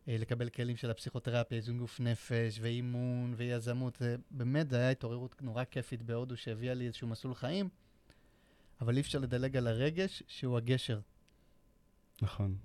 אה, 0.07 0.17
לקבל 0.17 0.49
כלים 0.49 0.77
של 0.77 0.91
הפסיכותרפיה, 0.91 1.57
איזון 1.57 1.77
גוף 1.77 1.99
נפש, 1.99 2.59
ואימון, 2.61 3.33
ויזמות. 3.37 3.95
זה, 3.95 4.15
באמת, 4.31 4.69
זו 4.69 4.75
הייתה 4.75 4.89
התעוררות 4.89 5.41
נורא 5.41 5.63
כיפית 5.63 6.01
בהודו, 6.01 6.37
שהביאה 6.37 6.73
לי 6.73 6.87
איזשהו 6.87 7.07
מסלול 7.07 7.35
חיים, 7.35 7.69
אבל 8.81 8.95
אי 8.95 9.01
אפשר 9.01 9.19
לדלג 9.19 9.57
על 9.57 9.67
הרגש, 9.67 10.23
שהוא 10.27 10.57
הגשר. 10.57 10.99
נכון. 12.21 12.57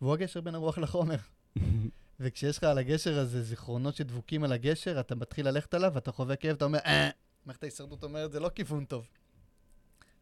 והוא 0.00 0.14
הגשר 0.14 0.40
בין 0.40 0.54
הרוח 0.54 0.78
לחומר. 0.78 1.16
וכשיש 2.20 2.58
לך 2.58 2.64
על 2.64 2.78
הגשר 2.78 3.18
הזה 3.18 3.42
זיכרונות 3.42 3.96
שדבוקים 3.96 4.44
על 4.44 4.52
הגשר, 4.52 5.00
אתה 5.00 5.14
מתחיל 5.14 5.48
ללכת 5.48 5.74
עליו, 5.74 5.92
ואתה 5.94 6.12
חווה 6.12 6.36
כאב, 6.36 6.56
אתה 6.56 6.64
אומר, 6.64 6.78
אה, 6.78 7.10
מערכת 7.46 7.62
ההישרדות 7.62 8.04
אומרת, 8.04 8.32
זה 8.32 8.40
לא 8.40 8.48
כיוון 8.48 8.84
טוב. 8.84 9.08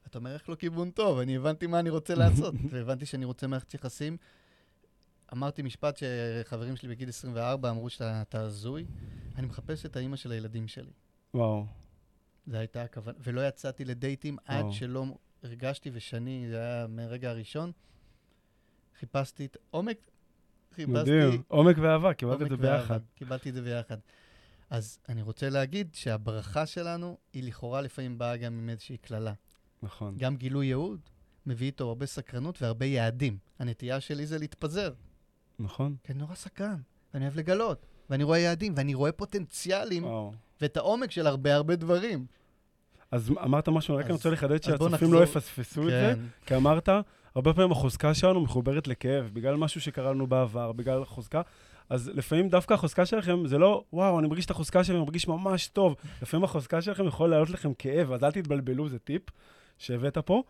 אתה 0.07 0.19
אומר, 0.19 0.35
איך 0.35 0.49
לא 0.49 0.55
כיוון 0.55 0.91
טוב? 0.91 1.19
אני 1.19 1.37
הבנתי 1.37 1.67
מה 1.67 1.81
אני 1.81 1.91
רוצה 1.91 2.15
לעשות, 2.15 2.55
והבנתי 2.71 3.07
שאני 3.07 3.25
רוצה 3.25 3.47
מערכת 3.47 3.75
יחסים. 3.75 4.17
אמרתי 5.33 5.63
משפט 5.63 5.97
שחברים 5.97 6.77
שלי 6.77 6.89
בגיל 6.89 7.09
24 7.09 7.71
אמרו 7.71 7.91
שאתה 7.91 8.23
אתה 8.23 8.41
הזוי, 8.41 8.87
אני 9.37 9.47
מחפש 9.47 9.87
את 9.87 9.97
האימא 9.97 10.17
של 10.17 10.33
הילדים 10.33 10.69
שלי. 10.69 10.93
וואו. 11.35 11.67
זו 12.47 12.57
הייתה 12.57 12.83
הכוונה, 12.83 13.19
ולא 13.21 13.49
יצאתי 13.49 13.85
לדייטים 13.85 14.37
עד 14.45 14.63
וואו. 14.63 14.73
שלא 14.73 15.05
הרגשתי, 15.43 15.91
ושני, 15.93 16.47
זה 16.51 16.59
היה 16.59 16.87
מהרגע 16.87 17.31
הראשון, 17.31 17.73
חיפשתי 18.99 19.45
את 19.45 19.57
עומק, 19.71 20.11
חיפשתי... 20.87 21.01
מדהים. 21.01 21.43
עומק 21.49 21.77
ואהבה, 21.81 22.15
קיבלת 22.15 22.43
את 22.43 22.49
זה. 22.49 22.57
ביחד. 22.57 23.01
קיבלתי 23.15 23.49
את 23.49 23.55
זה 23.55 23.63
ביחד. 23.63 23.97
אז 24.71 24.99
אני 25.09 25.23
רוצה 25.23 25.51
להגיד 25.51 25.89
שהברכה 25.93 26.67
שלנו 26.67 27.17
היא 27.33 27.45
לכאורה 27.45 27.81
לפעמים 27.81 28.19
באה 28.19 28.37
גם 28.37 28.59
עם 28.59 28.69
איזושהי 28.69 28.97
קללה. 28.97 29.33
נכון. 29.83 30.15
גם 30.19 30.37
גילוי 30.37 30.67
ייעוד 30.67 31.01
מביא 31.47 31.67
איתו 31.67 31.89
הרבה 31.89 32.07
סקרנות 32.07 32.63
והרבה 32.63 32.87
יעדים. 32.87 33.39
הנטייה 33.59 34.01
שלי 34.01 34.27
זה 34.27 34.39
להתפזר, 34.39 34.93
נכון. 35.59 35.97
כי 36.05 36.13
אני 36.13 36.19
נורא 36.19 36.35
סקרן, 36.35 36.81
ואני 37.15 37.25
אוהב 37.25 37.37
לגלות, 37.37 37.87
ואני 38.11 38.25
רואה 38.25 38.39
יעדים, 38.39 38.75
ואני 38.77 38.95
רואה 38.95 39.13
פוטנציאלים, 39.13 40.05
וואו. 40.05 40.33
ואת 40.61 40.77
העומק 40.77 41.11
של 41.11 41.27
הרבה 41.27 41.55
הרבה 41.55 41.77
דברים. 41.77 42.27
אז 43.11 43.31
אמרת 43.31 43.69
משהו, 43.69 43.97
רק 43.97 44.05
אני 44.05 44.13
רוצה 44.13 44.31
לחדד 44.31 44.63
שהצופים 44.63 45.13
לא 45.13 45.23
יפספסו 45.23 45.83
את 45.83 45.91
זה, 45.91 46.15
כי 46.47 46.57
אמרת, 46.57 46.89
הרבה 47.35 47.55
פעמים 47.55 47.73
החוזקה 47.73 48.15
שלנו 48.15 48.41
מחוברת 48.41 48.89
לכאב, 48.89 49.31
בגלל 49.33 49.57
משהו 49.57 49.81
שקרה 49.81 50.13
לנו 50.13 50.27
בעבר, 50.27 50.73
בגלל 50.73 51.05
חוזקה. 51.05 51.43
אז 51.91 52.11
לפעמים 52.15 52.49
דווקא 52.49 52.75
החוזקה 52.75 53.07
שלכם 53.07 53.47
זה 53.47 53.59
לא, 53.59 53.85
וואו, 53.93 54.19
אני 54.19 54.29
מרגיש 54.29 54.45
את 54.47 54.51
החוזקה 54.51 54.85
שלי, 54.85 54.97
אני 54.97 55.05
מרגיש 55.05 55.29
ממש 55.29 55.67
טוב. 55.69 55.95
לפעמים 56.23 56.45
החוזקה 56.45 56.83
שלכם 56.83 57.07
יכול 57.07 57.31
להעלות 57.31 57.51
לכם 57.51 57.75
כאב, 57.75 58.13
אז 58.13 58.25
אל 58.25 58.31
תתבלבלו, 58.33 58.89
זה 58.89 58.99
טיפ 58.99 59.23
שהבאת 59.79 60.19
פה. 60.19 60.43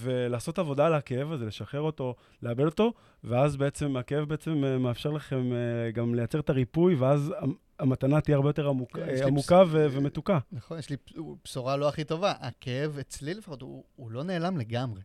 ולעשות 0.00 0.58
עבודה 0.58 0.86
על 0.86 0.94
הכאב 0.94 1.32
הזה, 1.32 1.46
לשחרר 1.46 1.80
אותו, 1.80 2.14
לאבד 2.42 2.64
אותו, 2.64 2.92
ואז 3.24 3.56
בעצם 3.56 3.96
הכאב 3.96 4.24
בעצם 4.28 4.64
אה, 4.64 4.78
מאפשר 4.78 5.10
לכם 5.10 5.52
אה, 5.52 5.90
גם 5.90 6.14
לייצר 6.14 6.40
את 6.40 6.50
הריפוי, 6.50 6.94
ואז 6.94 7.34
המ- 7.38 7.54
המתנה 7.78 8.20
תהיה 8.20 8.36
הרבה 8.36 8.48
יותר 8.48 8.68
עמוק, 8.68 8.98
אה, 8.98 9.26
עמוקה 9.26 9.62
פס- 9.64 9.68
ו- 9.70 9.86
ומתוקה. 9.90 10.38
נכון, 10.52 10.78
יש 10.78 10.90
לי 10.90 10.96
בשורה 11.44 11.76
לא 11.76 11.88
הכי 11.88 12.04
טובה. 12.04 12.32
הכאב 12.40 12.98
אצלי 13.00 13.34
לפחות, 13.34 13.62
הוא, 13.62 13.84
הוא 13.96 14.10
לא 14.10 14.22
נעלם 14.24 14.56
לגמרי. 14.58 15.00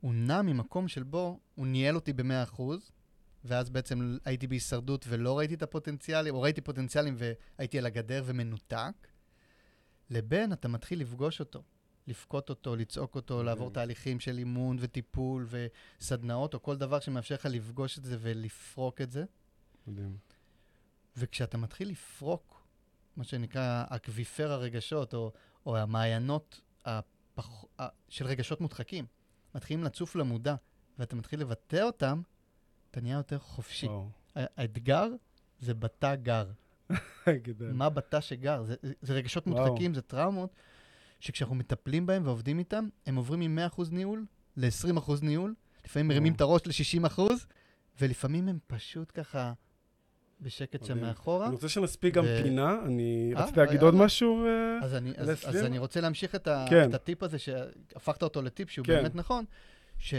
הוא 0.00 0.14
נע 0.14 0.42
ממקום 0.42 0.88
של 0.88 1.02
בו, 1.02 1.40
הוא 1.54 1.66
ניהל 1.66 1.94
אותי 1.94 2.12
ב-100%, 2.12 2.62
ואז 3.44 3.70
בעצם 3.70 4.16
הייתי 4.24 4.46
בהישרדות 4.46 5.04
ולא 5.08 5.38
ראיתי 5.38 5.54
את 5.54 5.62
הפוטנציאלים, 5.62 6.34
או 6.34 6.40
ראיתי 6.40 6.60
פוטנציאלים 6.60 7.16
והייתי 7.18 7.78
על 7.78 7.86
הגדר 7.86 8.22
ומנותק, 8.26 9.08
לבין 10.10 10.52
אתה 10.52 10.68
מתחיל 10.68 11.00
לפגוש 11.00 11.40
אותו, 11.40 11.62
לבכות 12.06 12.50
אותו, 12.50 12.76
לצעוק 12.76 13.14
אותו, 13.14 13.42
לעבור 13.42 13.70
תהליכים 13.70 14.20
של 14.20 14.38
אימון 14.38 14.76
וטיפול 14.80 15.46
וסדנאות, 15.50 16.54
או 16.54 16.62
כל 16.62 16.76
דבר 16.76 17.00
שמאפשר 17.00 17.34
לך 17.34 17.46
לפגוש 17.46 17.98
את 17.98 18.04
זה 18.04 18.16
ולפרוק 18.20 19.00
את 19.00 19.10
זה. 19.10 19.24
מדהים. 19.86 20.16
וכשאתה 21.16 21.58
מתחיל 21.58 21.88
לפרוק, 21.88 22.66
מה 23.16 23.24
שנקרא 23.24 23.84
אקוויפר 23.88 24.52
הרגשות, 24.52 25.14
או, 25.14 25.32
או 25.66 25.76
המעיינות 25.76 26.60
הפח, 26.84 27.64
של 28.08 28.26
רגשות 28.26 28.60
מודחקים, 28.60 29.06
מתחילים 29.54 29.84
לצוף 29.84 30.16
למודע, 30.16 30.54
ואתה 30.98 31.16
מתחיל 31.16 31.40
לבטא 31.40 31.82
אותם, 31.82 32.22
אתה 32.90 33.00
נהיה 33.00 33.16
יותר 33.16 33.38
חופשי. 33.38 33.88
האתגר 34.36 35.08
זה 35.58 35.74
בתא 35.74 36.14
גר. 36.14 36.50
מה 37.74 37.88
בתא 37.88 38.20
שגר? 38.20 38.62
זה, 38.64 38.74
זה- 39.02 39.14
רגשות. 39.14 39.46
מודחקים, 39.46 39.94
זה 39.94 40.02
טראומות, 40.02 40.54
שכשאנחנו 41.20 41.54
מטפלים 41.56 42.06
בהם 42.06 42.22
ועובדים 42.26 42.58
איתם, 42.58 42.88
הם 43.06 43.16
עוברים 43.16 43.54
מ-100% 43.54 43.82
ניהול 43.90 44.26
ל-20% 44.56 45.12
ניהול, 45.22 45.54
לפעמים 45.84 46.08
מרימים. 46.08 46.32
את 46.32 46.40
הראש 46.40 46.60
ל-60%, 46.66 47.20
ולפעמים 48.00 48.48
הם 48.48 48.58
פשוט 48.66 49.10
ככה 49.14 49.52
בשקט 50.42 50.84
שם. 50.84 51.00
מאחורה. 51.00 51.46
אני 51.46 51.54
רוצה 51.54 51.68
שנספיק 51.68 52.14
גם 52.14 52.24
פינה, 52.42 52.78
אני 52.84 53.32
אה, 53.36 53.42
רציתי 53.42 53.60
להגיד 53.60 53.74
יאללה. 53.74 53.86
עוד 53.86 53.94
משהו. 53.94 54.46
אה, 54.46 54.78
אז 54.82 54.94
אני, 54.94 55.12
אז, 55.16 55.56
אני 55.64 55.78
רוצה 55.78 56.00
להמשיך 56.00 56.34
את, 56.34 56.48
כן. 56.70 56.90
הטיפ 56.94 57.22
הזה, 57.22 57.38
שהפכת 57.38 58.22
אותו 58.22 58.42
לטיפ 58.42 58.70
שהוא 58.70 58.86
כן. 58.86 58.92
באמת 58.92 59.14
נכון, 59.14 59.44
ש... 59.98 60.14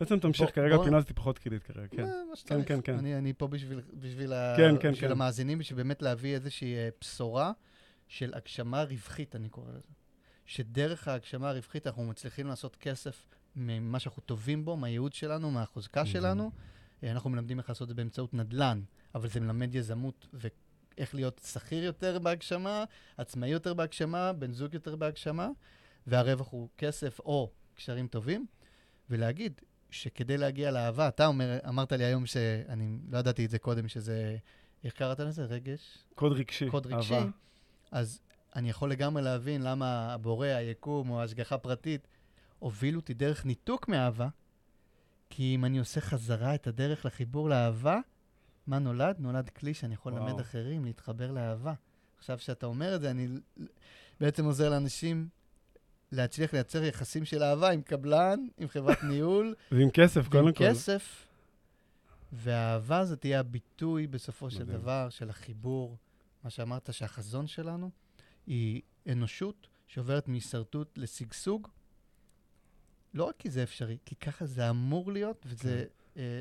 בעצם 0.00 0.18
תמשיך, 0.18 0.54
כרגע 0.54 0.74
הפינה 0.74 0.96
הזאת 0.96 1.08
היא 1.08 1.16
פחות 1.16 1.38
קריטית 1.38 1.62
כרגע, 1.62 1.88
כן. 1.90 2.08
שצריך. 2.34 2.68
כן, 2.68 2.78
כן. 2.84 2.98
אני, 2.98 3.18
אני 3.18 3.32
פה 3.32 3.48
בשביל, 3.48 3.80
כן, 4.56 4.74
כן, 4.80 4.94
כן. 4.94 5.10
המאזינים, 5.10 5.58
בשביל 5.58 5.76
באמת 5.76 6.02
להביא 6.02 6.34
איזושהי 6.34 6.74
אה, 6.74 6.88
בשורה 7.00 7.52
של 8.08 8.32
הגשמה 8.34 8.82
רווחית, 8.82 9.36
אני 9.36 9.48
קורא 9.48 9.70
לזה. 9.70 9.92
שדרך 10.46 11.08
ההגשמה 11.08 11.50
הרווחית 11.50 11.86
אנחנו 11.86 12.04
מצליחים 12.04 12.46
לעשות 12.46 12.76
כסף 12.76 13.26
ממה 13.56 13.98
שאנחנו 13.98 14.22
טובים 14.22 14.64
בו, 14.64 14.76
מהייעוד 14.76 15.12
שלנו, 15.12 15.50
מהחוזקה 15.50 16.06
שלנו. 16.06 16.50
אה, 17.04 17.10
אנחנו 17.10 17.30
מלמדים 17.30 17.58
איך 17.58 17.68
לעשות 17.68 17.82
את 17.82 17.88
זה 17.88 17.94
באמצעות 17.94 18.34
נדל"ן, 18.34 18.82
אבל 19.14 19.28
זה 19.28 19.40
מלמד 19.40 19.74
יזמות 19.74 20.26
ואיך 20.32 21.14
להיות 21.14 21.40
שכיר 21.52 21.84
יותר 21.84 22.18
בהגשמה, 22.18 22.84
עצמאי 23.16 23.48
יותר 23.48 23.74
בהגשמה, 23.74 24.32
בן 24.32 24.52
זוג 24.52 24.74
יותר 24.74 24.96
בהגשמה, 24.96 25.48
והרווח 26.06 26.48
הוא 26.50 26.68
כסף 26.78 27.18
או 27.18 27.50
קשרים 27.74 28.08
טובים, 28.08 28.46
ולהגיד 29.10 29.60
שכדי 29.90 30.38
להגיע 30.38 30.70
לאהבה, 30.70 31.08
אתה 31.08 31.26
אומר, 31.26 31.58
אמרת 31.68 31.92
לי 31.92 32.04
היום 32.04 32.26
שאני 32.26 32.98
לא 33.10 33.18
ידעתי 33.18 33.44
את 33.44 33.50
זה 33.50 33.58
קודם, 33.58 33.88
שזה, 33.88 34.36
איך 34.84 34.92
קראת 34.92 35.20
לזה? 35.20 35.44
רגש? 35.44 35.98
קוד 36.14 36.32
רגשי, 36.32 36.70
קוד 36.70 36.86
רגשי. 36.86 37.14
אהבה. 37.14 37.30
אז 37.90 38.20
אני 38.56 38.70
יכול 38.70 38.90
לגמרי 38.90 39.22
להבין 39.22 39.62
למה 39.62 40.12
הבורא, 40.14 40.46
היקום 40.46 41.10
או 41.10 41.22
השגחה 41.22 41.58
פרטית 41.58 42.08
הובילו 42.58 43.00
אותי 43.00 43.14
דרך 43.14 43.44
ניתוק 43.44 43.88
מאהבה, 43.88 44.28
כי 45.30 45.54
אם 45.54 45.64
אני 45.64 45.78
עושה 45.78 46.00
חזרה 46.00 46.54
את 46.54 46.66
הדרך 46.66 47.04
לחיבור 47.06 47.48
לאהבה, 47.48 47.98
מה 48.66 48.78
נולד? 48.78 49.16
נולד 49.18 49.48
כלי 49.48 49.74
שאני 49.74 49.94
יכול 49.94 50.12
וואו. 50.12 50.26
ללמד 50.26 50.40
אחרים 50.40 50.84
להתחבר 50.84 51.30
לאהבה. 51.30 51.74
עכשיו 52.18 52.38
שאתה 52.38 52.66
אומר 52.66 52.94
את 52.94 53.00
זה, 53.00 53.10
אני 53.10 53.28
בעצם 54.20 54.44
עוזר 54.44 54.70
לאנשים 54.70 55.28
להצליח 56.12 56.52
לייצר 56.52 56.84
יחסים 56.84 57.24
של 57.24 57.42
אהבה 57.42 57.70
עם 57.70 57.82
קבלן, 57.82 58.46
עם 58.58 58.68
חברת 58.68 59.02
ניהול, 59.10 59.54
ועם 59.72 59.90
כסף, 59.90 60.28
קודם 60.28 60.52
כל. 60.52 60.64
כסף. 60.64 61.26
והאהבה 62.32 63.04
זה 63.04 63.16
תהיה 63.16 63.40
הביטוי 63.40 64.06
בסופו 64.06 64.50
של 64.50 64.62
מדהים. 64.62 64.78
דבר 64.78 65.08
של 65.10 65.30
החיבור. 65.30 65.96
מה 66.44 66.50
שאמרת 66.50 66.94
שהחזון 66.94 67.46
שלנו 67.46 67.90
היא 68.46 68.82
אנושות 69.12 69.66
שעוברת 69.86 70.28
מהישרדות 70.28 70.98
לשגשוג. 70.98 71.68
לא 73.14 73.24
רק 73.24 73.36
כי 73.38 73.50
זה 73.50 73.62
אפשרי, 73.62 73.98
כי 74.04 74.14
ככה 74.14 74.46
זה 74.46 74.70
אמור 74.70 75.12
להיות, 75.12 75.46
וזה 75.48 75.78
אה, 75.78 75.84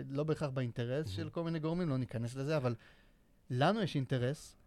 לא 0.09 0.23
בהכרח 0.23 0.49
באינטרס 0.49 1.07
של 1.07 1.29
כל 1.29 1.43
מיני 1.43 1.59
גורמים, 1.59 1.89
לא 1.89 1.97
ניכנס 1.97 2.35
לזה, 2.35 2.57
אבל 2.57 2.75
לנו 3.49 3.81
יש 3.81 3.95
אינטרס, 3.95 4.57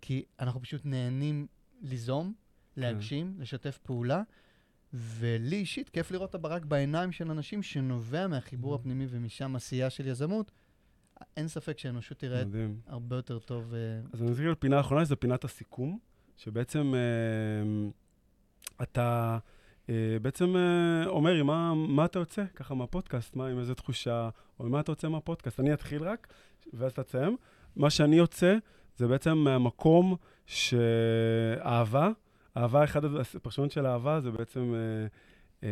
כי 0.00 0.24
אנחנו 0.40 0.62
פשוט 0.62 0.80
נהנים 0.84 1.46
ליזום, 1.82 2.32
להגשים, 2.76 3.34
לשתף 3.38 3.78
פעולה, 3.78 4.22
ולי 4.92 5.56
אישית 5.56 5.88
כיף 5.88 6.10
לראות 6.10 6.30
את 6.30 6.34
הברק 6.34 6.64
בעיניים 6.64 7.12
של 7.12 7.30
אנשים 7.30 7.62
שנובע 7.62 8.26
מהחיבור. 8.26 8.74
הפנימי 8.74 9.06
ומשם 9.10 9.56
עשייה 9.56 9.90
של 9.90 10.06
יזמות. 10.06 10.50
אין 11.36 11.48
ספק 11.48 11.78
שהאנושות 11.78 12.24
מדהים. 12.24 12.80
הרבה 12.86 13.16
יותר 13.16 13.38
טוב. 13.38 13.74
אה, 13.74 14.00
אז 14.12 14.22
אני 14.22 14.30
מסתכל 14.30 14.46
על 14.46 14.54
פינה 14.54 14.76
האחרונה, 14.76 15.04
שזו 15.04 15.20
פינת 15.20 15.44
הסיכום, 15.44 15.98
שבעצם 16.36 16.94
אה, 16.94 17.90
אתה 18.82 19.34
אה, 19.34 19.38
בעצם 20.22 20.56
אה, 20.56 21.06
אומר, 21.06 21.32
עם 21.34 21.46
מה, 21.46 21.74
מה 21.74 22.04
אתה 22.04 22.18
יוצא 22.18 22.44
ככה 22.54 22.74
מהפודקאסט, 22.74 23.36
מה, 23.36 23.46
עם 23.46 23.58
איזה 23.58 23.74
תחושה, 23.74 24.28
או 24.60 24.68
מה 24.68 24.80
אתה 24.80 24.92
יוצא 24.92 25.08
מהפודקאסט. 25.08 25.60
אני 25.60 25.72
אתחיל 25.72 26.02
רק, 26.02 26.26
ואז 26.72 26.94
תסיים. 26.94 27.36
מה 27.76 27.90
שאני 27.90 28.16
יוצא, 28.16 28.56
זה 28.96 29.06
בעצם 29.06 29.38
מהמקום 29.38 30.16
שאהבה, 30.46 32.10
אהבה, 32.56 32.84
אחד 32.84 33.04
הפרשנות 33.04 33.70
של 33.70 33.86
אהבה 33.86 34.20
זה 34.20 34.30
בעצם... 34.30 34.74
אה, 34.74 35.06
אה, 35.62 35.68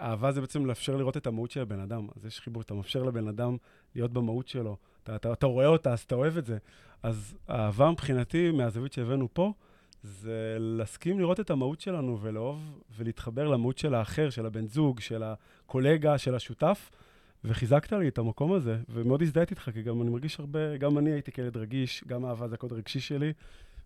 אהבה 0.00 0.32
זה 0.32 0.40
בעצם 0.40 0.66
לאפשר 0.66 0.96
לראות 0.96 1.16
את 1.16 1.26
המהות 1.26 1.50
של 1.50 1.60
הבן 1.60 1.80
אדם. 1.80 2.08
אז 2.16 2.26
יש 2.26 2.40
חיבור, 2.40 2.62
אתה 2.62 2.74
מאפשר 2.74 3.02
לבן 3.02 3.28
אדם 3.28 3.56
להיות 3.94 4.12
במהות 4.12 4.48
שלו. 4.48 4.76
אתה, 5.02 5.16
אתה, 5.16 5.32
אתה 5.32 5.46
רואה 5.46 5.66
אותה, 5.66 5.92
אז 5.92 6.00
אתה 6.00 6.14
אוהב 6.14 6.36
את 6.36 6.46
זה. 6.46 6.58
אז 7.02 7.34
האהבה 7.48 7.90
מבחינתי, 7.90 8.50
מהזווית 8.50 8.92
שהבאנו 8.92 9.28
פה, 9.32 9.52
זה 10.02 10.56
להסכים 10.60 11.20
לראות 11.20 11.40
את 11.40 11.50
המהות 11.50 11.80
שלנו 11.80 12.18
ולאהוב 12.22 12.82
ולהתחבר 12.96 13.48
למהות 13.48 13.78
של 13.78 13.94
האחר, 13.94 14.30
של 14.30 14.46
הבן 14.46 14.66
זוג, 14.66 15.00
של 15.00 15.22
הקולגה, 15.22 16.18
של 16.18 16.34
השותף, 16.34 16.90
וחיזקת 17.44 17.92
לי 17.92 18.08
את 18.08 18.18
המקום 18.18 18.52
הזה, 18.52 18.78
ומאוד 18.88 19.22
הזדהיתי 19.22 19.54
איתך, 19.54 19.70
כי 19.72 19.82
גם 19.82 20.02
אני 20.02 20.10
מרגיש 20.10 20.40
הרבה, 20.40 20.76
גם 20.76 20.98
אני 20.98 21.12
הייתי 21.12 21.32
כילד 21.32 21.56
רגיש, 21.56 22.04
גם 22.06 22.24
אהבה 22.24 22.48
זה 22.48 22.54
הקוד 22.54 22.72
הרגשי 22.72 23.00
שלי, 23.00 23.32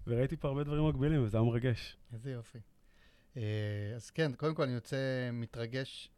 וראיתי 0.06 0.36
פה 0.36 0.48
הרבה 0.48 0.64
דברים 0.64 0.88
מקבילים, 0.88 1.24
וזה 1.24 1.36
היה 1.36 1.44
מרגש. 1.44 1.96
איזה 2.12 2.30
יופי. 2.30 2.58
אה, 3.36 3.42
אז 3.96 4.10
כן, 4.10 4.32
קודם 4.32 4.54
כל 4.54 4.62
אני 4.62 4.72
יוצא 4.72 4.96
מתרגש 5.32 6.10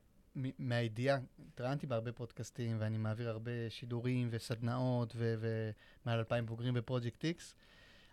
מהידיעה. 0.58 1.18
התראיינתי 1.48 1.86
בהרבה 1.86 2.12
פודקאסטים, 2.12 2.76
ואני 2.80 2.98
מעביר 2.98 3.28
הרבה 3.28 3.50
שידורים 3.68 4.28
וסדנאות, 4.30 5.16
ומעל 5.16 6.18
אלפיים 6.18 6.46
בוגרים 6.46 6.74
בפרויקט 6.74 7.24
איקס. 7.24 7.54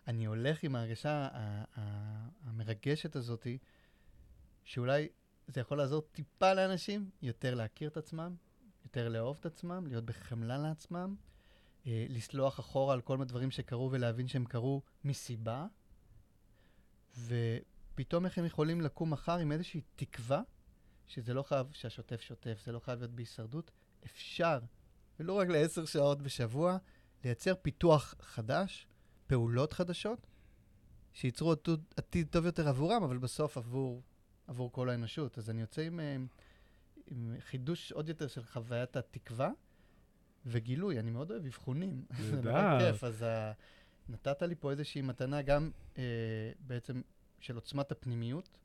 אני 0.07 0.25
הולך 0.25 0.63
עם 0.63 0.75
ההרגשה 0.75 1.27
המרגשת 2.43 3.15
הזאתי, 3.15 3.57
שאולי 4.63 5.07
זה 5.47 5.61
יכול 5.61 5.77
לעזור 5.77 6.01
טיפה 6.01 6.53
לאנשים 6.53 7.09
יותר 7.21 7.55
להכיר 7.55 7.89
את 7.89 7.97
עצמם, 7.97 8.35
יותר 8.83 9.09
לאהוב 9.09 9.37
את 9.39 9.45
עצמם, 9.45 9.87
להיות 9.87 10.05
בחמלה 10.05 10.57
לעצמם, 10.57 11.15
אה, 11.87 12.05
לסלוח 12.09 12.59
אחורה 12.59 12.93
על 12.93 13.01
כל 13.01 13.17
מיני 13.17 13.29
דברים 13.29 13.51
שקרו 13.51 13.91
ולהבין 13.91 14.27
שהם 14.27 14.45
קרו 14.45 14.81
מסיבה, 15.03 15.65
ופתאום 17.17 18.25
איך 18.25 18.37
הם 18.37 18.45
יכולים 18.45 18.81
לקום 18.81 19.09
מחר 19.13 19.37
עם 19.37 19.51
איזושהי 19.51 19.81
תקווה, 19.95 20.41
שזה 21.07 21.33
לא 21.33 21.43
חייב 21.43 21.67
שהשוטף 21.71 22.21
שוטף, 22.21 22.61
זה 22.65 22.71
לא 22.71 22.79
חייב 22.79 22.99
להיות 22.99 23.11
בהישרדות, 23.11 23.71
אפשר, 24.05 24.59
ולא 25.19 25.33
רק 25.33 25.47
לעשר 25.47 25.85
שעות 25.85 26.21
בשבוע, 26.21 26.77
לייצר 27.23 27.53
פיתוח 27.61 28.15
חדש, 28.21 28.87
פעולות 29.33 29.73
חדשות, 29.73 30.27
שייצרו 31.13 31.53
עתיד, 31.97 32.27
טוב 32.29 32.45
יותר 32.45 32.67
עבורם, 32.67 33.03
אבל 33.03 33.17
בסוף 33.17 33.57
עבור, 33.57 34.01
עבור 34.47 34.71
כל 34.71 34.89
האנושות. 34.89 35.37
אז 35.37 35.49
אני 35.49 35.61
יוצא 35.61 35.81
עם, 35.81 35.99
אה, 35.99 36.15
עם 37.07 37.35
חידוש 37.39 37.91
עוד 37.91 38.09
יותר 38.09 38.27
של 38.27 38.43
חוויית 38.43 38.95
התקווה 38.95 39.51
וגילוי. 40.45 40.99
אני 40.99 41.11
מאוד 41.11 41.31
אוהב 41.31 41.45
אבחונים. 41.45 42.05
זה 42.29 42.41
נורא 42.41 42.79
כיף. 42.79 43.03
אז 43.03 43.21
ה... 43.21 43.51
נתת 44.09 44.41
לי 44.41 44.55
פה 44.55 44.71
איזושהי 44.71 45.01
מתנה 45.01 45.41
גם 45.41 45.71
אה, 45.97 46.03
בעצם 46.59 47.01
של 47.39 47.55
עוצמת 47.55 47.91
הפנימיות. 47.91 48.57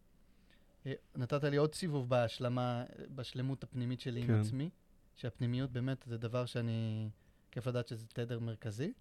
אה, 0.86 0.92
נתת 1.16 1.44
לי 1.44 1.56
עוד 1.56 1.74
סיבוב 1.74 2.08
בהשלמה, 2.08 2.84
בשלמות 3.14 3.64
הפנימית 3.64 4.00
שלי 4.00 4.22
כן. 4.22 4.34
עם 4.34 4.40
עצמי, 4.40 4.70
שהפנימיות 5.14 5.72
באמת 5.72 6.04
זה 6.06 6.18
דבר 6.18 6.46
שאני, 6.46 7.08
כיף 7.50 7.66
לדעת 7.66 7.88
שזה 7.88 8.06
תדר 8.06 8.38
מרכזי. 8.38 8.92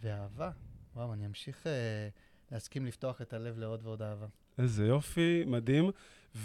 ואהבה, 0.00 0.50
וואו, 0.96 1.12
אני 1.12 1.26
אמשיך 1.26 1.66
אה, 1.66 2.08
להסכים 2.52 2.86
לפתוח 2.86 3.22
את 3.22 3.32
הלב 3.32 3.58
לעוד 3.58 3.80
ועוד 3.82 4.02
אהבה. 4.02 4.26
איזה 4.58 4.86
יופי, 4.86 5.44
מדהים. 5.46 5.90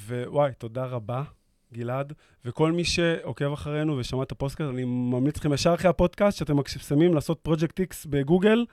ווואי, 0.08 0.52
תודה 0.58 0.86
רבה, 0.86 1.24
גלעד. 1.74 2.14
וכל 2.46 2.72
מי 2.72 2.84
שעוקב 2.84 3.52
אחרינו 3.54 3.98
ושמע 3.98 4.24
את 4.24 4.32
הפודקאסט, 4.32 4.70
אני 4.70 4.84
ממליץ 4.86 5.38
לכם 5.38 5.54
ישר 5.54 5.74
אחרי 5.74 5.90
הפודקאסט, 5.90 6.38
שאתם 6.38 6.56
שמים 6.68 7.14
לעשות 7.14 7.40
פרויקט 7.40 7.80
איקס 7.80 8.06
בגוגל, 8.06 8.66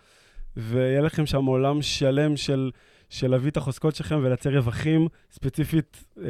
ויהיה 0.56 1.00
לכם 1.00 1.26
שם 1.26 1.44
עולם 1.44 1.82
שלם 1.82 2.36
של, 2.36 2.70
של 3.08 3.30
להביא 3.30 3.50
את 3.50 3.56
החוזקות 3.56 3.94
שלכם 3.94 4.20
ולייצר 4.22 4.56
רווחים, 4.56 5.08
ספציפית 5.32 6.04
אה, 6.18 6.24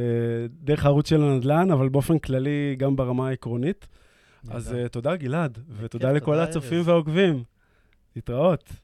דרך 0.49 0.85
הערוץ 0.85 1.09
של 1.09 1.23
הנדל"ן, 1.23 1.71
אבל 1.71 1.89
באופן 1.89 2.19
כללי 2.19 2.77
גם 2.79 2.97
ברמה 2.97 3.29
העקרונית. 3.29 3.87
אז 4.51 4.73
uh, 4.73 4.89
תודה, 4.89 5.17
גלעד, 5.17 5.59
ותודה 5.69 6.13
לכל 6.13 6.39
הצופים 6.39 6.83
והעוקבים. 6.85 7.45
להתראות. 8.17 8.84